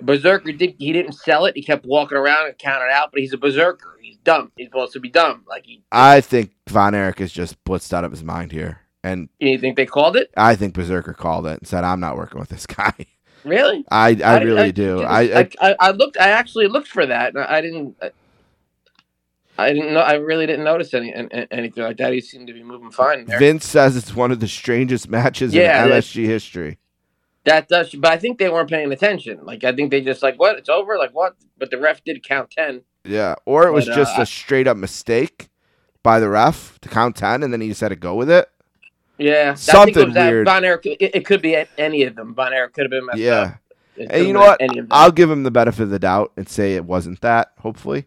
[0.00, 1.56] Berserker did he didn't sell it.
[1.56, 3.98] He kept walking around and counted out, but he's a berserker.
[4.00, 4.52] He's dumb.
[4.56, 5.44] He's supposed to be dumb.
[5.48, 8.82] Like he, I think Von Erich is just blitzed out of his mind here.
[9.04, 10.30] And you think they called it?
[10.36, 12.92] I think Berserker called it and said, I'm not working with this guy.
[13.44, 13.84] Really?
[13.90, 15.02] I, I, really I do.
[15.02, 16.16] I, I, I, I looked.
[16.18, 17.34] I actually looked for that.
[17.34, 17.96] and I didn't.
[18.02, 18.10] I,
[19.56, 20.00] I didn't know.
[20.00, 22.12] I really didn't notice any, an- anything like that.
[22.12, 23.38] He seemed to be moving fine there.
[23.38, 26.78] Vince says it's one of the strangest matches Yeah, in MSG history.
[27.44, 29.40] That does, but I think they weren't paying attention.
[29.44, 30.98] Like I think they just like what it's over.
[30.98, 31.34] Like what?
[31.56, 32.82] But the ref did count ten.
[33.04, 33.36] Yeah.
[33.46, 35.48] Or it was But, just uh, a straight up mistake
[36.02, 38.48] by the ref to count 10 and then he just had to go with it.
[39.18, 40.46] Yeah, I think it Something weird.
[40.46, 40.86] Von Erich.
[40.86, 42.34] It, it could be any of them.
[42.34, 43.40] Von Erich could have been messed Yeah.
[43.40, 43.54] up.
[43.96, 44.62] It And you know what?
[44.62, 44.92] Any of them.
[44.92, 48.06] I'll give him the benefit of the doubt and say it wasn't that, hopefully.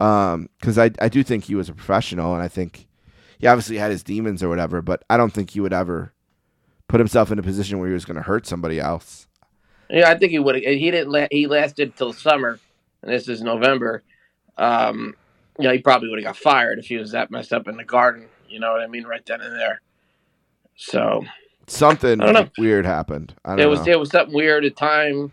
[0.00, 2.86] Um, because I, I do think he was a professional and I think
[3.38, 6.12] he obviously had his demons or whatever, but I don't think he would ever
[6.88, 9.28] put himself in a position where he was going to hurt somebody else.
[9.88, 10.56] Yeah, I think he would.
[10.56, 11.10] He didn't.
[11.10, 12.58] La- he lasted till summer,
[13.02, 14.02] and this is November.
[14.56, 15.14] Um,
[15.58, 17.76] you know, he probably would have got fired if he was that messed up in
[17.76, 18.26] the garden.
[18.48, 19.80] You know what I mean, right then and there.
[20.76, 21.24] So
[21.66, 22.50] Something I don't know.
[22.58, 23.34] weird happened.
[23.44, 23.92] I don't it was know.
[23.92, 24.64] it was something weird.
[24.64, 25.32] The time,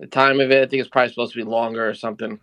[0.00, 2.40] the time of it, I think it's probably supposed to be longer or something.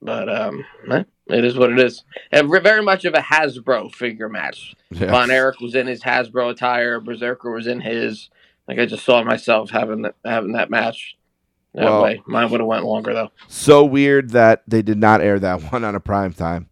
[0.00, 2.04] But um, eh, it is what it is.
[2.30, 4.74] And very much of a Hasbro figure match.
[4.90, 5.10] Yeah.
[5.10, 7.00] Von Erich was in his Hasbro attire.
[7.00, 8.30] Berserker was in his.
[8.68, 11.16] Like I just saw myself having that having that match.
[11.74, 13.30] That Well- way, mine would have went longer though.
[13.48, 16.68] So weird that they did not air that one on a prime time.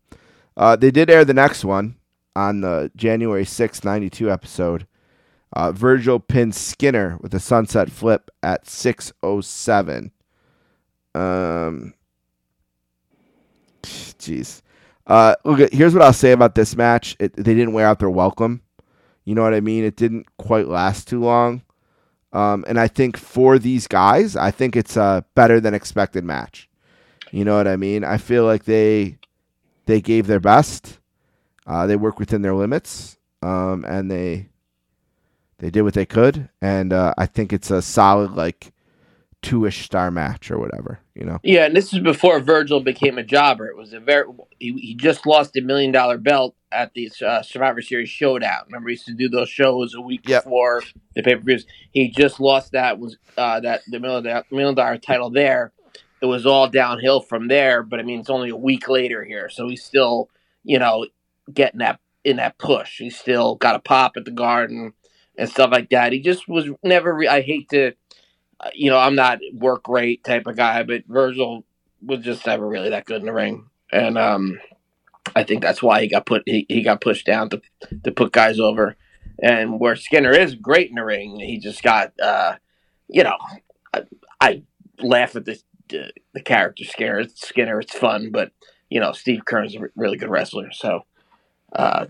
[0.56, 1.96] Uh, they did air the next one
[2.36, 4.86] on the January sixth, 92 episode.
[5.52, 10.10] Uh, Virgil pinned Skinner with a sunset flip at 6.07.
[11.14, 11.94] Um,
[13.82, 14.62] jeez.
[15.06, 17.16] Uh, look, here's what I'll say about this match.
[17.20, 18.62] It, they didn't wear out their welcome.
[19.24, 19.84] You know what I mean?
[19.84, 21.62] It didn't quite last too long.
[22.32, 26.68] Um, and I think for these guys, I think it's a better than expected match.
[27.30, 28.02] You know what I mean?
[28.04, 29.18] I feel like they
[29.86, 30.98] they gave their best.
[31.66, 34.48] Uh, they work within their limits, um, and they
[35.58, 36.48] they did what they could.
[36.60, 38.72] And uh, I think it's a solid like
[39.40, 41.00] two ish star match or whatever.
[41.14, 41.38] You know?
[41.42, 43.66] Yeah, and this is before Virgil became a jobber.
[43.66, 44.24] It was a very
[44.58, 48.64] he, he just lost a million dollar belt at the uh, Survivor Series Showdown.
[48.66, 50.44] Remember, he used to do those shows a week Yep.
[50.44, 50.82] before
[51.14, 51.66] the pay per views.
[51.92, 55.72] He just lost that was uh, that the million dollar, million dollar title there.
[56.20, 59.50] It was all downhill from there, but I mean, it's only a week later here,
[59.50, 60.30] so he's still
[60.64, 61.06] you know
[61.52, 62.98] getting that in that push.
[62.98, 64.92] He still got a pop at the Garden
[65.36, 66.12] and stuff like that.
[66.12, 67.14] He just was never.
[67.14, 67.92] Re- I hate to
[68.60, 71.64] uh, you know, I'm not work rate type of guy, but Virgil
[72.02, 74.58] was just never really that good in the ring, and um,
[75.34, 77.60] I think that's why he got put he, he got pushed down to
[78.04, 78.96] to put guys over.
[79.42, 82.54] And where Skinner is great in the ring, he just got uh,
[83.08, 83.36] you know,
[83.92, 84.02] I,
[84.40, 84.62] I
[85.00, 87.24] laugh at this uh, the character Skinner.
[87.34, 88.52] Skinner, it's fun, but
[88.88, 90.70] you know Steve Keirn's a really good wrestler.
[90.72, 91.00] So
[91.74, 92.06] uh,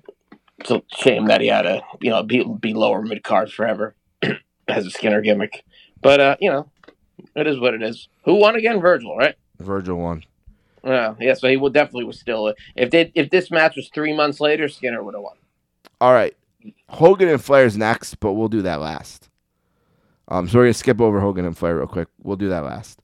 [0.58, 3.94] it's a shame that he had to you know be be lower mid card forever
[4.68, 5.64] as a Skinner gimmick.
[6.00, 6.70] But uh, you know,
[7.34, 8.08] it is what it is.
[8.24, 8.80] Who won again?
[8.80, 9.34] Virgil, right?
[9.58, 10.24] Virgil won.
[10.84, 11.34] Yeah, yeah.
[11.34, 14.68] So he would definitely was still if they if this match was three months later,
[14.68, 15.36] Skinner would have won.
[16.00, 16.36] All right.
[16.88, 19.28] Hogan and Flair's next, but we'll do that last.
[20.28, 22.08] Um, so we're gonna skip over Hogan and Flair real quick.
[22.22, 23.00] We'll do that last.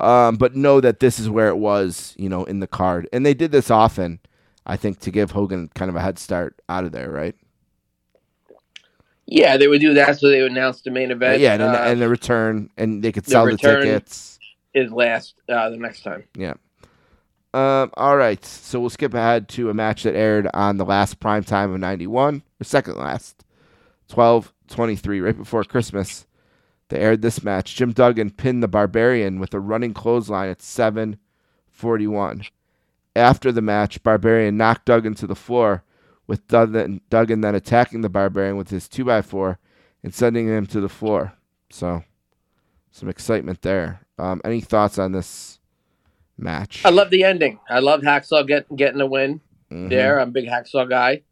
[0.00, 3.24] Um, but know that this is where it was, you know, in the card, and
[3.24, 4.20] they did this often.
[4.66, 7.34] I think to give Hogan kind of a head start out of there, right?
[9.26, 11.40] Yeah, they would do that, so they would announce the main event.
[11.40, 14.38] yeah, and, uh, and the return, and they could sell the, return- tickets.
[14.74, 16.24] is last uh, the next time.
[16.34, 16.54] Yeah.
[17.52, 18.44] Um, all right.
[18.44, 21.80] So we'll skip ahead to a match that aired on the last prime time of
[21.80, 23.44] 91, or second last,
[24.08, 26.26] 12 23, right before Christmas.
[26.88, 27.76] They aired this match.
[27.76, 31.18] Jim Duggan pinned the Barbarian with a running clothesline at 7
[31.70, 32.42] 41.
[33.16, 35.82] After the match, Barbarian knocked Duggan to the floor,
[36.26, 39.56] with Duggan, Duggan then attacking the Barbarian with his 2x4
[40.04, 41.32] and sending him to the floor.
[41.70, 42.04] So,
[42.92, 44.06] some excitement there.
[44.18, 45.58] Um, any thoughts on this
[46.38, 46.82] match?
[46.84, 47.58] I love the ending.
[47.68, 49.40] I love Hacksaw get, getting a win
[49.72, 49.88] Mhm.
[49.90, 50.20] there.
[50.20, 51.22] I'm a big Hacksaw guy.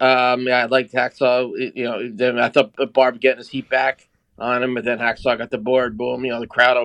[0.00, 1.72] Um, yeah, I liked Hacksaw.
[1.74, 4.08] You know, then I thought Barb getting his heat back
[4.38, 5.96] on him, but then Hacksaw got the board.
[5.98, 6.24] Boom.
[6.24, 6.76] You know, the crowd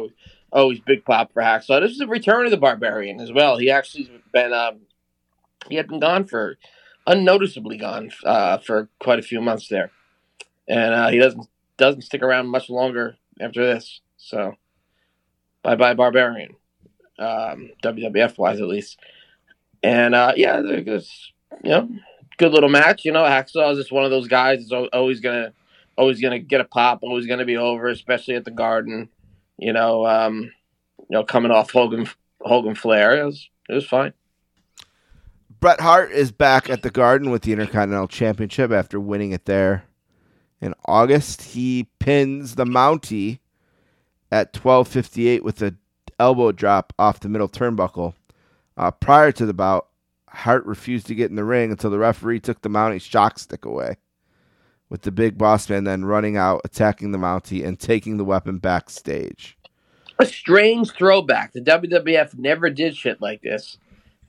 [0.54, 1.82] always, always big pop for Hacksaw.
[1.82, 3.58] This is the return of the Barbarian as well.
[3.58, 4.82] He actually has been um,
[5.70, 6.58] he had been gone for
[7.06, 9.92] unnoticeably gone uh, for quite a few months there,
[10.68, 11.48] and uh, he doesn't
[11.78, 14.02] doesn't stick around much longer after this.
[14.18, 14.56] So,
[15.64, 16.56] bye bye Barbarian,
[17.20, 19.00] um, WWF wise at least.
[19.82, 21.32] And uh, yeah, it's
[21.64, 21.90] you know
[22.38, 23.06] good little match.
[23.06, 25.54] You know, Hacksaw is just one of those guys that's always gonna
[25.98, 29.10] always gonna get a pop, always gonna be over, especially at the Garden.
[29.64, 30.52] You know, um,
[30.98, 32.10] you know, coming off Hogan
[32.42, 34.14] Hogan Flair, it was it was fine.
[35.62, 39.86] Bret Hart is back at the Garden with the Intercontinental Championship after winning it there
[40.60, 41.42] in August.
[41.42, 43.40] He pins the Mountie
[44.30, 45.76] at 12:58 with a
[46.20, 48.16] elbow drop off the middle turnbuckle.
[48.76, 49.88] Uh, prior to the bout,
[50.28, 53.64] Hart refused to get in the ring until the referee took the Mountie's shock stick
[53.64, 53.96] away.
[54.94, 58.60] With the big boss man then running out, attacking the Mountie, and taking the weapon
[58.60, 59.58] backstage.
[60.20, 61.52] A strange throwback.
[61.52, 63.80] The WWF never did shit like this.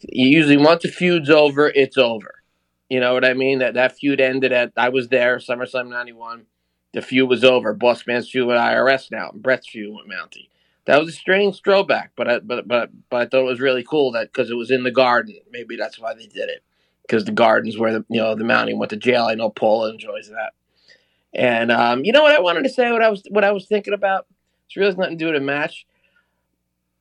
[0.00, 2.42] You usually once the feud's over, it's over.
[2.88, 3.58] You know what I mean?
[3.58, 6.46] That that feud ended at I was there, SummerSlam '91.
[6.94, 7.74] The feud was over.
[7.74, 9.32] Boss Man's feud with IRS now.
[9.34, 10.48] and Bret's feud with Mountie.
[10.86, 13.84] That was a strange throwback, but I, but but but I thought it was really
[13.84, 15.36] cool that because it was in the garden.
[15.50, 16.64] Maybe that's why they did it
[17.06, 19.24] because the garden's where the you know the Mountie went to jail.
[19.24, 20.52] I know Paula enjoys that.
[21.34, 22.90] And um, you know what I wanted to say?
[22.92, 24.26] What I was what I was thinking about.
[24.66, 25.86] It's really nothing to do with a match.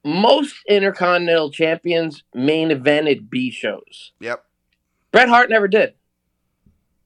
[0.04, 4.12] Most Intercontinental Champions main evented B shows.
[4.20, 4.44] Yep.
[5.12, 5.94] Bret Hart never did.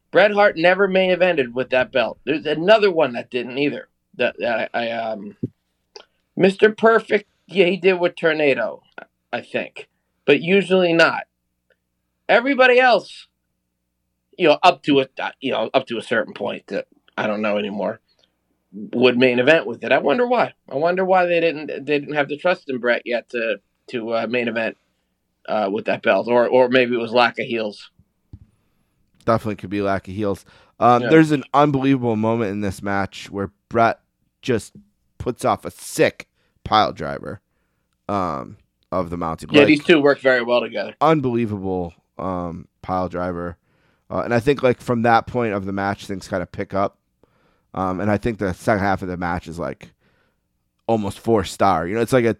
[0.09, 2.17] Bret Hart never main evented with that belt.
[2.23, 3.89] There's another one that didn't either.
[4.15, 5.37] That, that I, I um,
[6.37, 6.75] Mr.
[6.75, 8.81] Perfect, yeah, he did with Tornado,
[9.31, 9.89] I think,
[10.25, 11.26] but usually not.
[12.29, 13.27] Everybody else,
[14.37, 15.07] you know, up to a
[15.39, 16.87] you know up to a certain point that
[17.17, 17.99] I don't know anymore,
[18.71, 19.91] would main event with it.
[19.91, 20.53] I wonder why.
[20.69, 24.13] I wonder why they didn't they didn't have the trust in Bret yet to to
[24.13, 24.77] uh, main event
[25.47, 27.89] uh, with that belt, or or maybe it was lack of heels.
[29.25, 30.45] definitely could be lack of heels.
[30.79, 31.09] Um, Yeah.
[31.09, 33.99] There's an unbelievable moment in this match where Bret
[34.41, 34.73] just
[35.17, 36.29] puts off a sick
[36.63, 37.41] pile driver
[38.07, 38.57] um,
[38.91, 39.47] of the Mountie.
[39.51, 40.95] Yeah, these two work very well together.
[41.01, 43.57] unbelievable um, pile driver.
[44.09, 46.73] Uh, and I think like from that point of the match, things kind of pick
[46.73, 46.97] up.
[47.73, 49.91] Um, and I think the second half of the match is like
[50.87, 51.87] almost four star.
[51.87, 52.35] You know, it's like a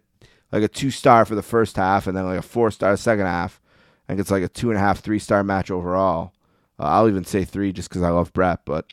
[0.51, 3.25] like a two star for the first half, and then like a four star second
[3.25, 3.61] half.
[4.07, 6.33] I think it's like a two and a half, three star match overall.
[6.79, 8.61] Uh, I'll even say three just because I love Bret.
[8.65, 8.85] But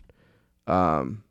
[0.66, 1.22] um,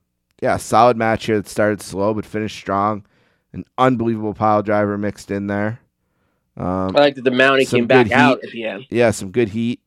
[0.41, 3.05] yeah, solid match here that started slow but finished strong.
[3.51, 5.79] An unbelievable pile driver mixed in there.
[6.55, 8.85] Um, I like that the Mountie came back good out at the end.
[8.89, 9.79] yeah, some good heat.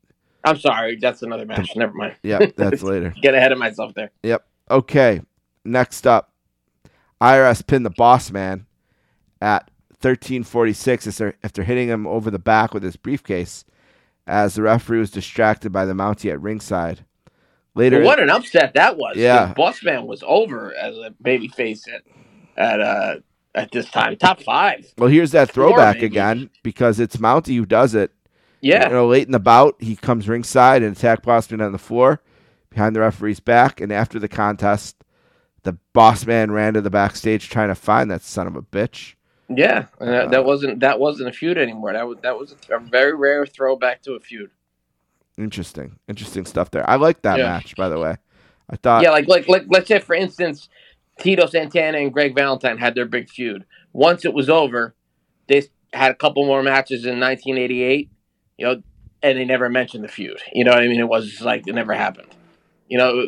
[0.44, 1.74] I'm sorry, that's another match.
[1.76, 2.14] Never mind.
[2.22, 3.14] Yep, that's later.
[3.20, 4.10] Get ahead of myself there.
[4.22, 4.46] Yep.
[4.70, 5.20] Okay.
[5.64, 6.32] Next up,
[7.20, 8.66] IRS pinned the boss man
[9.40, 9.70] at
[10.00, 13.64] 1346 after, hitting him over the back with his briefcase
[14.26, 17.04] as the referee was distracted by the Mountie at ringside.
[17.74, 19.16] Later, But what an upset that was.
[19.16, 19.52] Yeah.
[19.54, 22.02] Boss Man was over as a babyface at
[22.56, 23.16] at uh
[23.56, 24.16] at this time.
[24.16, 24.86] Top five.
[24.98, 26.06] well, here's that throwback maybe.
[26.06, 28.12] again because it's Mountie who does it.
[28.60, 28.86] Yeah.
[28.88, 32.20] You know, late in the bout, he comes ringside and attack Bossman on the floor
[32.70, 33.80] behind the referee's back.
[33.80, 34.96] And after the contest,
[35.62, 39.14] the boss man ran to the backstage trying to find that son of a bitch.
[39.48, 41.92] Yeah, and that, Uh, that wasn't that wasn't a feud anymore.
[41.92, 44.50] That was that was a very rare throwback to a feud.
[45.38, 46.88] Interesting, interesting stuff there.
[46.88, 47.44] I like that Yeah.
[47.48, 48.16] match, by the way.
[48.70, 50.68] I thought, yeah, like like like let's say for instance,
[51.20, 53.64] Tito Santana and Greg Valentine had their big feud.
[53.92, 54.94] Once it was over,
[55.48, 55.62] they
[55.92, 58.10] had a couple more matches in 1988.
[58.58, 58.82] You know,
[59.22, 60.40] and they never mentioned the feud.
[60.52, 61.00] You know what I mean?
[61.00, 62.28] It was like it never happened.
[62.88, 63.26] You know,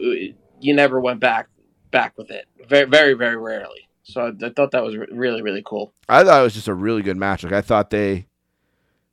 [0.60, 1.48] you never went back
[1.90, 2.47] back with it.
[2.69, 3.89] Very very very rarely.
[4.05, 5.93] So I, I thought that was re- really really cool.
[6.09, 7.44] I thought it was just a really good match.
[7.44, 8.27] Like I thought they,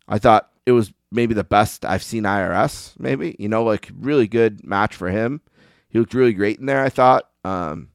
[0.08, 2.94] I thought it was maybe the best I've seen IRS.
[3.00, 5.42] Maybe you know, like really good match for him.
[5.90, 6.84] He looked really great in there.
[6.84, 7.90] I thought, um,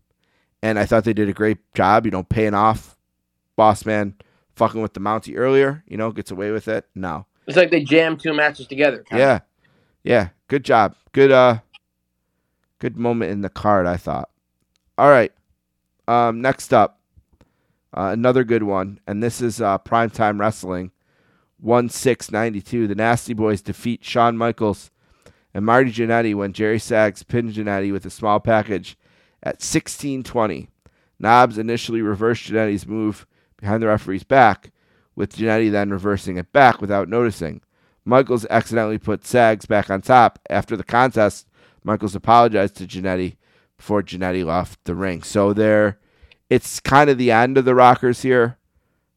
[0.62, 2.04] and I thought they did a great job.
[2.04, 2.96] You know, paying off
[3.56, 4.14] Boss Man
[4.54, 5.82] fucking with the Mountie earlier.
[5.86, 6.86] You know, gets away with it.
[6.94, 9.04] No, It's like they jammed two matches together.
[9.10, 9.40] yeah,
[10.02, 10.94] yeah, good job.
[11.12, 11.58] Good, uh,
[12.78, 13.86] good moment in the card.
[13.86, 14.30] I thought.
[14.98, 15.32] All right,
[16.08, 17.00] um, next up,
[17.96, 20.90] uh, another good one, and this is uh, primetime wrestling.
[21.58, 22.86] One six ninety two.
[22.86, 24.90] The Nasty Boys defeat Shawn Michaels
[25.52, 28.96] and Marty Jannetty when Jerry Sags pinned Jannetty with a small package
[29.42, 30.68] at sixteen twenty.
[31.18, 33.26] Knobbs initially reversed Jannetty's move
[33.56, 34.72] behind the referee's back,
[35.14, 37.60] with Jannetty then reversing it back without noticing.
[38.04, 40.38] Michaels accidentally put Sags back on top.
[40.48, 41.46] After the contest,
[41.84, 43.36] Michaels apologized to Jannetty
[43.76, 45.22] before Jannetty left the ring.
[45.22, 45.98] So there,
[46.48, 48.56] it's kind of the end of the Rockers here.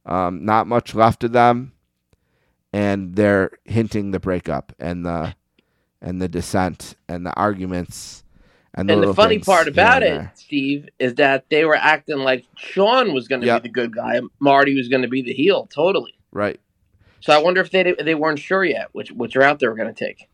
[0.05, 1.71] Um, not much left of them,
[2.73, 5.35] and they're hinting the breakup and the
[6.01, 8.22] and the dissent and the arguments.
[8.75, 10.31] And, And the funny part about it, there.
[10.35, 13.61] Steve, is that they were acting like Shawn was going to Yep.
[13.63, 16.15] be the good guy, Marty was going to be the heel, totally.
[16.31, 16.59] right?
[17.19, 19.93] So I wonder if they they weren't sure yet which which route they were going
[19.93, 20.27] to take.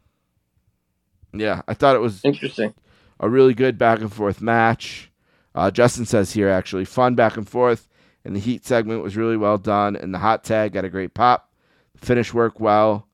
[1.33, 2.73] Yeah, I thought it was Interesting.
[3.19, 5.11] a really good back and forth match.
[5.53, 7.87] Uh, Justin says here actually fun back and forth,
[8.25, 11.13] and the heat segment was really well done, and the hot tag got a great
[11.13, 11.51] pop.
[11.99, 13.07] The finish worked well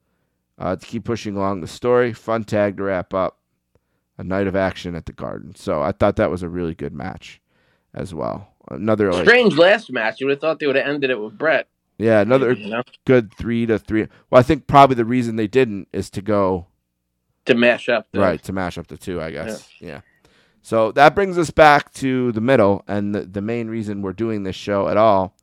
[0.58, 2.14] uh, to keep pushing along the story.
[2.14, 3.40] Fun tag to wrap up
[4.18, 5.56] a night of action at the Garden.
[5.56, 7.42] So I thought that was a really good match
[7.94, 8.54] as well.
[8.70, 10.20] Another like, Strange last match.
[10.20, 11.68] You would have thought they would have ended it with Bret.
[11.98, 14.08] yeah, another you know, good three to three.
[14.30, 16.68] Well, I think probably the reason they didn't is to go
[17.46, 18.08] to mash up.
[18.12, 20.02] The, right to mash up the two i guess yeah.
[20.62, 24.44] so that brings us back to the middle and the, the main reason we're doing
[24.44, 25.36] this show at all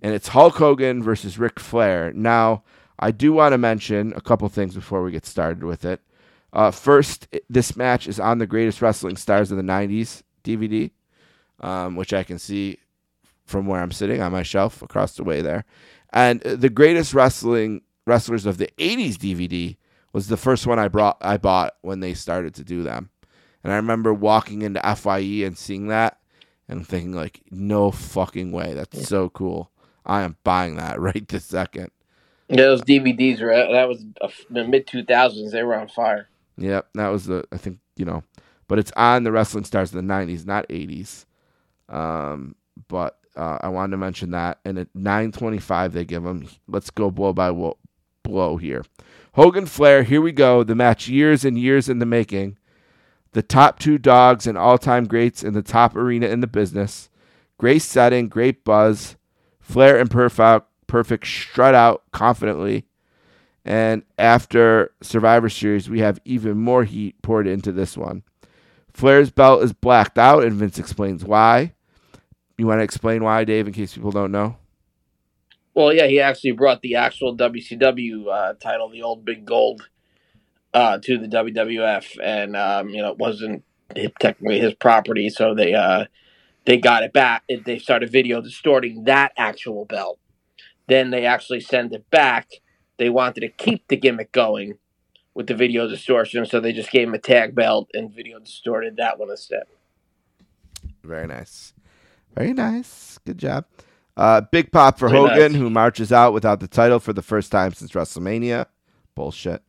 [0.00, 2.62] and it's hulk hogan versus Ric flair now
[2.98, 6.00] i do want to mention a couple things before we get started with it
[6.52, 10.90] uh, first this match is on the greatest wrestling stars of the 90s dvd
[11.60, 12.78] um, which i can see
[13.44, 15.64] from where i'm sitting on my shelf across the way there
[16.12, 19.76] and uh, the greatest wrestling wrestlers of the 80s dvd
[20.12, 23.10] was the first one I brought I bought when they started to do them.
[23.64, 26.18] And I remember walking into FYE and seeing that
[26.68, 28.74] and thinking like, no fucking way.
[28.74, 29.70] That's so cool.
[30.04, 31.90] I am buying that right this second.
[32.48, 35.52] Yeah, those DVDs were that was uh, the mid two thousands.
[35.52, 36.28] They were on fire.
[36.58, 38.22] Yep, that was the I think, you know,
[38.68, 41.26] but it's on the wrestling stars of the 90s, not 80s.
[41.88, 42.54] Um,
[42.88, 47.10] but uh, I wanted to mention that and at 925 they give them let's go
[47.10, 47.78] blow by wo-
[48.22, 48.84] blow here.
[49.34, 50.62] Hogan Flair, here we go.
[50.62, 52.58] The match years and years in the making.
[53.32, 57.08] The top two dogs and all time greats in the top arena in the business.
[57.58, 59.16] Great setting, great buzz.
[59.60, 62.84] Flair and Perfect, perfect strut out confidently.
[63.64, 68.22] And after Survivor Series, we have even more heat poured into this one.
[68.92, 71.72] Flair's belt is blacked out, and Vince explains why.
[72.58, 74.56] You want to explain why, Dave, in case people don't know?
[75.74, 79.88] Well, yeah, he actually brought the actual WCW uh, title, the old big gold,
[80.74, 83.64] uh, to the WWF, and um, you know it wasn't
[84.20, 86.04] technically his property, so they uh,
[86.66, 87.44] they got it back.
[87.48, 90.18] They started video distorting that actual belt.
[90.88, 92.48] Then they actually sent it back.
[92.98, 94.78] They wanted to keep the gimmick going
[95.34, 98.96] with the video distortion, so they just gave him a tag belt and video distorted
[98.96, 99.64] that one instead.
[101.02, 101.72] Very nice.
[102.34, 103.18] Very nice.
[103.24, 103.64] Good job.
[104.16, 105.60] Uh, big pop for Very Hogan, nice.
[105.60, 108.66] who marches out without the title for the first time since WrestleMania.
[109.14, 109.62] Bullshit.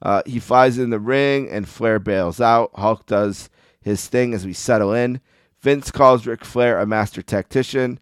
[0.00, 2.70] Uh, he flies in the ring and Flair bails out.
[2.74, 3.50] Hulk does
[3.80, 5.20] his thing as we settle in.
[5.60, 7.98] Vince calls Ric Flair a master tactician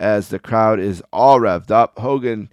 [0.00, 1.98] as the crowd is all revved up.
[1.98, 2.50] Hogan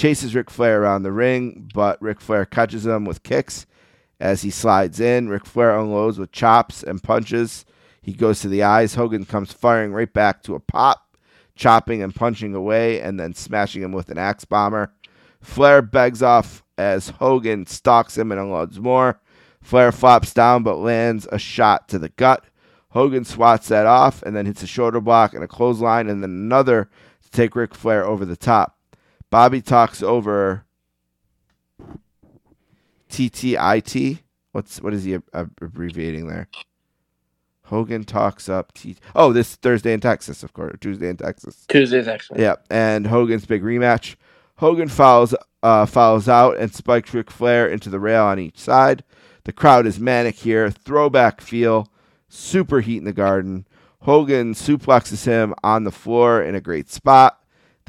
[0.00, 3.66] chases Ric Flair around the ring, but Ric Flair catches him with kicks
[4.18, 5.28] as he slides in.
[5.28, 7.66] Ric Flair unloads with chops and punches.
[8.00, 8.94] He goes to the eyes.
[8.94, 11.14] Hogan comes firing right back to a pop,
[11.54, 14.90] chopping and punching away, and then smashing him with an axe bomber.
[15.42, 19.20] Flair begs off as Hogan stalks him and unloads more.
[19.60, 22.46] Flair flops down but lands a shot to the gut.
[22.88, 26.30] Hogan swats that off and then hits a shoulder block and a clothesline and then
[26.30, 26.88] another
[27.22, 28.79] to take Ric Flair over the top.
[29.30, 30.64] Bobby talks over
[33.08, 34.20] TTIT.
[34.52, 36.48] What's what is he ab- ab- abbreviating there?
[37.64, 38.96] Hogan talks up T.
[39.14, 41.66] Oh, this Thursday in Texas, of course, Tuesday in Texas.
[41.68, 42.42] Tuesday's excellent.
[42.42, 44.16] Yeah, and Hogan's big rematch.
[44.56, 49.04] Hogan follows uh, follows out and spikes Ric Flair into the rail on each side.
[49.44, 50.70] The crowd is manic here.
[50.70, 51.88] Throwback feel.
[52.28, 53.66] Super heat in the garden.
[54.02, 57.39] Hogan suplexes him on the floor in a great spot.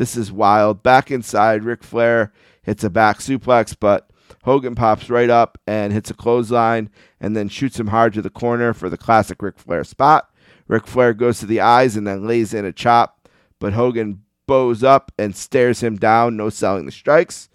[0.02, 0.82] This is wild.
[0.82, 2.34] Back inside, Ric Flair
[2.64, 4.10] hits a back suplex, but
[4.46, 8.32] Hogan pops right up and hits a clothesline and then shoots him hard to the
[8.32, 10.32] corner for the classic Ric Flair spot.
[10.68, 13.30] Ric Flair goes to the eyes and then lays in a chop,
[13.60, 17.48] but Hogan bows up and stares him down, no selling the strikes.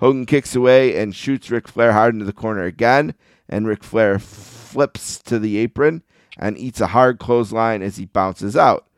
[0.00, 3.14] Hogan kicks away and shoots Ric Flair hard into the corner again,
[3.48, 6.02] and Ric Flair flips to the apron
[6.36, 8.88] and eats a hard clothesline as he bounces out.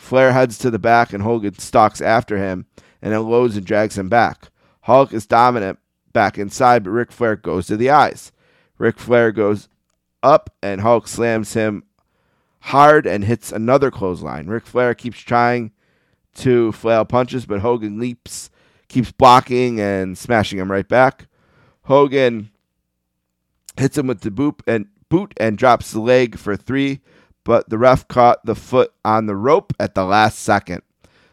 [0.00, 2.66] Flair heads to the back and Hogan stalks after him
[3.02, 4.48] and then loads and drags him back.
[4.82, 5.78] Hulk is dominant
[6.12, 8.32] back inside, but Ric Flair goes to the eyes.
[8.78, 9.68] Ric Flair goes
[10.22, 11.84] up and Hulk slams him
[12.60, 14.46] hard and hits another clothesline.
[14.46, 15.70] Ric Flair keeps trying
[16.36, 18.50] to flail punches, but Hogan leaps,
[18.88, 21.26] keeps blocking and smashing him right back.
[21.82, 22.50] Hogan
[23.76, 27.00] hits him with the boot and boot and drops the leg for three,
[27.50, 30.82] but the ref caught the foot on the rope at the last second.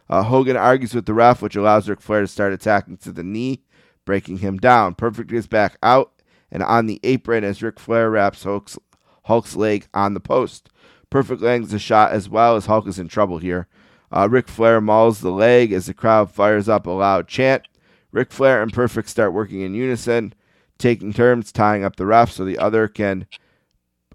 [0.09, 3.21] Uh, Hogan argues with the ref, which allows Ric Flair to start attacking to the
[3.21, 3.61] knee,
[4.03, 4.95] breaking him down.
[4.95, 6.11] Perfect gets back out
[6.49, 8.79] and on the apron as Ric Flair wraps Hulk's,
[9.25, 10.71] Hulk's leg on the post.
[11.11, 13.67] Perfect lands the shot as well as Hulk is in trouble here.
[14.11, 17.67] Uh, Ric Flair mauls the leg as the crowd fires up a loud chant.
[18.11, 20.33] Ric Flair and Perfect start working in unison,
[20.79, 23.27] taking turns tying up the ref so the other can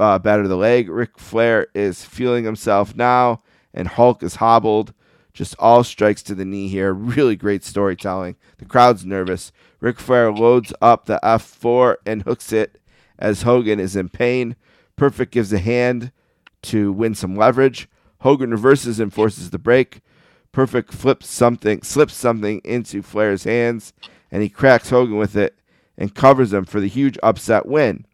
[0.02, 0.88] uh, batter the leg.
[0.88, 3.42] Ric Flair is feeling himself now,
[3.72, 4.92] and Hulk is hobbled.
[5.32, 6.92] Just all strikes to the knee here.
[7.12, 8.36] Really great storytelling.
[8.58, 9.52] The crowd's nervous.
[9.80, 12.80] Ric Flair loads up the F4 and hooks it
[13.16, 14.56] as Hogan is in pain.
[14.96, 16.10] Perfect gives a hand
[16.62, 17.88] to win some leverage.
[18.20, 20.00] Hogan reverses and forces the break.
[20.50, 23.92] Perfect flips something, slips something into Flair's hands,
[24.30, 25.56] and he cracks Hogan with it
[25.96, 28.04] and covers him for the huge upset win.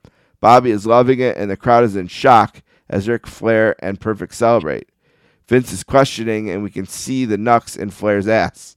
[0.41, 4.35] Bobby is loving it, and the crowd is in shock as Ric Flair and Perfect
[4.35, 4.89] celebrate.
[5.49, 8.77] Vince is questioning, and we can see the knucks in Flair's ass.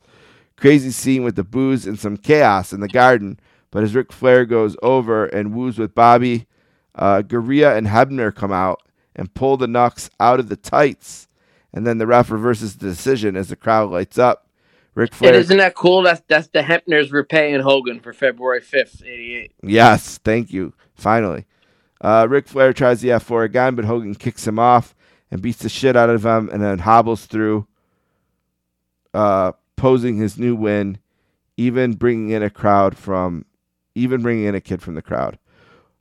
[0.57, 3.39] Crazy scene with the booze and some chaos in the garden,
[3.71, 6.47] but as Ric Flair goes over and woos with Bobby,
[6.95, 8.81] uh, Gurria and Hebner come out
[9.15, 11.27] and pull the knucks out of the tights,
[11.73, 14.47] and then the ref reverses the decision as the crowd lights up.
[14.93, 16.01] Ric Flair, And isn't that cool?
[16.03, 19.53] That's that's the Hebners repaying Hogan for February fifth, eighty eight.
[19.63, 20.73] Yes, thank you.
[21.02, 21.45] Finally.
[21.99, 24.95] Uh, Ric Flair tries the F4 again, but Hogan kicks him off
[25.32, 27.68] and beats the shit out of him and then hobbles through,
[29.14, 30.99] uh, posing his new win,
[31.57, 33.45] even bringing in a crowd from,
[33.95, 35.38] even bringing in a kid from the crowd.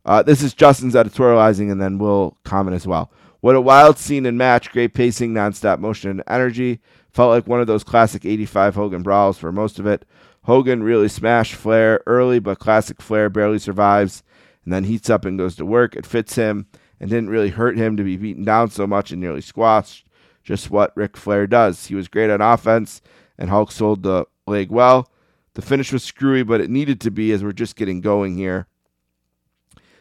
[0.05, 3.11] Uh, this is Justin's editorializing, and then we'll comment as well.
[3.41, 4.71] What a wild scene and match.
[4.71, 6.81] Great pacing, nonstop motion and energy.
[7.11, 10.05] Felt like one of those classic 85 Hogan brawls for most of it.
[10.43, 14.23] Hogan really smashed Flair early, but classic Flair barely survives
[14.65, 15.97] and then heats up and goes to work.
[15.97, 16.67] It fits him
[16.99, 20.07] and didn't really hurt him to be beaten down so much and nearly squashed.
[20.43, 21.87] Just what Ric Flair does.
[21.87, 23.01] He was great on offense,
[23.39, 25.11] and Hulk sold the leg well.
[25.55, 28.67] The finish was screwy, but it needed to be as we're just getting going here.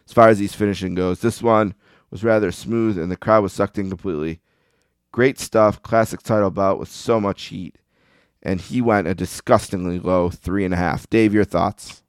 [0.05, 1.75] As far as these finishing goes, this one
[2.09, 4.41] was rather smooth, and the crowd was sucked in completely.
[5.11, 7.77] Great stuff, classic title bout with so much heat,
[8.41, 11.09] and he went a disgustingly low three and a half.
[11.09, 12.03] Dave, your thoughts?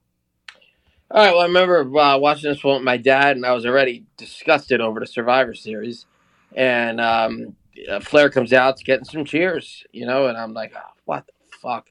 [1.13, 1.33] All right.
[1.33, 4.81] Well, I remember uh, watching this one with my dad, and I was already disgusted
[4.81, 6.07] over the Survivor Series.
[6.55, 7.57] And um,
[8.03, 11.89] Flair comes out, getting some cheers, you know, and I'm like, oh, what the fuck?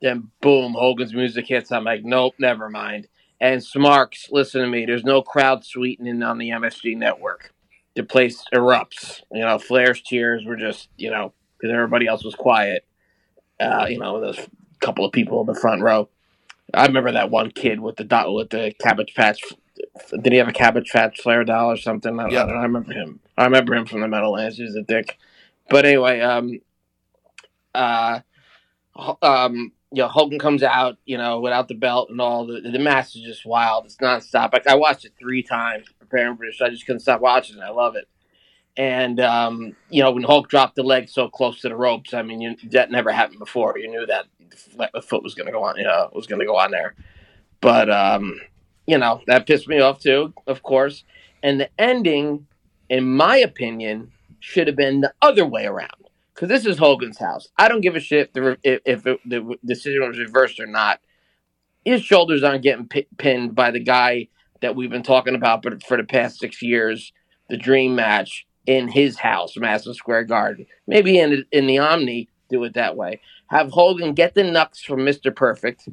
[0.00, 1.72] Then boom, Hogan's music hits.
[1.72, 3.08] I'm like, nope, never mind.
[3.38, 4.86] And Smarks, listen to me.
[4.86, 7.52] There's no crowd sweetening on the MSG network.
[7.94, 9.22] The place erupts.
[9.30, 12.86] You know, Flair's cheers were just, you know, because everybody else was quiet.
[13.60, 14.48] Uh, you know, there's a
[14.80, 16.08] couple of people in the front row.
[16.74, 19.40] I remember that one kid with the dot with the cabbage patch.
[20.22, 22.18] Did he have a cabbage patch Flair doll or something?
[22.18, 22.44] I, Yeah.
[22.44, 23.20] I, I remember him.
[23.36, 24.56] I remember him from the Meadowlands.
[24.56, 25.18] He was a dick.
[25.68, 26.60] But anyway, um,
[27.74, 28.20] uh,
[29.22, 32.46] um, you know, Hogan comes out, you know, without the belt and all.
[32.46, 33.84] The the match is just wild.
[33.84, 34.52] It's nonstop.
[34.52, 36.60] Like I watched it three times preparing for this.
[36.60, 37.62] I just couldn't stop watching it.
[37.62, 38.08] I love it.
[38.76, 42.22] And um, you know, when Hulk dropped the leg so close to the ropes, I
[42.22, 43.78] mean, you, that never happened before.
[43.78, 44.26] You knew that
[44.92, 46.94] the foot was going to go on, you know, was going to go on there.
[47.60, 48.40] But um,
[48.86, 51.04] you know, that pissed me off too, of course.
[51.42, 52.46] And the ending,
[52.88, 55.90] in my opinion, should have been the other way around
[56.34, 57.48] because this is Hogan's house.
[57.56, 60.66] I don't give a shit if the, if, if it, the decision was reversed or
[60.66, 61.00] not.
[61.84, 64.28] His shoulders aren't getting pi- pinned by the guy
[64.62, 67.12] that we've been talking about, but for the past six years,
[67.50, 70.66] the dream match in his house, Madison Square Garden.
[70.86, 73.20] Maybe in in the Omni, do it that way.
[73.48, 75.88] Have Hogan get the knucks from Mister Perfect,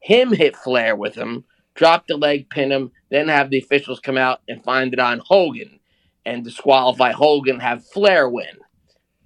[0.00, 1.44] him hit Flair with him,
[1.74, 5.20] drop the leg, pin him, then have the officials come out and find it on
[5.24, 5.80] Hogan
[6.26, 8.58] and disqualify Hogan, have Flair win,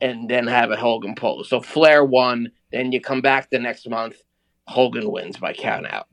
[0.00, 1.44] and then have a Hogan pull.
[1.44, 4.16] So Flair won, then you come back the next month,
[4.66, 6.08] Hogan wins by count out.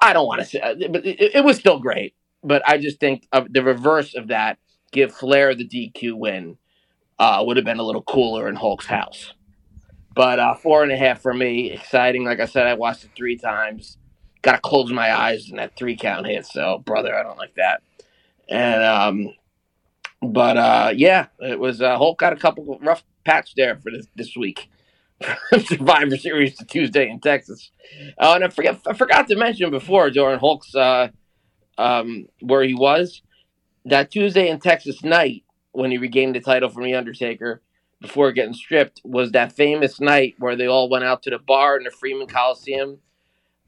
[0.00, 2.14] I don't want to say, but it, it was still great.
[2.42, 4.58] But I just think of the reverse of that,
[4.92, 6.56] give Flair the DQ win,
[7.18, 9.34] uh, would have been a little cooler in Hulk's house.
[10.14, 12.24] But uh, four and a half for me, exciting.
[12.24, 13.96] Like I said, I watched it three times.
[14.42, 16.46] Got to close my eyes and that three count hit.
[16.46, 17.82] So, brother, I don't like that.
[18.48, 19.34] And um,
[20.22, 24.06] but uh, yeah, it was uh, Hulk got a couple rough patch there for this
[24.16, 24.70] this week.
[25.66, 27.70] Survivor Series to Tuesday in Texas.
[28.18, 31.08] Oh, and I forget I forgot to mention before during Hulk's uh,
[31.78, 33.22] um, where he was
[33.84, 37.62] that Tuesday in Texas night when he regained the title from the Undertaker
[38.00, 41.76] before getting stripped was that famous night where they all went out to the bar
[41.76, 42.98] in the Freeman Coliseum.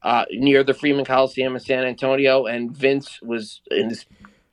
[0.02, 4.04] Uh, near the Freeman Coliseum in San Antonio, and Vince was in this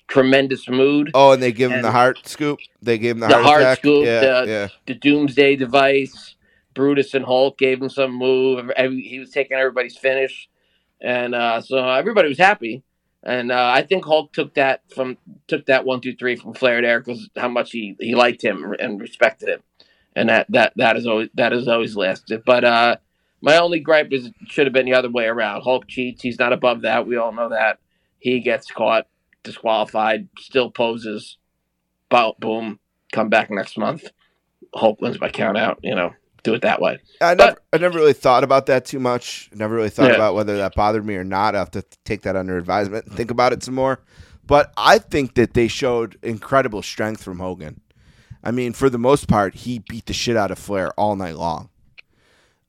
[0.07, 1.09] tremendous mood.
[1.15, 2.59] Oh, and they give him the heart scoop.
[2.83, 3.77] They gave him the, The heart, heart attack.
[3.79, 4.67] scoop, Yeah, the- yeah.
[4.85, 6.35] the Doomsday device.
[6.75, 8.71] Brutus and Hulk gave him some move.
[8.77, 10.47] He was taking everybody's finish,
[11.01, 12.83] and uh, so everybody was happy.
[13.23, 16.79] And uh, I think Hulk took that from took that one two three from Flair
[16.83, 19.59] there because how much he, he liked him and respected him,
[20.15, 22.43] and that that that is always that has always lasted.
[22.45, 22.97] But uh,
[23.41, 25.61] my only gripe is it should have been the other way around.
[25.61, 26.21] Hulk cheats.
[26.21, 27.07] He's not above that.
[27.07, 27.79] We all know that.
[28.19, 29.07] He gets caught,
[29.43, 31.37] disqualified, still poses.
[32.09, 32.79] Boom, boom.
[33.11, 34.03] Come back next month.
[34.75, 35.79] Hulk wins by count out.
[35.83, 36.13] You know,
[36.43, 36.99] do it that way.
[37.21, 39.49] I never, I never really thought about that too much.
[39.53, 40.15] Never really thought Yeah.
[40.15, 41.55] about whether that bothered me or not.
[41.55, 44.01] I have to take that under advisement and think about it some more.
[44.45, 47.81] But I think that they showed incredible strength from Hogan.
[48.43, 51.35] I mean, for the most part, he beat the shit out of Flair all night
[51.35, 51.69] long,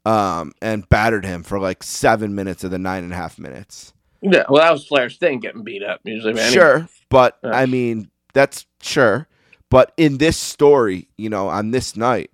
[0.04, 3.92] um, and battered him for like seven minutes of the nine and a half minutes.
[4.22, 6.34] Yeah, well, that was Flair's thing, getting beat up usually.
[6.34, 6.52] man.
[6.52, 7.38] Sure, but.
[7.42, 9.28] I mean that's sure.
[9.68, 12.30] But in this story, you know, on this night,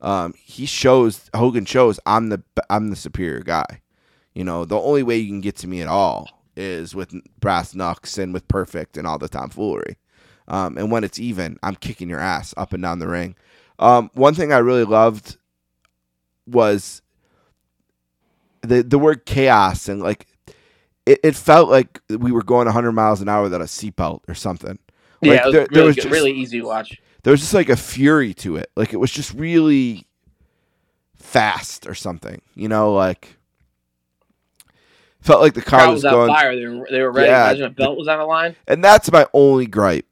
[0.00, 3.82] um, he shows Hogan shows I'm the I'm the superior guy.
[4.34, 7.74] You know, the only way you can get to me at all is with brass
[7.74, 9.96] knucks and with perfect and all the tomfoolery.
[10.50, 13.36] Um, and when it's even, I'm kicking your ass up and down the ring.
[13.78, 15.36] Um, one thing I really loved
[16.46, 17.00] was
[18.62, 20.26] the the word chaos and like
[21.06, 24.34] it, it felt like we were going 100 miles an hour without a seatbelt or
[24.34, 24.78] something.
[25.22, 27.00] Yeah, Like, it was there- there really, was just- really easy to watch.
[27.22, 28.70] There was just like a fury to it.
[28.76, 30.06] Like it was just really
[31.14, 32.42] fast or something.
[32.54, 33.36] You know, like
[35.20, 36.28] felt like the car Crowd was was on going.
[36.28, 36.56] fire.
[36.56, 37.28] They were, they were ready.
[37.28, 37.44] Yeah.
[37.46, 38.56] Imagine a belt was on the line.
[38.66, 40.06] And that's my only gripe.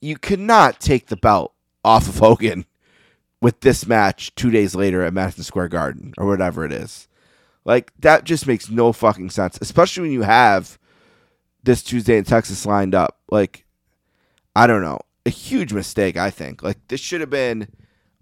[0.00, 1.52] You cannot take the belt
[1.84, 2.66] off of Hogan
[3.40, 7.08] with this match two days later at Madison Square Garden or whatever it is.
[7.64, 10.78] Like that just makes no fucking sense, especially when you have
[11.62, 13.18] this Tuesday in Texas lined up.
[13.30, 13.64] Like,
[14.56, 16.16] I don't know, a huge mistake.
[16.16, 17.68] I think like this should have been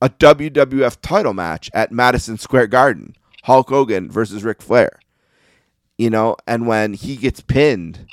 [0.02, 4.98] a WWF title match at Madison Square Garden, Hulk Hogan versus Ric Flair.
[5.96, 8.06] You know, and when he gets pinned,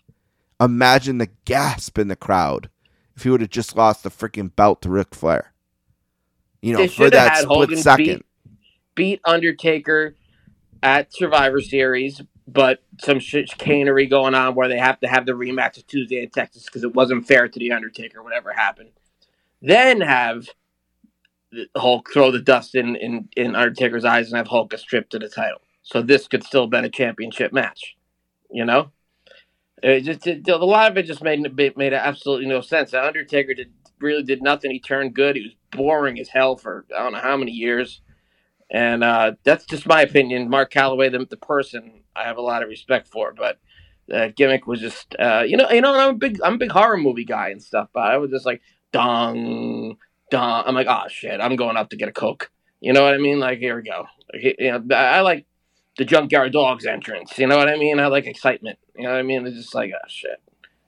[0.61, 2.69] imagine the gasp in the crowd
[3.15, 5.53] if he would have just lost the freaking belt to Ric Flair.
[6.61, 8.05] You know, They for that split Hogan second.
[8.05, 8.25] beat,
[8.95, 10.15] beat Undertaker
[10.81, 15.77] at Survivor Series, but some chicanery going on where they have to have the rematch
[15.77, 18.91] of Tuesday in Texas because it wasn't fair to the Undertaker, whatever happened.
[19.61, 20.47] Then have
[21.51, 25.11] the Hulk throw the dust in, in, in Undertaker's eyes and have Hulk get stripped
[25.11, 25.61] to the title.
[25.83, 27.95] So this could still have been a championship match,
[28.49, 28.91] you know?
[29.83, 31.41] It just it, a lot of it just made
[31.75, 32.91] made absolutely no sense.
[32.91, 34.71] The Undertaker did really did nothing.
[34.71, 35.35] He turned good.
[35.35, 37.99] He was boring as hell for I don't know how many years,
[38.71, 40.49] and uh, that's just my opinion.
[40.49, 43.59] Mark Calaway, the, the person, I have a lot of respect for, but
[44.07, 46.71] the gimmick was just uh, you know you know I'm a big I'm a big
[46.71, 48.61] horror movie guy and stuff, but I was just like
[48.93, 49.97] dong
[50.31, 50.63] dong.
[50.65, 52.51] I'm like oh shit, I'm going up to get a coke.
[52.79, 53.39] You know what I mean?
[53.39, 54.05] Like here we go.
[54.33, 55.45] You know I like
[55.97, 57.37] the Junkyard Dogs entrance.
[57.37, 57.99] You know what I mean?
[57.99, 58.79] I like excitement.
[58.95, 59.45] You know what I mean?
[59.45, 60.41] It's just like, oh shit,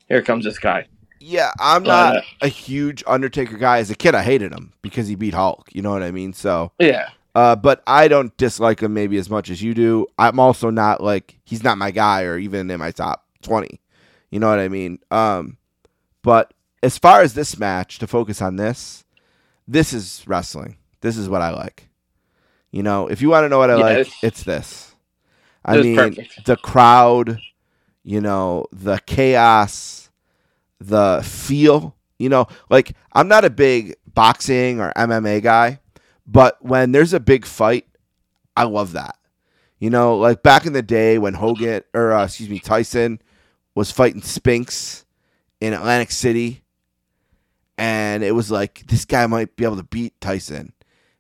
[0.08, 0.88] here comes this guy.
[1.20, 3.80] Yeah, I'm Uh, not a huge Undertaker guy.
[3.80, 5.70] As a kid, I hated him because he beat Hulk.
[5.74, 6.34] You know what I mean?
[6.34, 10.08] So, Yeah, uh, but I don't dislike him maybe as much as you do.
[10.20, 13.80] I'm also not like he's not my guy or even in my top twenty.
[14.30, 15.00] You know what I mean?
[15.12, 15.58] Um,
[16.22, 16.54] but
[16.84, 19.04] as far as this match, to focus on this,
[19.68, 20.78] this is wrestling.
[21.02, 21.88] this is what I like.
[22.72, 24.95] You know, if you want to know what I Yeah, like, it's- it's this.
[25.66, 26.46] I mean, perfect.
[26.46, 27.40] the crowd,
[28.04, 30.10] you know, the chaos,
[30.80, 31.96] the feel.
[32.18, 35.80] You know, like I'm not a big boxing or MMA guy,
[36.26, 37.86] but when there's a big fight,
[38.56, 39.18] I love that.
[39.80, 43.22] You know, like back in the day when Hogan or uh, excuse me Tyson
[43.74, 45.06] was fighting Spinks
[45.60, 46.64] in Atlantic City,
[47.78, 50.74] and it was like this guy might be able to beat Tyson,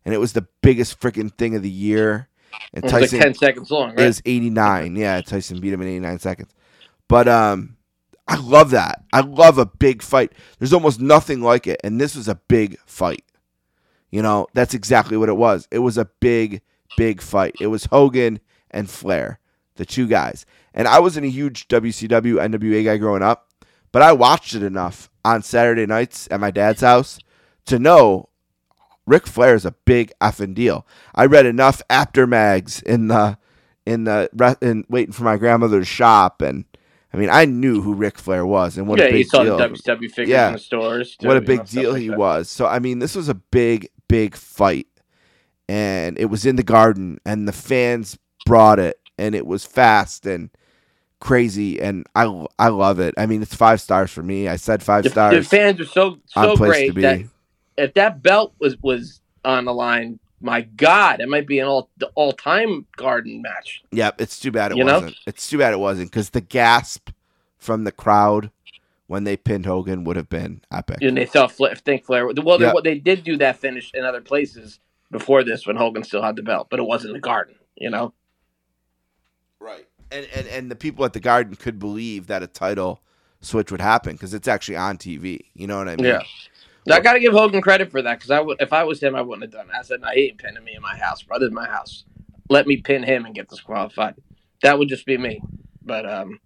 [0.05, 2.29] and it was the biggest freaking thing of the year.
[2.73, 4.05] And It was like ten seconds long, it right?
[4.07, 4.95] was 89.
[4.95, 6.51] Yeah, Tyson beat him in 89 seconds.
[7.07, 7.77] But um
[8.27, 9.03] I love that.
[9.13, 10.31] I love a big fight.
[10.57, 13.23] There's almost nothing like it and this was a big fight.
[14.11, 15.67] You know, that's exactly what it was.
[15.71, 16.61] It was a big
[16.97, 17.55] big fight.
[17.59, 18.39] It was Hogan
[18.71, 19.39] and Flair,
[19.75, 20.45] the two guys.
[20.73, 23.49] And I wasn't a huge WCW NWA guy growing up,
[23.91, 27.19] but I watched it enough on Saturday nights at my dad's house
[27.65, 28.29] to know
[29.07, 30.85] Ric Flair is a big effing deal.
[31.13, 33.37] I read enough Apter mags in the
[33.85, 36.65] in the in waiting for my grandmother's shop, and
[37.13, 39.43] I mean I knew who Ric Flair was and what yeah, a big you saw
[39.43, 39.57] deal.
[39.57, 40.47] the WCW figures Yeah.
[40.47, 41.15] in the stores.
[41.17, 42.17] too, what a big deal like he that.
[42.17, 42.49] was.
[42.49, 44.87] So I mean, this was a big big fight,
[45.69, 50.25] and it was in the Garden, and the fans brought it, and it was fast
[50.25, 50.49] and
[51.19, 53.13] crazy, and I I love it.
[53.17, 54.47] I mean, it's five stars for me.
[54.47, 55.35] I said five The, stars.
[55.35, 57.01] the fans are so so great to be.
[57.01, 57.21] that
[57.77, 61.89] if that belt was was on the line, my God, it might be an all
[62.15, 63.83] all time Garden match.
[63.91, 65.15] Yep, it's too bad it You wasn't.
[65.25, 67.09] It's too bad it wasn't because the gasp
[67.57, 68.51] from the crowd
[69.07, 70.97] when they pinned Hogan would have been epic.
[71.01, 72.27] And they thought Fla- think Flair.
[72.27, 74.79] Well, they, they did do that finish in other places
[75.11, 77.55] before this when Hogan still had the belt, but it wasn't the Garden.
[77.75, 78.13] You know,
[79.59, 79.87] Right.
[80.11, 83.01] And, and and the people at the Garden could believe that a title
[83.41, 85.39] switch would happen because it's actually on TV.
[85.55, 86.05] You know what I mean?
[86.05, 86.21] Yeah.
[86.91, 89.15] I got to give Hogan credit for that because I would, if I was him,
[89.15, 89.77] I wouldn't have done it.
[89.77, 91.39] I said, "No, he ain't pinning me in my house, bro.
[91.39, 92.05] This is my house.
[92.49, 94.15] Let me pin him and get disqualified."
[94.61, 95.41] That would just be me.
[95.83, 96.39] But um,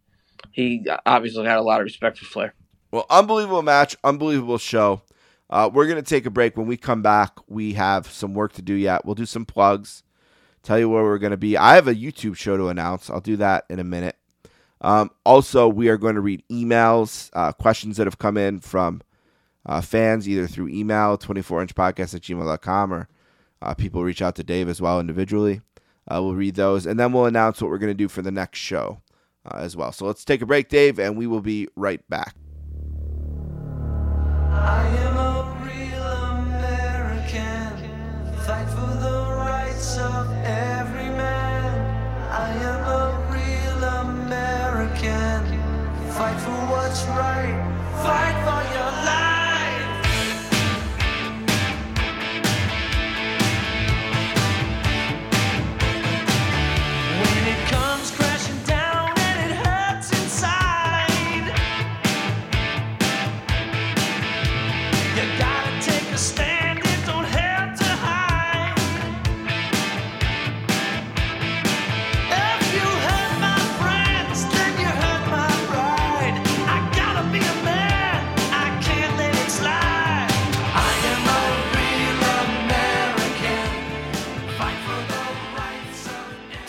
[0.51, 2.53] he obviously had a lot of respect for Flair.
[2.91, 5.01] Well, unbelievable match, unbelievable show.
[5.49, 6.55] Uh, we're gonna take a break.
[6.55, 9.05] When we come back, we have some work to do yet.
[9.05, 10.03] We'll do some plugs.
[10.63, 11.57] Tell you where we're gonna be.
[11.57, 13.09] I have a YouTube show to announce.
[13.09, 14.15] I'll do that in a minute.
[14.81, 19.01] Um, also, we are going to read emails, uh, questions that have come in from
[19.65, 23.07] uh, fans, either through email, 24inchpodcast at gmail.com, or
[23.61, 25.61] uh, people reach out to Dave as well individually.
[26.09, 28.31] Uh, we'll read those, and then we'll announce what we're going to do for the
[28.31, 29.01] next show
[29.45, 29.91] uh, as well.
[29.91, 32.35] So let's take a break, Dave, and we will be right back.
[46.19, 47.55] Fight for what's right.
[48.03, 48.68] Fight for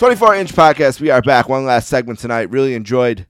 [0.00, 0.98] 24 inch podcast.
[0.98, 1.46] We are back.
[1.50, 2.48] One last segment tonight.
[2.48, 3.26] Really enjoyed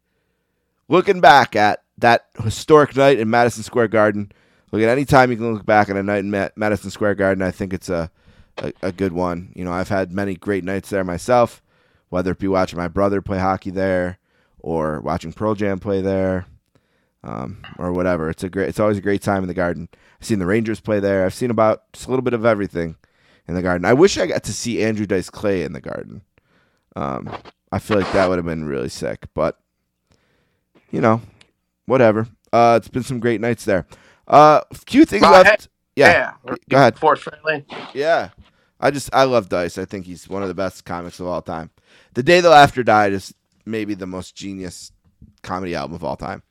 [0.86, 4.30] looking back at that historic night in Madison Square Garden.
[4.70, 7.16] Look at any time you can look back at a night in Ma- Madison Square
[7.16, 7.42] Garden.
[7.42, 8.08] I think it's a,
[8.58, 9.52] a a good one.
[9.56, 11.60] You know, I've had many great nights there myself,
[12.08, 14.20] whether it be watching my brother play hockey there
[14.60, 16.46] or watching Pearl Jam play there.
[17.24, 18.30] Um, or whatever.
[18.30, 18.68] It's a great.
[18.68, 19.88] It's always a great time in the Garden.
[20.20, 21.26] I've seen the Rangers play there.
[21.26, 22.94] I've seen about just a little bit of everything
[23.48, 23.84] in the Garden.
[23.84, 26.22] I wish I got to see Andrew Dice Clay in the Garden.
[27.00, 27.34] Um,
[27.72, 29.58] I feel like that would have been really sick, but
[30.90, 31.22] you know,
[31.86, 32.28] whatever.
[32.52, 33.86] Uh, it's been some great nights there.
[34.28, 35.68] Uh, a few things left.
[35.96, 36.34] Yeah,
[36.68, 36.96] go ahead.
[36.96, 37.64] Sports friendly.
[37.94, 38.30] Yeah,
[38.78, 39.78] I just I love Dice.
[39.78, 41.70] I think he's one of the best comics of all time.
[42.14, 44.92] The Day the Laughter Died is maybe the most genius
[45.42, 46.42] comedy album of all time.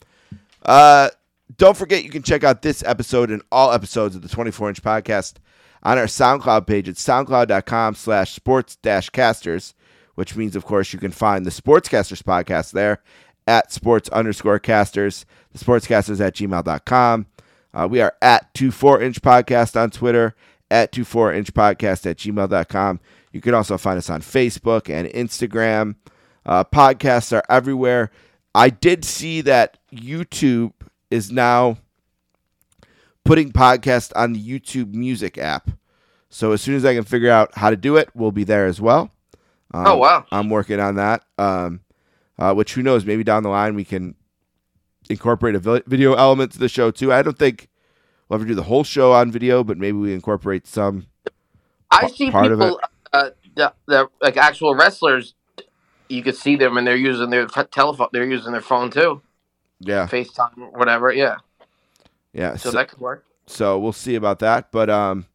[0.63, 1.09] Uh,
[1.57, 4.81] don't forget you can check out this episode and all episodes of the 24 inch
[4.81, 5.35] podcast
[5.83, 9.73] on our SoundCloud page at soundcloud.com slash sports dash casters,
[10.19, 13.01] which means, of course, you can find the Sportscasters podcast there
[13.47, 17.25] at sports underscore casters, the sportscasters at gmail.com.
[17.73, 20.35] Uh, we are at 24 inch podcast on Twitter,
[20.69, 22.99] at 24 inch podcast at gmail.com.
[23.31, 25.95] You can also find us on Facebook and Instagram.
[26.45, 28.11] Uh, podcasts are everywhere.
[28.53, 30.73] I did see that YouTube
[31.09, 31.77] is now
[33.23, 35.69] putting podcasts on the YouTube Music app.
[36.29, 38.65] So as soon as I can figure out how to do it, we'll be there
[38.65, 39.11] as well.
[39.73, 40.25] Um, Oh, wow.
[40.31, 41.23] I'm working on that.
[41.37, 41.81] Um,
[42.37, 43.05] uh, which who knows?
[43.05, 44.15] Maybe down the line we can
[45.09, 47.11] incorporate a video element to the show too.
[47.11, 47.67] I don't think
[48.27, 51.07] we'll ever do the whole show on video, but maybe we incorporate some.
[51.91, 52.79] I see part of people,
[53.11, 55.33] uh, that, that, like actual wrestlers.
[56.07, 58.07] You could see them, and they're using their telephone.
[58.11, 59.21] They're using their phone too,
[59.79, 61.11] Yeah, FaceTime, whatever.
[61.11, 61.35] Yeah,
[62.33, 62.55] yeah.
[62.55, 63.25] so, So, that could work.
[63.45, 65.25] so we'll see about that, but um,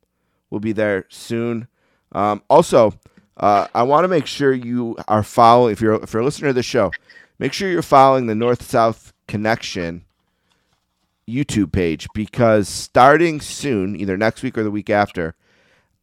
[0.51, 1.69] we'll be there soon.
[2.13, 2.95] Um, also,
[3.37, 5.73] uh, I want to make sure you are following.
[5.73, 6.93] If you're if you're a listener to the show,
[7.39, 10.05] make sure you're following the North South Connection
[11.29, 15.35] YouTube page because starting soon, either next week or the week after,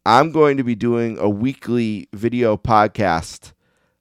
[0.06, 3.54] I'm going to be doing a weekly video podcast,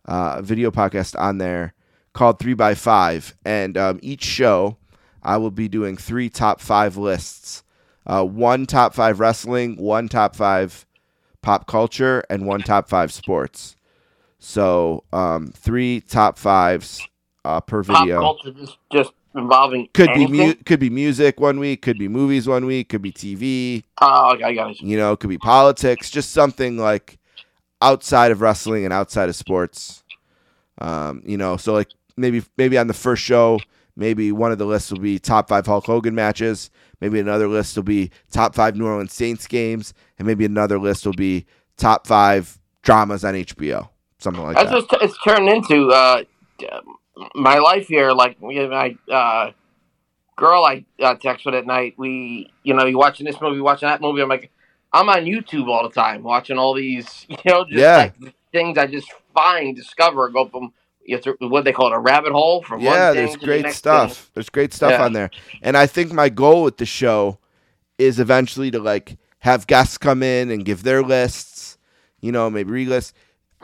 [0.07, 1.75] uh, video podcast on there
[2.15, 4.77] called Three by Five, and um, each show
[5.23, 7.63] I will be doing three top five lists:
[8.07, 10.85] uh, one top five wrestling, one top five
[11.43, 13.77] pop culture, and one top five sports.
[14.39, 17.07] So um, three top fives
[17.45, 18.21] uh, per Pop video.
[18.21, 20.47] culture just, just involving Could be anything?
[20.49, 23.85] mu- could be music one week, could be movies one week, could be TV.
[24.01, 24.81] Oh, I got it.
[24.81, 27.19] You know, could be politics, just something like
[27.83, 30.03] outside of wrestling and outside of sports.
[30.81, 33.61] Um, you know, so like maybe maybe on the first show,
[33.97, 36.71] maybe one of the lists will be top five Hulk Hogan matches.
[37.01, 41.07] Maybe another list will be top five New Orleans Saints games, and maybe another list
[41.07, 41.47] will be
[41.77, 44.99] top five dramas on HBO, something like That's that.
[45.03, 45.89] it's turned into.
[45.91, 46.25] Uh,
[47.35, 49.51] my life here, like my uh,
[50.37, 51.95] girl, I uh, text with at night.
[51.97, 54.23] We, you know, you watching this movie, watching that movie.
[54.23, 54.51] I'm like,
[54.93, 57.97] I'm on YouTube all the time, watching all these, you know, just Yeah.
[58.23, 60.73] like things I just find, discover, go from
[61.11, 63.47] you have to, what they call it, a rabbit hole from yeah, there's to the
[63.47, 64.15] great next stuff.
[64.17, 64.31] thing.
[64.35, 65.05] There's great stuff Yeah.
[65.05, 65.31] on there.
[65.63, 67.39] And I think my goal with the show
[67.99, 71.77] is eventually to like have guests come in and give their lists,
[72.21, 73.13] you know, maybe relist.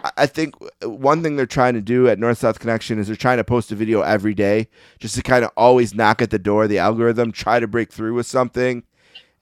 [0.03, 3.17] I- I think one thing they're trying to do at North South Connection is they're
[3.17, 4.69] trying to post a video every day
[4.99, 8.15] just to kind of always knock at the door, the algorithm, try to break through
[8.15, 8.83] with something.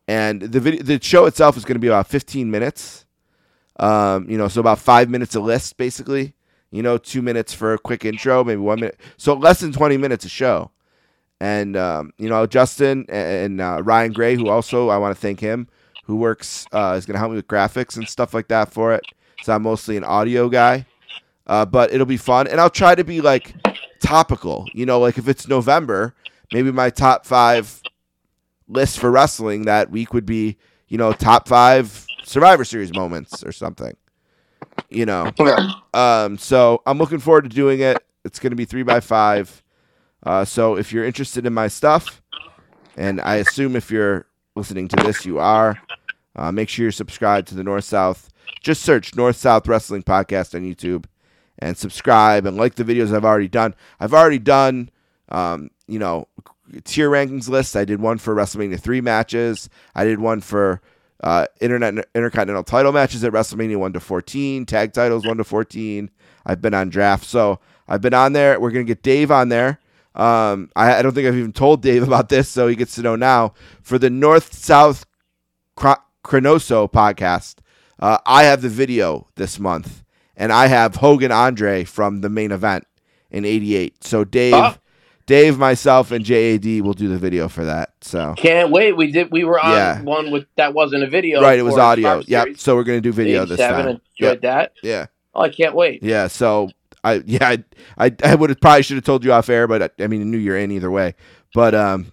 [0.07, 3.07] And the video, the show itself is going to be about 15 minutes.
[3.81, 6.35] Um, you know, so about five minutes a list, basically.
[6.75, 8.99] You know, two minutes for a quick intro, maybe one minute.
[9.17, 10.73] So less than 20 minutes a show.
[11.41, 15.39] And, um, you know, Justin and uh, Ryan Gray, who also, I want to thank
[15.39, 15.69] him,
[16.05, 18.93] who works, uh, is going to help me with graphics and stuff like that for
[18.93, 19.05] it.
[19.45, 20.85] So I'm mostly an audio guy.
[21.47, 22.49] Uh, but it'll be fun.
[22.49, 23.55] And I'll try to be like
[24.01, 24.67] topical.
[24.75, 26.13] You know, like if it's November,
[26.53, 27.83] maybe my top five
[28.67, 30.57] list for wrestling that week would be,
[30.89, 33.97] you know, top five Survivor Series moments or something.
[34.91, 35.31] You know,
[35.93, 38.05] um, so I'm looking forward to doing it.
[38.25, 39.63] It's going to be three by five.
[40.23, 42.23] Uh, so if you're interested in my stuff,
[42.97, 45.79] and I assume if you're listening to this, you are,
[46.37, 48.31] uh, make sure you're subscribed to the North South.
[48.63, 51.07] Just search North South Wrestling Podcast on YouTube
[51.59, 53.75] and subscribe and like the videos I've already done.
[54.01, 54.91] I've already done,
[55.29, 56.29] um, you know,
[56.85, 57.77] tier rankings lists.
[57.77, 59.69] I did one for WrestleMania three matches.
[59.95, 60.81] I did one for
[61.25, 66.11] uh, internet intercontinental title matches at WrestleMania one to fourteen, tag titles one to fourteen.
[66.47, 68.61] I've been on draft, so I've been on there.
[68.61, 69.81] We're gonna get Dave on there.
[70.15, 73.03] Um, I, I don't think I've even told Dave about this, so he gets to
[73.03, 75.05] know now for the North South
[75.77, 77.57] Chronoso podcast.
[77.99, 80.05] Uh, I have the video this month,
[80.37, 82.85] and I have Hogan Andre from the main event
[83.31, 84.05] in '88.
[84.05, 84.77] So Dave, Ah.
[85.27, 87.93] Dave, myself, and JAD will do the video for that.
[88.03, 88.95] So Can't wait.
[88.97, 89.31] We did.
[89.33, 90.03] We were on Yeah.
[90.03, 91.41] one with that wasn't a video.
[91.41, 92.23] right, it was audio.
[92.27, 92.59] Yep.
[92.59, 93.89] So we're gonna do video this 87, time.
[93.89, 94.41] Enjoyed Yep.
[94.43, 94.73] that.
[94.83, 95.07] Yeah.
[95.35, 96.03] Oh, I can't wait.
[96.03, 96.69] Yeah, so
[97.03, 97.65] I yeah I
[98.07, 100.21] I, I would have probably should have told you off air, but I, I mean
[100.21, 101.15] I knew you're in either way.
[101.55, 102.13] But um,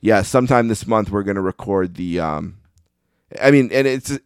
[0.00, 2.58] yeah, sometime this month we're gonna record the um,
[3.40, 4.18] I mean, and it's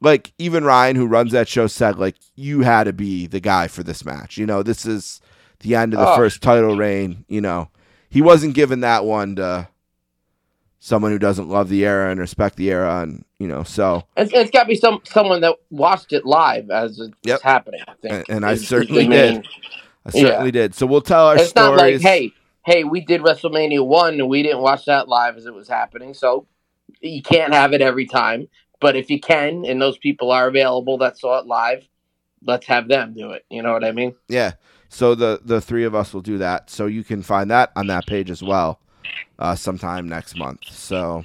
[0.00, 3.66] like even Ryan who runs that show said like you had to be the guy
[3.68, 4.36] for this match.
[4.36, 5.20] You know, this is
[5.60, 6.16] the end of the Oh.
[6.16, 7.24] first title reign.
[7.28, 7.68] You know,
[8.08, 9.68] he wasn't given that one to
[10.80, 14.32] someone who doesn't love the era and respect the era, and you know, so It's,
[14.32, 17.42] it's got to be some someone that watched it live as it's Yep.
[17.42, 17.80] happening.
[17.86, 19.46] I think, And- and I certainly did.
[20.06, 20.74] I certainly did.
[20.74, 21.76] So we'll tell our It's stories.
[21.76, 22.32] not like, hey,
[22.64, 26.14] hey, we did WrestleMania one and we didn't watch that live as it was happening,
[26.14, 26.46] so
[27.00, 28.48] you can't have it every time.
[28.80, 31.84] But if you can, and those people are available that saw it live,
[32.44, 33.44] let's have them do it.
[33.50, 34.14] You know what I mean?
[34.28, 34.52] Yeah.
[34.88, 36.70] So the the three of us will do that.
[36.70, 38.80] So you can find that on that page as well,
[39.38, 40.60] uh, sometime next month.
[40.70, 41.24] So,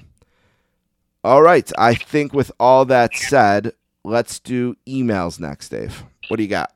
[1.23, 1.71] all right.
[1.77, 3.73] I think with all that said,
[4.03, 6.03] let's do emails next, Dave.
[6.27, 6.73] What do you got?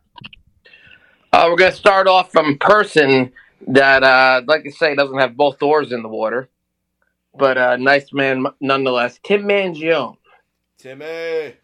[1.33, 3.31] Uh, we're gonna start off from person
[3.67, 6.49] that, uh, like I say, doesn't have both oars in the water,
[7.37, 9.19] but uh, nice man nonetheless.
[9.23, 10.17] Tim Mangione.
[10.77, 11.55] Timmy.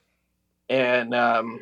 [0.70, 1.60] and um,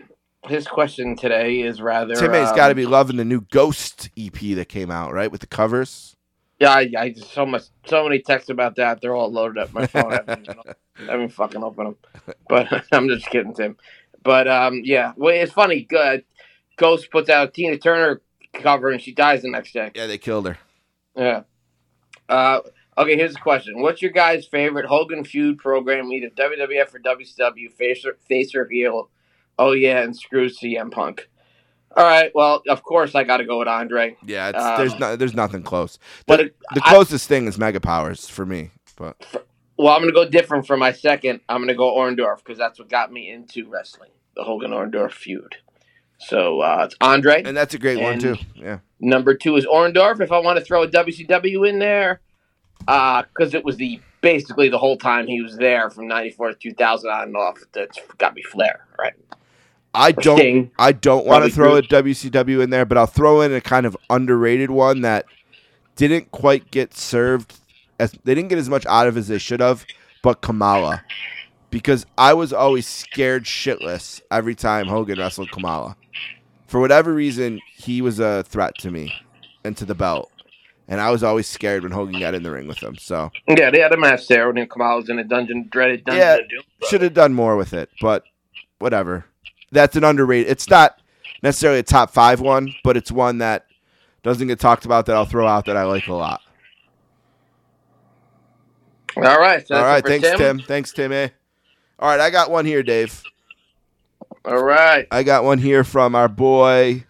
[0.47, 2.15] his question today is rather.
[2.15, 5.41] Timmy's um, got to be loving the new Ghost EP that came out, right, with
[5.41, 6.15] the covers.
[6.59, 9.01] Yeah, I, I just so much, so many texts about that.
[9.01, 10.13] They're all loaded up my phone.
[10.13, 13.77] I haven't, I haven't fucking opened them, but I'm just kidding, Tim.
[14.23, 15.81] But um, yeah, well, it's funny.
[15.81, 16.23] Good.
[16.77, 18.21] Ghost puts out a Tina Turner
[18.53, 19.91] cover, and she dies the next day.
[19.95, 20.57] Yeah, they killed her.
[21.15, 21.43] Yeah.
[22.29, 22.59] Uh,
[22.97, 27.71] okay, here's the question: What's your guys' favorite Hogan feud program, either WWF or WCW,
[27.71, 29.09] face or, face or heel?
[29.61, 31.27] Oh yeah, and screw CM Punk.
[31.95, 34.15] All right, well, of course I got to go with Andre.
[34.25, 35.99] Yeah, it's, Um, there's no, there's nothing close.
[36.25, 39.15] but The, it- the I- closest thing is Mega Powers for me, but
[39.77, 41.41] Well, I'm gonna go different for my second.
[41.49, 45.57] I'm gonna go Orndorff because that's what got me into wrestling, the Hogan Orndorff feud.
[46.19, 47.41] So uh, it's Andre.
[47.43, 48.37] and that's a great one too.
[48.55, 50.21] Yeah, Number two is Orndorff.
[50.21, 52.21] If I want to throw a WCW in there,
[52.79, 57.09] because it was the basically the whole time he was there from '94 to 2000
[57.09, 57.57] on and off.
[57.73, 59.13] That's got me Flair, right?
[59.93, 60.37] I don't.
[60.37, 60.71] Sting.
[60.79, 63.85] I don't want to throw a WCW in there, but I'll throw in a kind
[63.85, 65.25] of underrated one that
[65.95, 67.59] didn't quite get served
[67.99, 69.85] as they didn't get as much out of as they should have.
[70.23, 71.03] But Kamala,
[71.71, 75.97] because I was always scared shitless every time Hogan wrestled Kamala.
[76.67, 79.11] For whatever reason, he was a threat to me
[79.65, 80.31] and to the belt,
[80.87, 82.95] and I was always scared when Hogan got in the ring with him.
[82.97, 86.47] So Yeah, they had a match there when Kamal was in a dungeon, dreaded dungeon
[86.51, 86.87] Yeah.
[86.87, 88.23] should have done more with it, but
[88.79, 89.25] whatever.
[89.71, 90.51] That's an underrated.
[90.51, 91.01] It's not
[91.43, 93.65] necessarily a top five one, but it's one that
[94.23, 96.41] doesn't get talked about that I'll throw out that I like a lot.
[99.17, 100.37] All right, so All right, thanks, Tim.
[100.37, 100.59] Tim.
[100.59, 101.11] Thanks, Tim.
[101.11, 101.29] Eh?
[101.99, 103.21] All right, I got one here, Dave.
[104.45, 107.05] All right, I got one here from our boy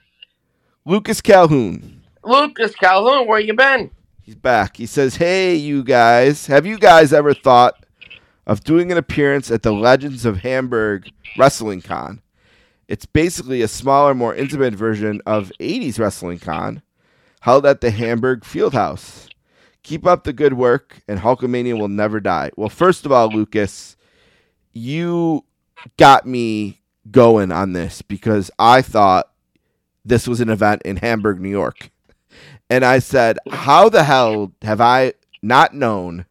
[0.85, 2.01] Lucas Calhoun.
[2.23, 3.91] Lucas Calhoun, where you been?
[4.21, 4.77] He's back.
[4.77, 7.85] He says, "Hey, you guys, have you guys ever thought
[8.47, 12.20] of doing an appearance at the Legends of Hamburg Wrestling Con?
[12.91, 16.81] It's basically a smaller, more intimate version of 80s Wrestling Con,
[17.39, 19.29] held at the Hamburg Fieldhouse.
[19.81, 23.95] Keep up the good work, and Hulkamania will never die." Well, first of all, Lucas,
[24.73, 25.45] you
[25.97, 29.31] got me going on this because I thought
[30.03, 31.91] this was an event in Hamburg, New York.
[32.69, 36.25] And I said, How the hell have I not known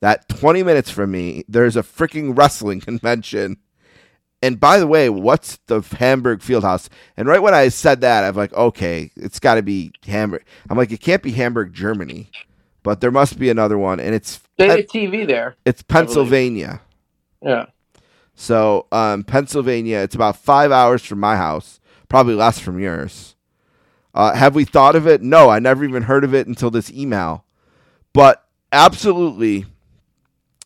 [0.00, 3.58] that 20 minutes from me, there's a freaking wrestling convention?
[4.42, 6.88] And by the way, what's the Hamburg Fieldhouse?
[7.16, 10.44] And right when I said that, I'm like, okay, it's got to be Hamburg.
[10.68, 12.28] I'm like, it can't be Hamburg, Germany,
[12.82, 15.54] but there must be another one, and it's They TV there.
[15.64, 16.80] it's Pennsylvania.
[17.40, 17.66] Yeah.
[18.34, 21.78] So, um, Pennsylvania, it's about five hours from my house,
[22.08, 23.36] probably less from yours.
[24.14, 25.22] Uh, have we thought of it?
[25.22, 27.44] No, I never even heard of it until this email.
[28.12, 29.66] But absolutely,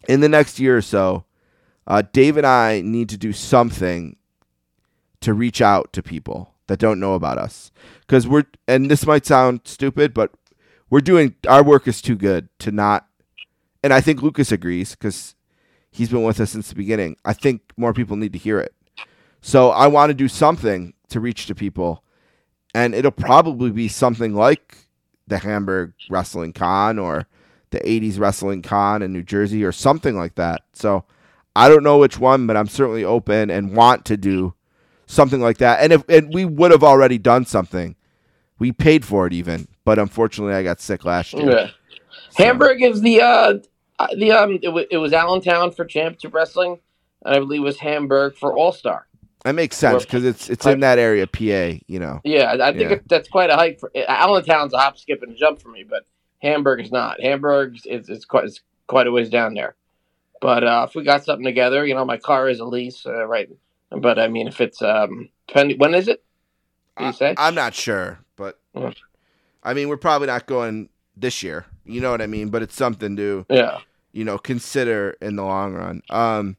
[0.09, 1.25] in the next year or so,
[1.87, 4.17] uh, Dave and I need to do something
[5.21, 7.71] to reach out to people that don't know about us.
[8.01, 10.33] Because we're, and this might sound stupid, but
[10.91, 13.07] we're doing, our work is too good to not,
[13.83, 15.35] and I think Lucas agrees because
[15.91, 17.17] he's been with us since the beginning.
[17.25, 18.75] I think more people need to hear it.
[19.41, 22.03] So I want to do something to reach to people,
[22.75, 24.77] and it'll probably be something like
[25.27, 27.27] the Hamburg Wrestling Con or
[27.71, 30.63] the 80s Wrestling Con in New Jersey or something like that.
[30.73, 31.05] So
[31.57, 34.55] I don't know which one, but I'm certainly open and want to do
[35.07, 35.81] something like that.
[35.81, 37.97] And if and we would have already done something.
[38.59, 41.51] We paid for it even, but unfortunately I got sick last year.
[41.51, 41.71] Yeah.
[42.37, 43.55] Hamburg is the uh
[43.99, 46.79] uh, the um it, w- it was Allentown for Championship Wrestling,
[47.25, 49.07] and I believe it was Hamburg for All Star.
[49.45, 51.79] That makes sense because it's it's in that area, PA.
[51.87, 52.21] You know.
[52.25, 52.97] Yeah, I think Yeah.
[52.97, 53.79] It, that's quite a hike.
[53.79, 56.05] For, Allentown's a hop, skip, and jump for me, but
[56.41, 57.21] Hamburg is not.
[57.21, 59.77] Hamburg is it's quite it's quite a ways down there.
[60.41, 63.27] But uh, if we got something together, you know, my car is a lease, uh,
[63.27, 63.49] right?
[63.91, 66.23] But I mean, if it's um, when is it?
[67.15, 67.35] Say?
[67.37, 68.95] I'm not sure, but Mm.
[69.63, 71.67] I mean, we're probably not going this year.
[71.85, 72.51] You know what I mean?
[72.51, 73.79] But it's something to yeah.
[74.13, 76.03] you know consider in the long run.
[76.11, 76.57] Um,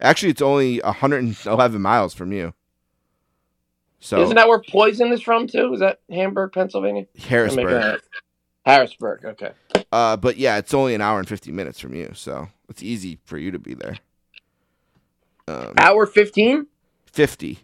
[0.00, 2.54] actually, it's only 111 miles from you.
[4.00, 5.74] So Isn't that where Poison is from too?
[5.74, 7.06] Is that Hamburg, Pennsylvania?
[7.18, 8.00] Harrisburg.
[8.64, 9.24] Harrisburg.
[9.24, 9.50] Okay.
[9.90, 13.18] Uh, but yeah, it's only an hour and 50 minutes from you, so it's easy
[13.24, 13.96] for you to be there.
[15.46, 16.66] Um, Hour fifteen.
[17.12, 17.58] 50.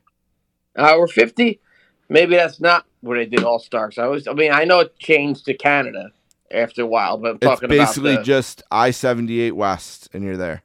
[0.77, 1.61] Hour fifty.
[2.09, 3.99] Maybe that's not where they did All Stars.
[3.99, 4.27] I was.
[4.27, 6.11] I mean, I know it changed to Canada
[6.51, 10.23] after a while, but I'm It's talking basically about the, just I 78 West, and
[10.25, 10.63] you're there.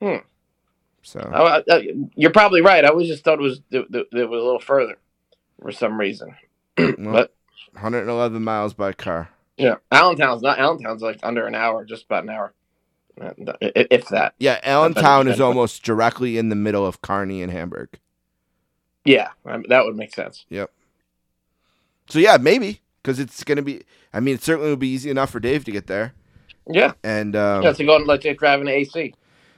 [0.00, 0.16] Hmm.
[1.02, 1.62] So
[2.16, 2.84] you're probably right.
[2.84, 4.96] I always just thought it was it, it was a little further
[5.60, 6.34] for some reason.
[6.78, 7.34] well, But
[7.72, 9.28] 111 miles by car.
[9.56, 10.58] yeah, Allentown's not.
[10.58, 12.52] Allentown's like under an hour, just about an hour.
[13.20, 13.34] I-
[13.90, 14.34] If that.
[14.38, 17.88] Yeah, Allentown is almost directly in the middle of Kearny and Hamburg.
[19.04, 20.44] Yeah, um, that would make sense.
[20.48, 20.70] Yep.
[22.08, 23.82] So yeah, maybe because it's gonna be.
[24.12, 26.12] I mean, it certainly would be easy enough for Dave to get there,
[26.68, 26.92] Yeah.
[27.02, 29.14] and um, yeah, to go and let you drive an AC.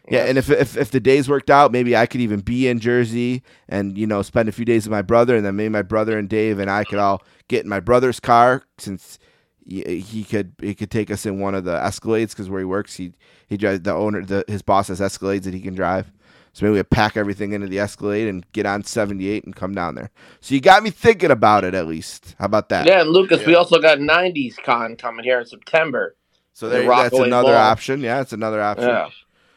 [0.08, 2.78] Yeah, and if, if if the days worked out, maybe I could even be in
[2.78, 5.82] Jersey and you know spend a few days with my brother, and then maybe my
[5.82, 9.18] brother and Dave and I could all get in my brother's car since
[9.66, 12.64] he, he could he could take us in one of the Escalades because where he
[12.64, 13.12] works, he
[13.46, 16.10] he drives the owner the his boss has Escalades that he can drive.
[16.52, 19.74] So maybe we pack everything into the Escalade and get on seventy eight and come
[19.74, 20.10] down there.
[20.40, 22.36] So you got me thinking about it at least.
[22.38, 22.86] How about that?
[22.86, 26.14] Yeah, and Lucas, we also got 90s Con coming here in September.
[26.52, 27.56] So the there, that's another Mall.
[27.56, 28.00] option.
[28.02, 28.88] Yeah, it's another option.
[28.88, 29.08] Yeah.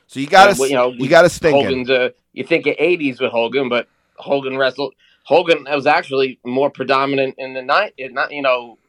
[0.07, 0.69] So you got And, us.
[0.69, 1.65] you know, you got us thinking.
[1.65, 4.95] Hogan's, uh, you think of 80s with Hogan, but Hogan wrestled.
[5.23, 8.79] Hogan was actually more predominant in the night, not you know,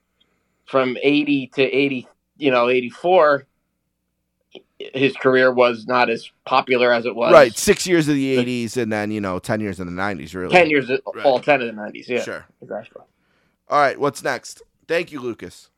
[0.68, 3.46] from 80 to 80, you know, 84.
[4.78, 7.32] His career was not as popular as it was.
[7.32, 10.32] Right, six years of the '80s, and then you know ten years in the '90s.
[10.36, 11.24] Really, 10 years, Right.
[11.24, 12.06] all 10 of the 90s.
[12.08, 12.22] Yeah.
[12.22, 12.46] Sure.
[12.62, 13.02] Exactly.
[13.68, 14.62] All right, what's next?
[14.86, 15.68] Thank you, Lucas.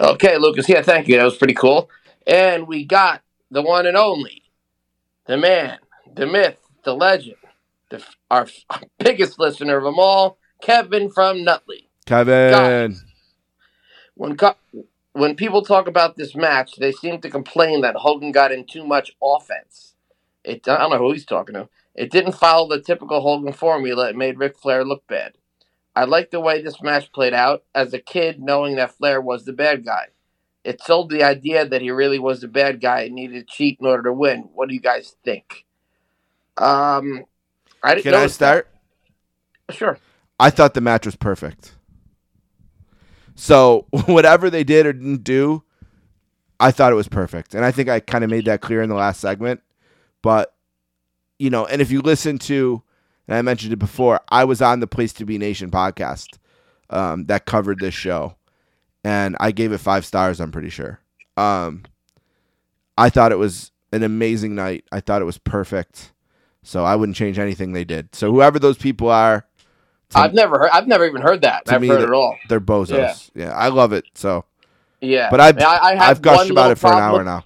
[0.00, 0.66] Okay, Lucas.
[0.66, 1.18] Yeah, thank you.
[1.18, 1.90] That was pretty cool.
[2.26, 3.20] And we got
[3.50, 4.44] the one and only,
[5.26, 5.76] the man,
[6.16, 7.36] the myth, the legend,
[7.90, 11.90] the our, our biggest listener of them all, Kevin from Nutley.
[12.06, 12.96] Kevin.
[14.14, 14.56] When co-
[15.12, 18.84] when people talk about this match, they seem to complain that Hogan got in too
[18.84, 19.94] much offense.
[20.44, 21.68] It I don't know who he's talking to.
[21.94, 24.08] It didn't follow the typical Hogan formula.
[24.08, 25.34] It made Ric Flair look bad.
[25.96, 29.44] I like the way this match played out as a kid, knowing that Flair was
[29.44, 30.06] the bad guy.
[30.64, 33.78] It sold the idea that he really was the bad guy and needed to cheat
[33.80, 34.48] in order to win.
[34.54, 35.66] What do you guys think?
[36.56, 37.26] Um,
[37.82, 38.68] I didn't Can I start?
[39.68, 39.74] that.
[39.74, 39.98] Sure.
[40.40, 41.74] I thought the match was perfect.
[43.34, 45.62] So whatever they did or didn't do,
[46.60, 48.88] I thought it was perfect, and I think I kind of made that clear in
[48.88, 49.60] the last segment.
[50.22, 50.54] But
[51.38, 52.82] you know, and if you listen to,
[53.26, 56.38] and I mentioned it before, I was on the Place to Be Nation podcast
[56.90, 58.36] um, that covered this show,
[59.02, 60.40] and I gave it five stars.
[60.40, 61.00] I'm pretty sure.
[61.36, 61.84] Um,
[62.96, 64.84] I thought it was an amazing night.
[64.92, 66.12] I thought it was perfect.
[66.62, 68.14] So I wouldn't change anything they did.
[68.14, 69.46] So whoever those people are,
[70.10, 70.70] to- I've never heard.
[70.72, 71.62] I've never even heard that.
[71.68, 72.36] I've me, heard it all.
[72.48, 73.30] they're bozos.
[73.34, 73.52] Yeah.
[73.52, 74.04] I love it.
[74.14, 74.44] So,
[75.00, 77.44] Yeah, but I've I, I have I've gushed about it for an hour with- now.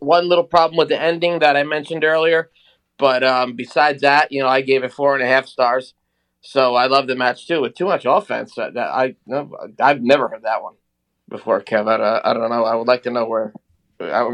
[0.00, 2.50] One little problem with the ending that I mentioned earlier,
[2.98, 5.94] but um, besides that, you know, I gave it four and a half stars.
[6.40, 7.62] So I love the match too.
[7.62, 9.50] With too much offense, that, that I no,
[9.80, 10.74] I've never heard that one
[11.28, 11.88] before, Kev.
[11.88, 12.64] I, I don't know.
[12.64, 13.52] I would like to know where.
[14.00, 14.24] I,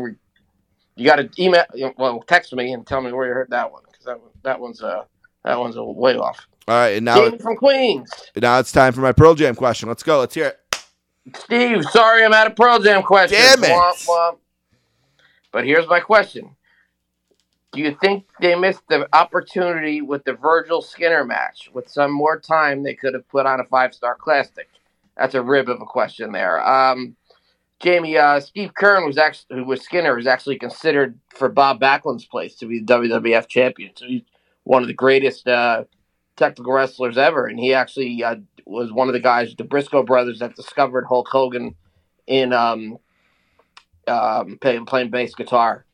[0.97, 1.65] you got to email,
[1.97, 4.83] well, text me and tell me where you heard that one because that that one's
[4.83, 5.05] uh
[5.45, 6.47] that one's a way off.
[6.67, 8.11] All right, and now Jamie from Queens.
[8.37, 9.89] now it's time for my Pearl Jam question.
[9.89, 10.21] Let's go.
[10.21, 10.61] Let's hear it.
[11.37, 13.41] Steve, sorry I'm out of Pearl Jam questions.
[13.41, 13.71] Damn it.
[13.71, 14.39] Womp, womp.
[15.53, 16.57] But here's my question.
[17.73, 21.71] Do you think they missed the opportunity with the Virgil Skinner match?
[21.73, 24.69] With some more time, they could have put on a five star classic.
[25.17, 26.67] That's a rib of a question there.
[26.67, 27.17] Um,
[27.81, 32.25] Jamie, uh, Steve Keirn was actually, who was Skinner, was actually considered for Bob Backlund's
[32.25, 33.91] place to be the WWF champion.
[33.97, 34.23] So he's
[34.65, 35.85] one of the greatest uh,
[36.37, 38.37] technical wrestlers ever, and he actually uh,
[38.67, 41.75] was one of the guys, the Briscoe brothers, that discovered Hulk Hogan
[42.27, 42.99] in um,
[44.09, 45.85] um, playing, playing bass guitar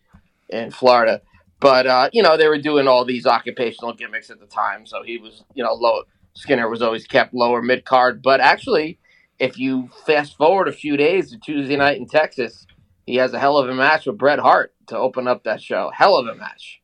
[0.49, 1.23] in Florida.
[1.61, 5.03] But uh, you know, they were doing all these occupational gimmicks at the time, so
[5.03, 6.03] he was, you know, low.
[6.35, 8.99] Skinner was always kept lower mid card, but actually,
[9.39, 12.67] if you fast forward a few days to Tuesday night in Texas,
[13.05, 15.91] he has a hell of a match with Bret Hart to open up that show.
[15.93, 16.80] Hell of a match.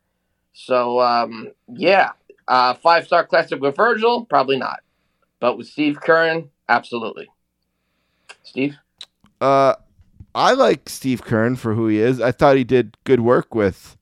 [0.58, 2.12] So um, yeah,
[2.48, 4.80] uh, five star classic with Virgil, probably not,
[5.38, 7.28] but with Steve Keirn, absolutely.
[8.42, 8.74] Steve,
[9.38, 9.74] Uh,
[10.34, 12.22] I like Steve Keirn for who he is.
[12.22, 13.98] I thought he did good work with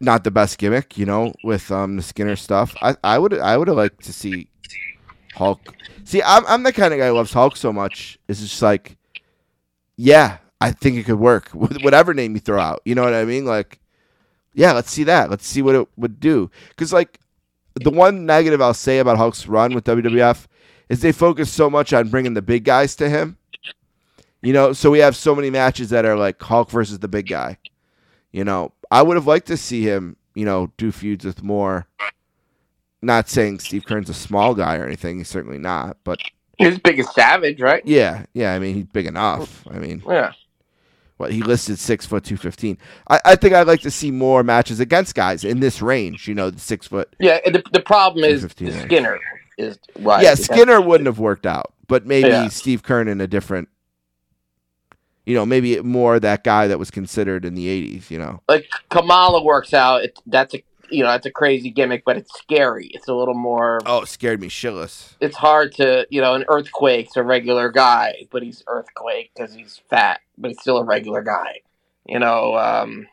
[0.00, 2.74] not the best gimmick, you know, with um the Skinner stuff.
[2.82, 4.48] I I would I would have liked to see
[5.34, 5.60] Hulk.
[6.02, 8.18] See, I'm I'm the kind of guy who loves Hulk so much.
[8.26, 8.96] It's just like,
[9.96, 12.82] yeah, I think it could work with whatever name you throw out.
[12.84, 13.44] You know what I mean?
[13.44, 13.78] Like,
[14.54, 15.30] yeah, let's see that.
[15.30, 16.50] Let's see what it would do.
[16.70, 17.18] Because like,
[17.74, 20.46] the one negative I'll say about Hulk's run with WWF
[20.88, 23.38] is they focus so much on bringing the big guys to him.
[24.42, 27.28] You know, so we have so many matches that are like Hulk versus the big
[27.28, 27.58] guy.
[28.32, 31.86] You know, I would have liked to see him, you know, do feuds with more.
[33.00, 35.18] Not saying Steve Keirn's a small guy or anything.
[35.18, 35.96] He's certainly not.
[36.04, 36.20] But
[36.58, 37.82] he's big as Savage, right?
[37.86, 38.52] yeah, yeah.
[38.54, 39.66] I mean, he's big enough.
[39.68, 40.32] I mean, Yeah.
[41.18, 42.78] What he listed six foot two fifteen.
[43.08, 46.26] I, I think I'd like to see more matches against guys in this range.
[46.26, 47.14] You know, the six foot.
[47.20, 48.86] Yeah, the, the problem is 215.
[48.88, 49.18] Skinner
[49.58, 50.22] is right.
[50.22, 52.48] yeah, Skinner wouldn't have worked out, but maybe Yeah.
[52.48, 53.68] Steve Keirn in a different.
[55.24, 58.10] You know, maybe more that guy that was considered in the '80s.
[58.10, 60.02] You know, Like Kamala works out.
[60.02, 62.88] It, that's a you know that's a crazy gimmick, but it's scary.
[62.92, 63.80] It's a little more.
[63.86, 65.14] oh, it scared me shitless.
[65.20, 69.80] It's hard to you know an earthquake's a regular guy, but he's earthquake because he's
[69.90, 71.60] fat, but he's still a regular guy.
[72.06, 72.56] You know.
[72.56, 73.08] um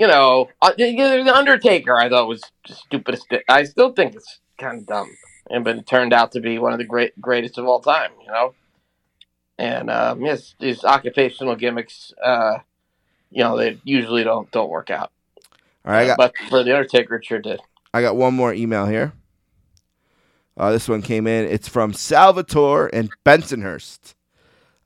[0.00, 3.26] you know, uh, the Undertaker, I thought was the stupidest.
[3.50, 5.10] I still think it's kind of dumb,
[5.50, 8.10] and but it turned out to be one of the great greatest of all time.
[8.24, 8.54] You know,
[9.58, 12.60] and um, yes, these occupational gimmicks, uh,
[13.30, 15.12] you know, they usually don't don't work out.
[15.90, 17.58] All right, I got but for the Undertaker, it sure did.
[17.92, 19.12] I got one more email here.
[20.56, 21.46] Uh, this one came in.
[21.46, 24.14] It's from Salvatore and Bensonhurst.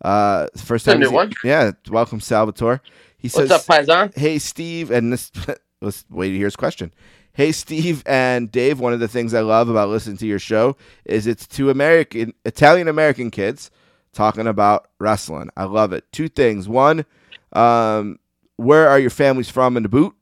[0.02, 1.01] Uh, first time.
[1.01, 1.31] new one?
[1.44, 2.81] Yeah, welcome Salvatore.
[3.18, 4.16] He What's says, up, Paisan?
[4.16, 5.31] "Hey Steve," and this.
[5.82, 6.90] Let's wait to hear his question.
[7.35, 8.81] Hey Steve and Dave.
[8.81, 10.74] One of the things I love about listening to your show
[11.05, 13.70] is it's two American, Italian American kids
[14.14, 15.51] talking about wrestling.
[15.55, 16.10] I love it.
[16.12, 16.66] Two things.
[16.66, 17.05] One,
[17.52, 18.18] um,
[18.56, 20.14] where are your families from in the boot?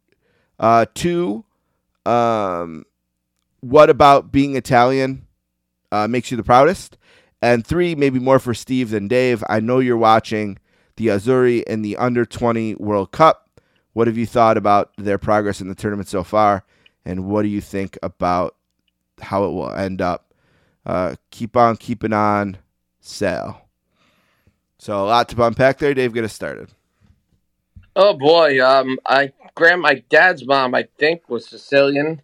[0.59, 1.45] Uh, two,
[2.07, 2.85] um,
[3.61, 5.27] what about being Italian
[5.91, 6.97] uh, makes you the proudest?
[7.41, 9.43] And three, maybe more for Steve than Dave.
[9.49, 10.59] I know you're watching
[10.97, 13.61] the Azzurri in the Under 20 World Cup.
[13.93, 16.65] What have you thought about their progress in the tournament so far?
[17.05, 18.57] And what do you think about
[19.21, 20.33] how it will end up?
[20.87, 22.59] Uh, keep on keeping on,
[23.01, 23.69] Sal.
[24.79, 25.95] So a lot to unpack there.
[25.95, 26.71] Dave, get us started.
[27.95, 32.23] Oh boy, um, I grand my dad's mom, I think, was Sicilian.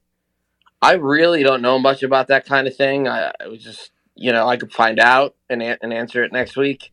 [0.80, 3.08] I really don't know much about that kind of thing.
[3.08, 6.32] I, I was just, you know, I could find out and an- and answer it
[6.32, 6.92] next week.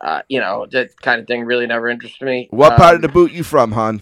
[0.00, 2.48] Uh, you know, that kind of thing really never interested me.
[2.50, 4.00] What part Um, of the boot you from, hon?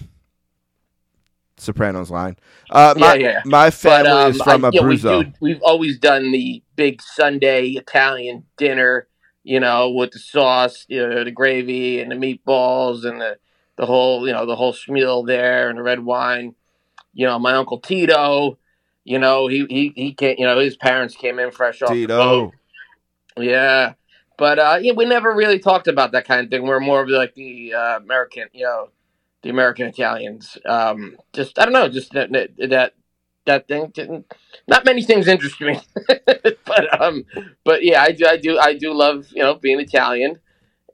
[1.57, 2.37] Sopranos line.
[2.69, 3.43] Uh, my, Yeah, yeah.
[3.45, 5.35] my family But, um, is from I- yeah, we Abruzzo.
[5.41, 9.07] we've always done the big Sunday Italian dinner,
[9.45, 13.39] you know, with the sauce, you know, the gravy and the meatballs and the,
[13.77, 16.55] the whole, you know, the whole schmeal there and the red wine.
[17.13, 18.59] You know, my uncle Tito,
[19.05, 22.07] you know, he he he came, you know, his parents came in fresh off the
[22.07, 22.53] boat.
[23.37, 23.45] Tito.
[23.45, 23.95] Yeah.
[24.37, 26.67] But uh, yeah, we never really talked about that kind of thing.
[26.67, 28.91] We're more of like the uh, American, you know,
[29.43, 30.59] the American Italians.
[30.67, 32.95] Um, just I don't know, just that that that,
[33.47, 34.33] that thing didn't.
[34.67, 35.79] Not many things interest me,
[36.67, 37.25] but um,
[37.63, 40.41] but yeah, I do, I do, I do love you know being Italian,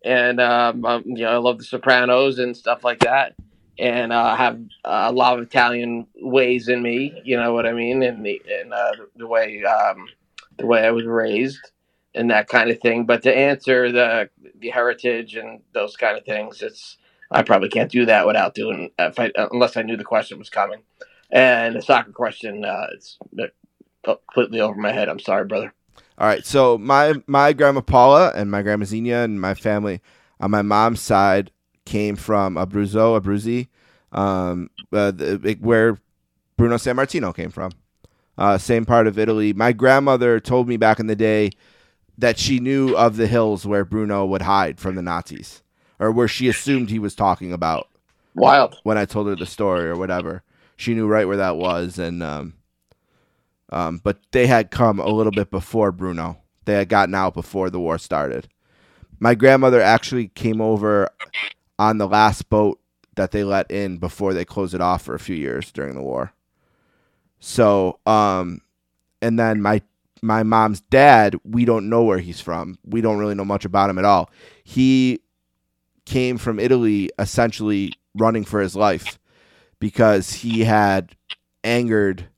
[0.04, 3.34] and um, um you know I love the Sopranos and stuff like that,
[3.78, 7.20] and uh, have a lot of Italian ways in me.
[7.24, 10.06] You know what I mean, and the and uh, the way um,
[10.58, 11.70] the way I was raised
[12.14, 13.06] and that kind of thing.
[13.06, 16.98] But to answer the the heritage and those kind of things, it's
[17.30, 20.50] I probably can't do that without doing if I, unless I knew the question was
[20.50, 20.82] coming.
[21.32, 23.18] And the soccer question, uh, it's
[24.02, 25.08] completely over my head.
[25.08, 25.72] I'm sorry, brother.
[26.20, 30.02] All right, so my my grandma Paula and my grandma Zenia and my family
[30.38, 31.50] on my mom's side
[31.86, 33.68] came from Abruzzo, Abruzzi,
[34.12, 35.98] um, uh, the, where
[36.58, 37.72] Bruno Sammartino came from.
[38.36, 39.54] Uh, same part of Italy.
[39.54, 41.52] My grandmother told me back in the day
[42.18, 45.62] that she knew of the hills where Bruno would hide from the Nazis,
[45.98, 47.88] or where she assumed he was talking about
[48.34, 48.76] Wild.
[48.82, 50.42] when I told her the story or whatever.
[50.76, 52.54] She knew right where that was, and um,
[53.70, 56.38] um, but they had come a little bit before Bruno.
[56.64, 58.48] They had gotten out before the war started.
[59.18, 61.08] My grandmother actually came over
[61.78, 62.80] on the last boat
[63.16, 66.02] that they let in before they closed it off for a few years during the
[66.02, 66.32] war.
[67.38, 68.60] So, um,
[69.22, 69.82] and then my
[70.22, 72.78] my mom's dad, we don't know where he's from.
[72.84, 74.30] We don't really know much about him at all.
[74.64, 75.20] He
[76.04, 79.18] came from Italy essentially running for his life
[79.78, 81.16] because he had
[81.64, 82.28] angered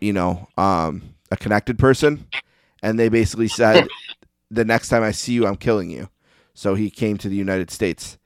[0.00, 2.26] you know um a connected person
[2.82, 3.88] and they basically said
[4.50, 6.08] the next time I see you I'm killing you.
[6.54, 8.18] So he came to the United States.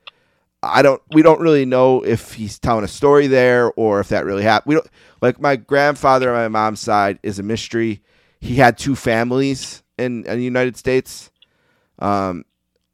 [0.61, 4.25] I don't we don't really know if he's telling a story there or if that
[4.25, 4.69] really happened.
[4.69, 4.87] We don't
[5.21, 8.01] like my grandfather on my mom's side is a mystery.
[8.39, 11.31] He had two families in, in the United States.
[11.99, 12.45] Um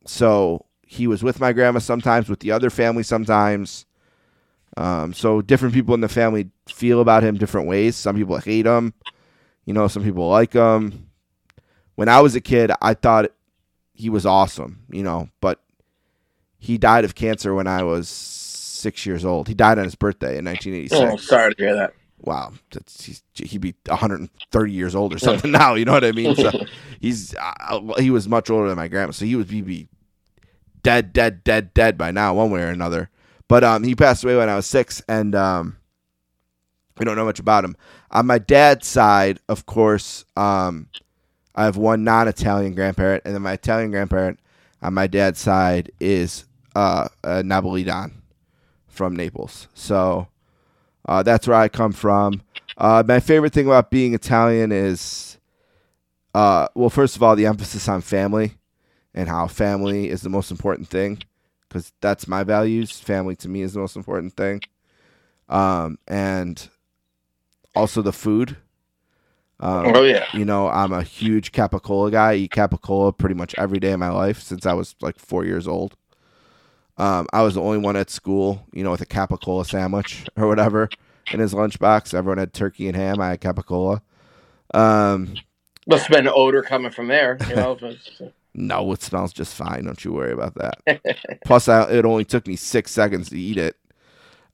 [0.06, 3.86] so he was with my grandma sometimes, with the other family sometimes.
[4.78, 7.96] Um, so different people in the family feel about him different ways.
[7.96, 8.94] Some people hate him,
[9.66, 9.88] you know.
[9.88, 11.10] Some people like him.
[11.96, 13.32] When I was a kid, I thought
[13.94, 15.30] he was awesome, you know.
[15.42, 15.62] But
[16.58, 19.48] he died of cancer when I was six years old.
[19.48, 20.94] He died on his birthday in 1986.
[20.94, 21.94] Oh, 1986 sorry to hear that.
[22.20, 25.76] wow, that's, he's, he'd be 130 years old or something now.
[25.76, 26.36] You know what I mean?
[26.36, 26.52] So
[27.02, 29.88] he's uh, he was much older than my grandma, so he would be, be
[30.84, 33.10] dead, dead, dead, dead by now, one way or another.
[33.50, 35.76] But um, he passed away when I was six, and um,
[36.98, 37.76] we don't know much about him.
[38.12, 40.88] On my dad's side, of course, um,
[41.56, 44.40] I have one non-Italian grandparent, and then my Italian grandparent
[44.82, 46.46] on my dad's side is
[46.76, 48.14] uh, uh Napolitan
[48.88, 49.68] from Naples.
[49.74, 50.28] So
[51.08, 52.44] uh, that's where I come from.
[52.78, 55.40] Uh, my favorite thing about being Italian is,
[56.36, 58.54] uh, well, first of all, the emphasis on family
[59.16, 61.24] and how family is the most important thing
[61.70, 62.92] because that's my values.
[62.92, 64.62] Family to me is the most important thing.
[65.48, 66.70] Um, and
[67.76, 68.58] also the food.
[69.60, 70.26] Um, Oh, yeah.
[70.34, 72.32] You know, I'm a huge capicola guy.
[72.32, 75.46] I eat capicola pretty much every day of my life since I was like four
[75.46, 75.96] years old.
[76.98, 80.48] Um, I was the only one at school, you know, with a capicola sandwich or
[80.48, 80.90] whatever
[81.32, 82.14] in his lunchbox.
[82.14, 83.22] Everyone had turkey and ham.
[83.22, 84.02] I had capicola.
[84.74, 85.36] Um,
[85.88, 87.38] Must have been odor coming from there.
[87.48, 87.78] You know,
[88.60, 89.86] no, it smells just fine.
[89.86, 91.02] Don't you worry about that.
[91.46, 93.78] Plus, I, it only took me six seconds to eat it.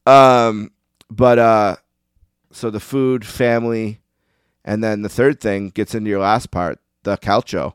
[0.06, 0.72] Um,
[1.10, 1.76] but uh,
[2.52, 4.00] so the food, family,
[4.64, 7.74] and then the third thing gets into your last part, the calcio,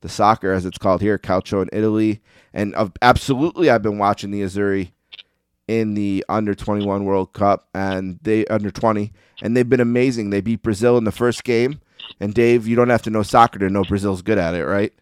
[0.00, 2.22] the soccer as it's called here, calcio in Italy,
[2.54, 4.92] and uh, absolutely, I've been watching the Azzurri
[5.66, 10.30] in the under 21 World Cup and they under 20 and they've been amazing.
[10.30, 11.80] They beat Brazil in the first game.
[12.20, 14.92] And Dave, you don't have to know soccer to know Brazil's good at it, right?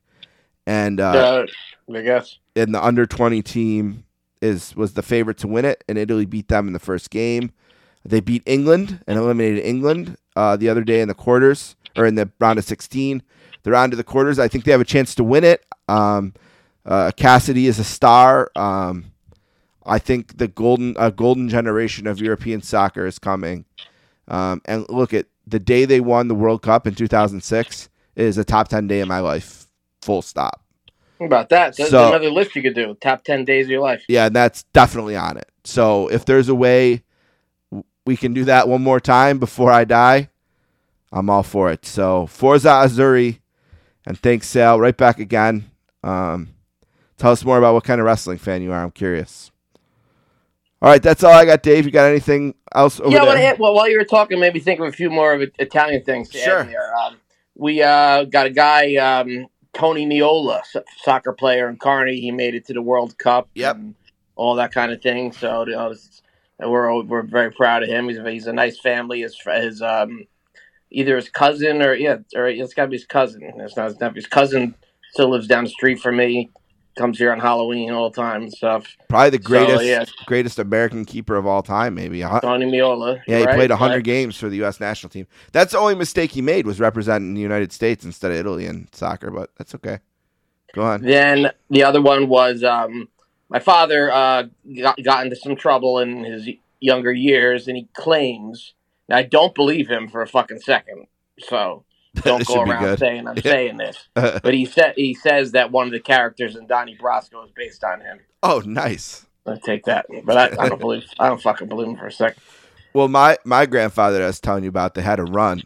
[0.66, 1.47] And uh, uh,
[1.94, 2.39] I guess.
[2.55, 4.05] and the under 20 team
[4.40, 7.52] is was the favorite to win it and Italy beat them in the first game.
[8.05, 12.16] They beat England and eliminated England uh, the other day in the quarters or in
[12.16, 13.22] the round of 16.
[13.62, 14.39] They're on to the quarters.
[14.39, 15.64] I think they have a chance to win it.
[15.89, 16.34] Um,
[16.84, 18.51] uh, Casadei is a star.
[18.56, 19.12] Um,
[19.84, 23.64] I think the golden a golden generation of European soccer is coming.
[24.28, 28.44] Um, and look at the day they won the World Cup in 2006 is a
[28.44, 29.66] top 10 day in my life.
[30.02, 30.60] Full stop.
[31.18, 31.76] How about that?
[31.76, 32.94] That's So- another list you could do.
[33.00, 34.04] Top 10 days of your life.
[34.08, 35.48] Yeah, and that's definitely on it.
[35.64, 37.02] So if there's a way
[38.04, 40.28] we can do that one more time before I die,
[41.12, 41.86] I'm all for it.
[41.86, 43.38] So Forza Azzurri,
[44.04, 44.80] and thanks Sal.
[44.80, 45.70] Right back again.
[46.02, 46.48] Um,
[47.18, 48.82] tell us more about what kind of wrestling fan you are.
[48.82, 49.52] I'm curious.
[50.80, 51.84] All right, that's all I got, Dave.
[51.84, 53.56] You got anything else over yeah, there?
[53.56, 56.28] well, while you were talking, maybe think of a few more of Italian things.
[56.30, 56.58] To Sure.
[56.58, 56.96] Add in there.
[56.96, 57.16] Um,
[57.54, 62.20] we uh, got a guy, um, Tony Meola, so- soccer player in Kearny.
[62.20, 63.49] He made it to the World Cup.
[63.55, 63.77] Yep.
[63.77, 63.94] and
[64.36, 65.32] all that kind of thing.
[65.32, 66.23] So you know, it's-
[66.59, 68.09] we're we're very proud of him.
[68.09, 69.23] He's he's a nice family.
[69.23, 70.24] His his um,
[70.90, 73.43] either his cousin or yeah, or it's got to be his cousin.
[73.59, 74.16] It's not his nephew.
[74.16, 74.74] His cousin
[75.12, 76.51] still lives down the street from me.
[76.94, 78.86] Comes here on Halloween all the time and stuff.
[79.09, 80.05] Probably the greatest, So, yeah.
[80.27, 82.20] greatest American keeper of all time, maybe.
[82.20, 83.20] Tony Meola.
[83.27, 83.55] Yeah, he right?
[83.56, 84.05] played 100 Right.
[84.05, 84.78] games for the U.S.
[84.78, 85.27] national team.
[85.52, 88.89] That's the only mistake he made was representing the United States instead of Italy in
[88.93, 90.01] soccer, but that's okay.
[90.74, 91.01] Go on.
[91.02, 93.09] Then the other one was um,
[93.48, 94.44] my father uh,
[94.78, 96.48] got, got into some trouble in his
[96.81, 98.74] younger years, and he claims.
[99.09, 101.06] Now, I don't believe him for a fucking second,
[101.39, 103.43] so don't go around saying I'm Yeah.
[103.43, 103.97] saying this.
[104.16, 104.40] Uh, uh.
[104.43, 107.82] But he said he says that one of the characters in Donnie Brasco is based
[107.84, 108.20] on him.
[108.43, 109.26] oh, nice.
[109.47, 111.05] I take that, but I, I don't believe.
[111.18, 112.40] I don't fucking believe him for a second.
[112.94, 115.62] Well, my my grandfather that I was telling you about that had a run.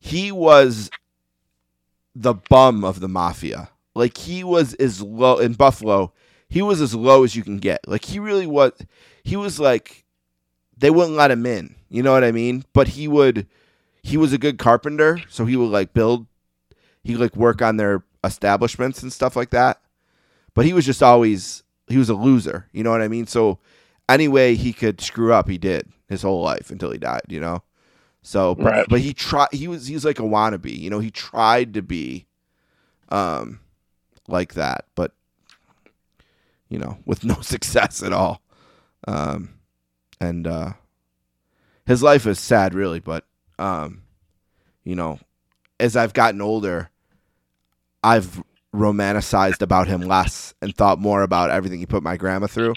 [0.00, 0.90] He was
[2.14, 3.70] the bum of the mafia.
[3.94, 6.12] Like he was as low in Buffalo.
[6.48, 7.86] He was as low as you can get.
[7.88, 8.72] Like he really was.
[9.22, 10.04] He was like
[10.76, 11.74] they wouldn't let him in.
[11.88, 12.64] You know what I mean?
[12.72, 13.46] But he would.
[14.02, 16.26] He was a good carpenter, so he would like build.
[17.02, 19.80] He would like work on their establishments and stuff like that.
[20.54, 22.66] But he was just always he was a loser.
[22.72, 23.26] You know what I mean?
[23.26, 23.58] So
[24.08, 27.22] any way he could screw up, he did his whole life until he died.
[27.28, 27.62] You know.
[28.22, 28.86] So, but, Right.
[28.88, 29.48] but he tried.
[29.52, 30.76] He was he was like a wannabe.
[30.78, 32.26] You know, he tried to be,
[33.08, 33.60] um,
[34.28, 35.12] like that, but
[36.68, 38.42] you know, with no success at all.
[39.08, 39.54] Um,
[40.20, 40.72] and uh,
[41.86, 43.00] his life is sad, really.
[43.00, 43.24] But
[43.60, 44.02] um,
[44.84, 45.18] you know,
[45.78, 46.90] as I've gotten older,
[48.02, 48.42] I've
[48.74, 52.74] romanticized about him less and thought more about everything he put my grandma through.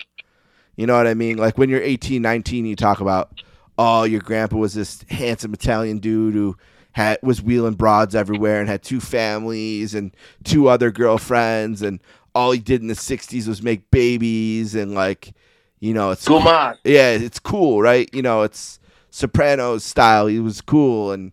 [0.76, 1.38] You know what I mean?
[1.38, 3.42] Like when you're 18, 19, you talk about,
[3.78, 6.58] oh, your grandpa was this handsome Italian dude who
[6.92, 12.00] had was wheeling broads everywhere and had two families and two other girlfriends and
[12.36, 15.34] all he did in the 60s was make babies and like,
[15.80, 16.78] you know, it's Guman.
[16.84, 18.10] yeah, it's cool, right?
[18.14, 18.80] You know, it's
[19.14, 20.26] Sopranos style.
[20.26, 21.32] He was cool, and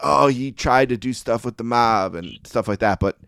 [0.00, 2.98] oh, he tried to do stuff with the mob and stuff like that.
[2.98, 3.18] But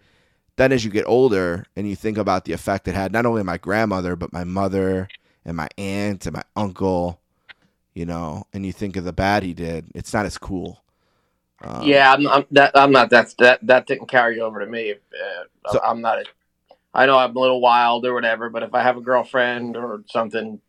[0.56, 3.40] then, as you get older, and you think about the effect it had not only
[3.40, 5.08] on my grandmother, but my mother
[5.44, 7.20] and my aunt and my uncle,
[7.92, 10.82] you know, and you think of the bad he did, it's not as cool.
[11.62, 12.70] Um, yeah, I'm, I'm that.
[12.74, 13.10] I'm not.
[13.10, 13.58] That's that.
[13.66, 14.92] That didn't carry over to me.
[14.92, 16.18] Uh, So- I'm not.
[16.20, 16.24] A,
[16.94, 20.02] I know I'm a little wild or whatever, but if I have a girlfriend or
[20.08, 20.60] something,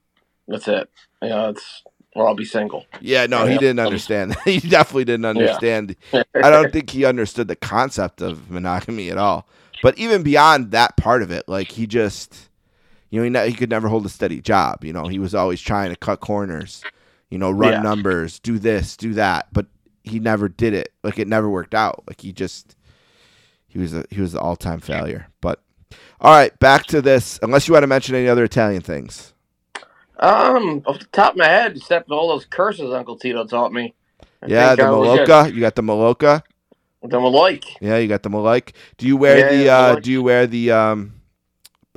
[0.46, 0.90] that's it.
[1.22, 1.84] You know, it's
[2.16, 2.86] or I'll be single.
[3.02, 4.36] Yeah, no, he didn't understand.
[4.46, 5.96] he definitely didn't understand.
[6.14, 9.48] I don't think he understood the concept of monogamy at all.
[9.82, 12.50] But even beyond that part of it, like he just,
[13.10, 14.84] you know, he, ne- he could never hold a steady job.
[14.84, 16.86] You know, he was always trying to cut corners,
[17.30, 17.82] you know, run Yeah.
[17.82, 19.66] numbers, do this, do that, but
[20.04, 20.94] he never did it.
[21.04, 22.04] Like it never worked out.
[22.08, 22.76] Like he just,
[23.68, 25.28] he was a he was an all time failure.
[25.42, 25.62] But
[26.22, 27.40] all right, back to this.
[27.42, 29.33] Unless you want to mention any other Italian things.
[30.20, 33.94] Um, off the top of my head, except all those curses Uncle Tito taught me.
[34.42, 35.28] I yeah, the I was good.
[35.28, 35.54] Maloka.
[35.54, 36.44] You got the Maloka.
[37.02, 37.66] The Maloik.
[37.82, 38.72] Yeah, you got the Malike.
[38.98, 41.14] Do you wear Yeah, the uh do you wear the um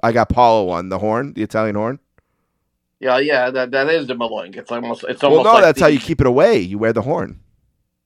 [0.03, 2.01] I got Paula one, the horn, the Italian horn?
[2.99, 4.57] Yeah, yeah, that that is the Maloik.
[4.57, 5.45] It's almost it's almost.
[5.45, 6.59] Well, no, like that's the- how you keep it away.
[6.59, 7.41] You wear the horn.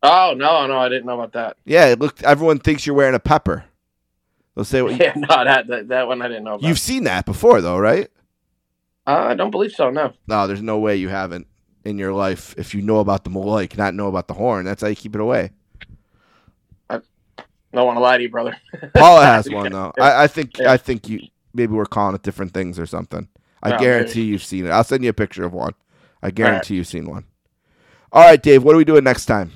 [0.02, 1.56] Oh no, no, I didn't know about that.
[1.64, 3.64] Yeah, it looked everyone thinks you're wearing a pepper.
[4.54, 6.66] They'll say what Yeah, no, that that, that one I didn't know about.
[6.68, 8.08] You've seen that before though, right?
[9.06, 9.90] Uh, I don't believe so.
[9.90, 10.12] No.
[10.26, 11.46] No, there's no way you haven't
[11.84, 14.64] in your life if you know about the Malike, not know about the horn.
[14.64, 15.50] That's how you keep it away.
[16.88, 17.00] I
[17.76, 18.56] don't want to lie to you, brother.
[18.94, 19.92] Paula has one though.
[20.00, 20.72] I, I think Yeah.
[20.72, 21.20] I think you
[21.54, 23.28] maybe we're calling it different things or something.
[23.62, 24.70] I No, guarantee you've seen it.
[24.70, 25.74] I'll send you a picture of one.
[26.22, 27.24] I guarantee you've seen one.
[28.12, 28.64] All right, Dave.
[28.64, 29.52] What are we doing next time?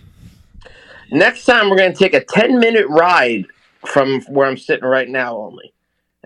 [1.10, 3.46] Next time, we're going to take a 10 minute ride
[3.84, 5.73] from where I'm sitting right now only.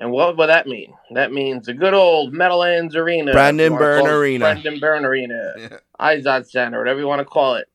[0.01, 0.95] And what would that mean?
[1.11, 3.33] That means the good old Meadowlands Arena.
[3.33, 4.45] Brendan if you wanna Byrne Arena.
[4.45, 5.81] Brendan Byrne Arena.
[6.01, 7.69] Izod Center, whatever you want to call it.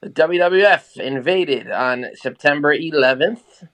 [0.00, 3.68] The WWF invaded on September 11th.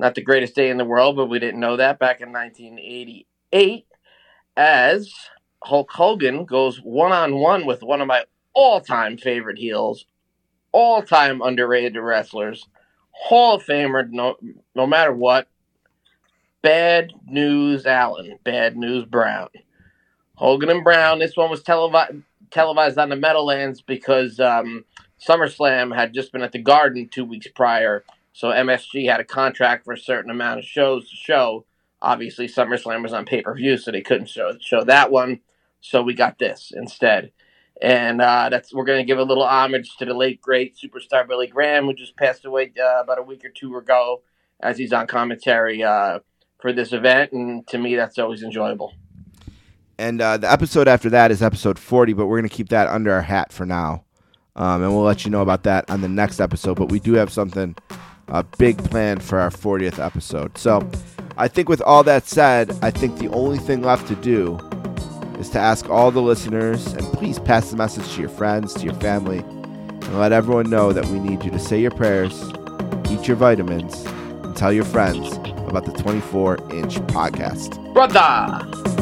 [0.00, 3.86] Not the greatest day in the world, but we didn't know that back in 1988.
[4.56, 5.12] As
[5.62, 10.06] Hulk Hogan goes one on one with one of my all time favorite heels,
[10.72, 12.66] all time underrated wrestlers,
[13.10, 14.36] Hall of Famer, no,
[14.74, 15.48] no matter what.
[16.62, 19.48] Bad News Allen, Bad News Brown.
[20.34, 24.84] Hogan and Brown, this one was televi- televised on the Meadowlands because um,
[25.26, 28.04] SummerSlam had just been at the Garden two weeks prior.
[28.32, 31.64] So MSG had a contract for a certain amount of shows to show.
[32.00, 35.40] Obviously, SummerSlam was on pay per view, so they couldn't show show that one.
[35.80, 37.32] So we got this instead,
[37.82, 41.26] and uh, that's we're going to give a little homage to the late great superstar
[41.26, 44.22] Billy Graham, who just passed away uh, about a week or two ago,
[44.60, 46.20] as he's on commentary uh,
[46.58, 47.32] for this event.
[47.32, 48.94] And to me, that's always enjoyable.
[49.98, 52.88] And uh, the episode after that is episode 40, but we're going to keep that
[52.88, 54.04] under our hat for now.
[54.54, 56.76] Um, and we'll let you know about that on the next episode.
[56.76, 57.76] But we do have something
[58.28, 60.56] uh, big planned for our 40th episode.
[60.58, 60.88] So
[61.36, 64.58] I think with all that said, I think the only thing left to do
[65.38, 68.84] is to ask all the listeners, and please pass the message to your friends, to
[68.84, 72.42] your family, and let everyone know that we need you to say your prayers,
[73.08, 74.04] eat your vitamins,
[74.58, 75.36] tell your friends
[75.68, 77.78] about the 24 inch podcast.
[77.94, 78.97] Brother!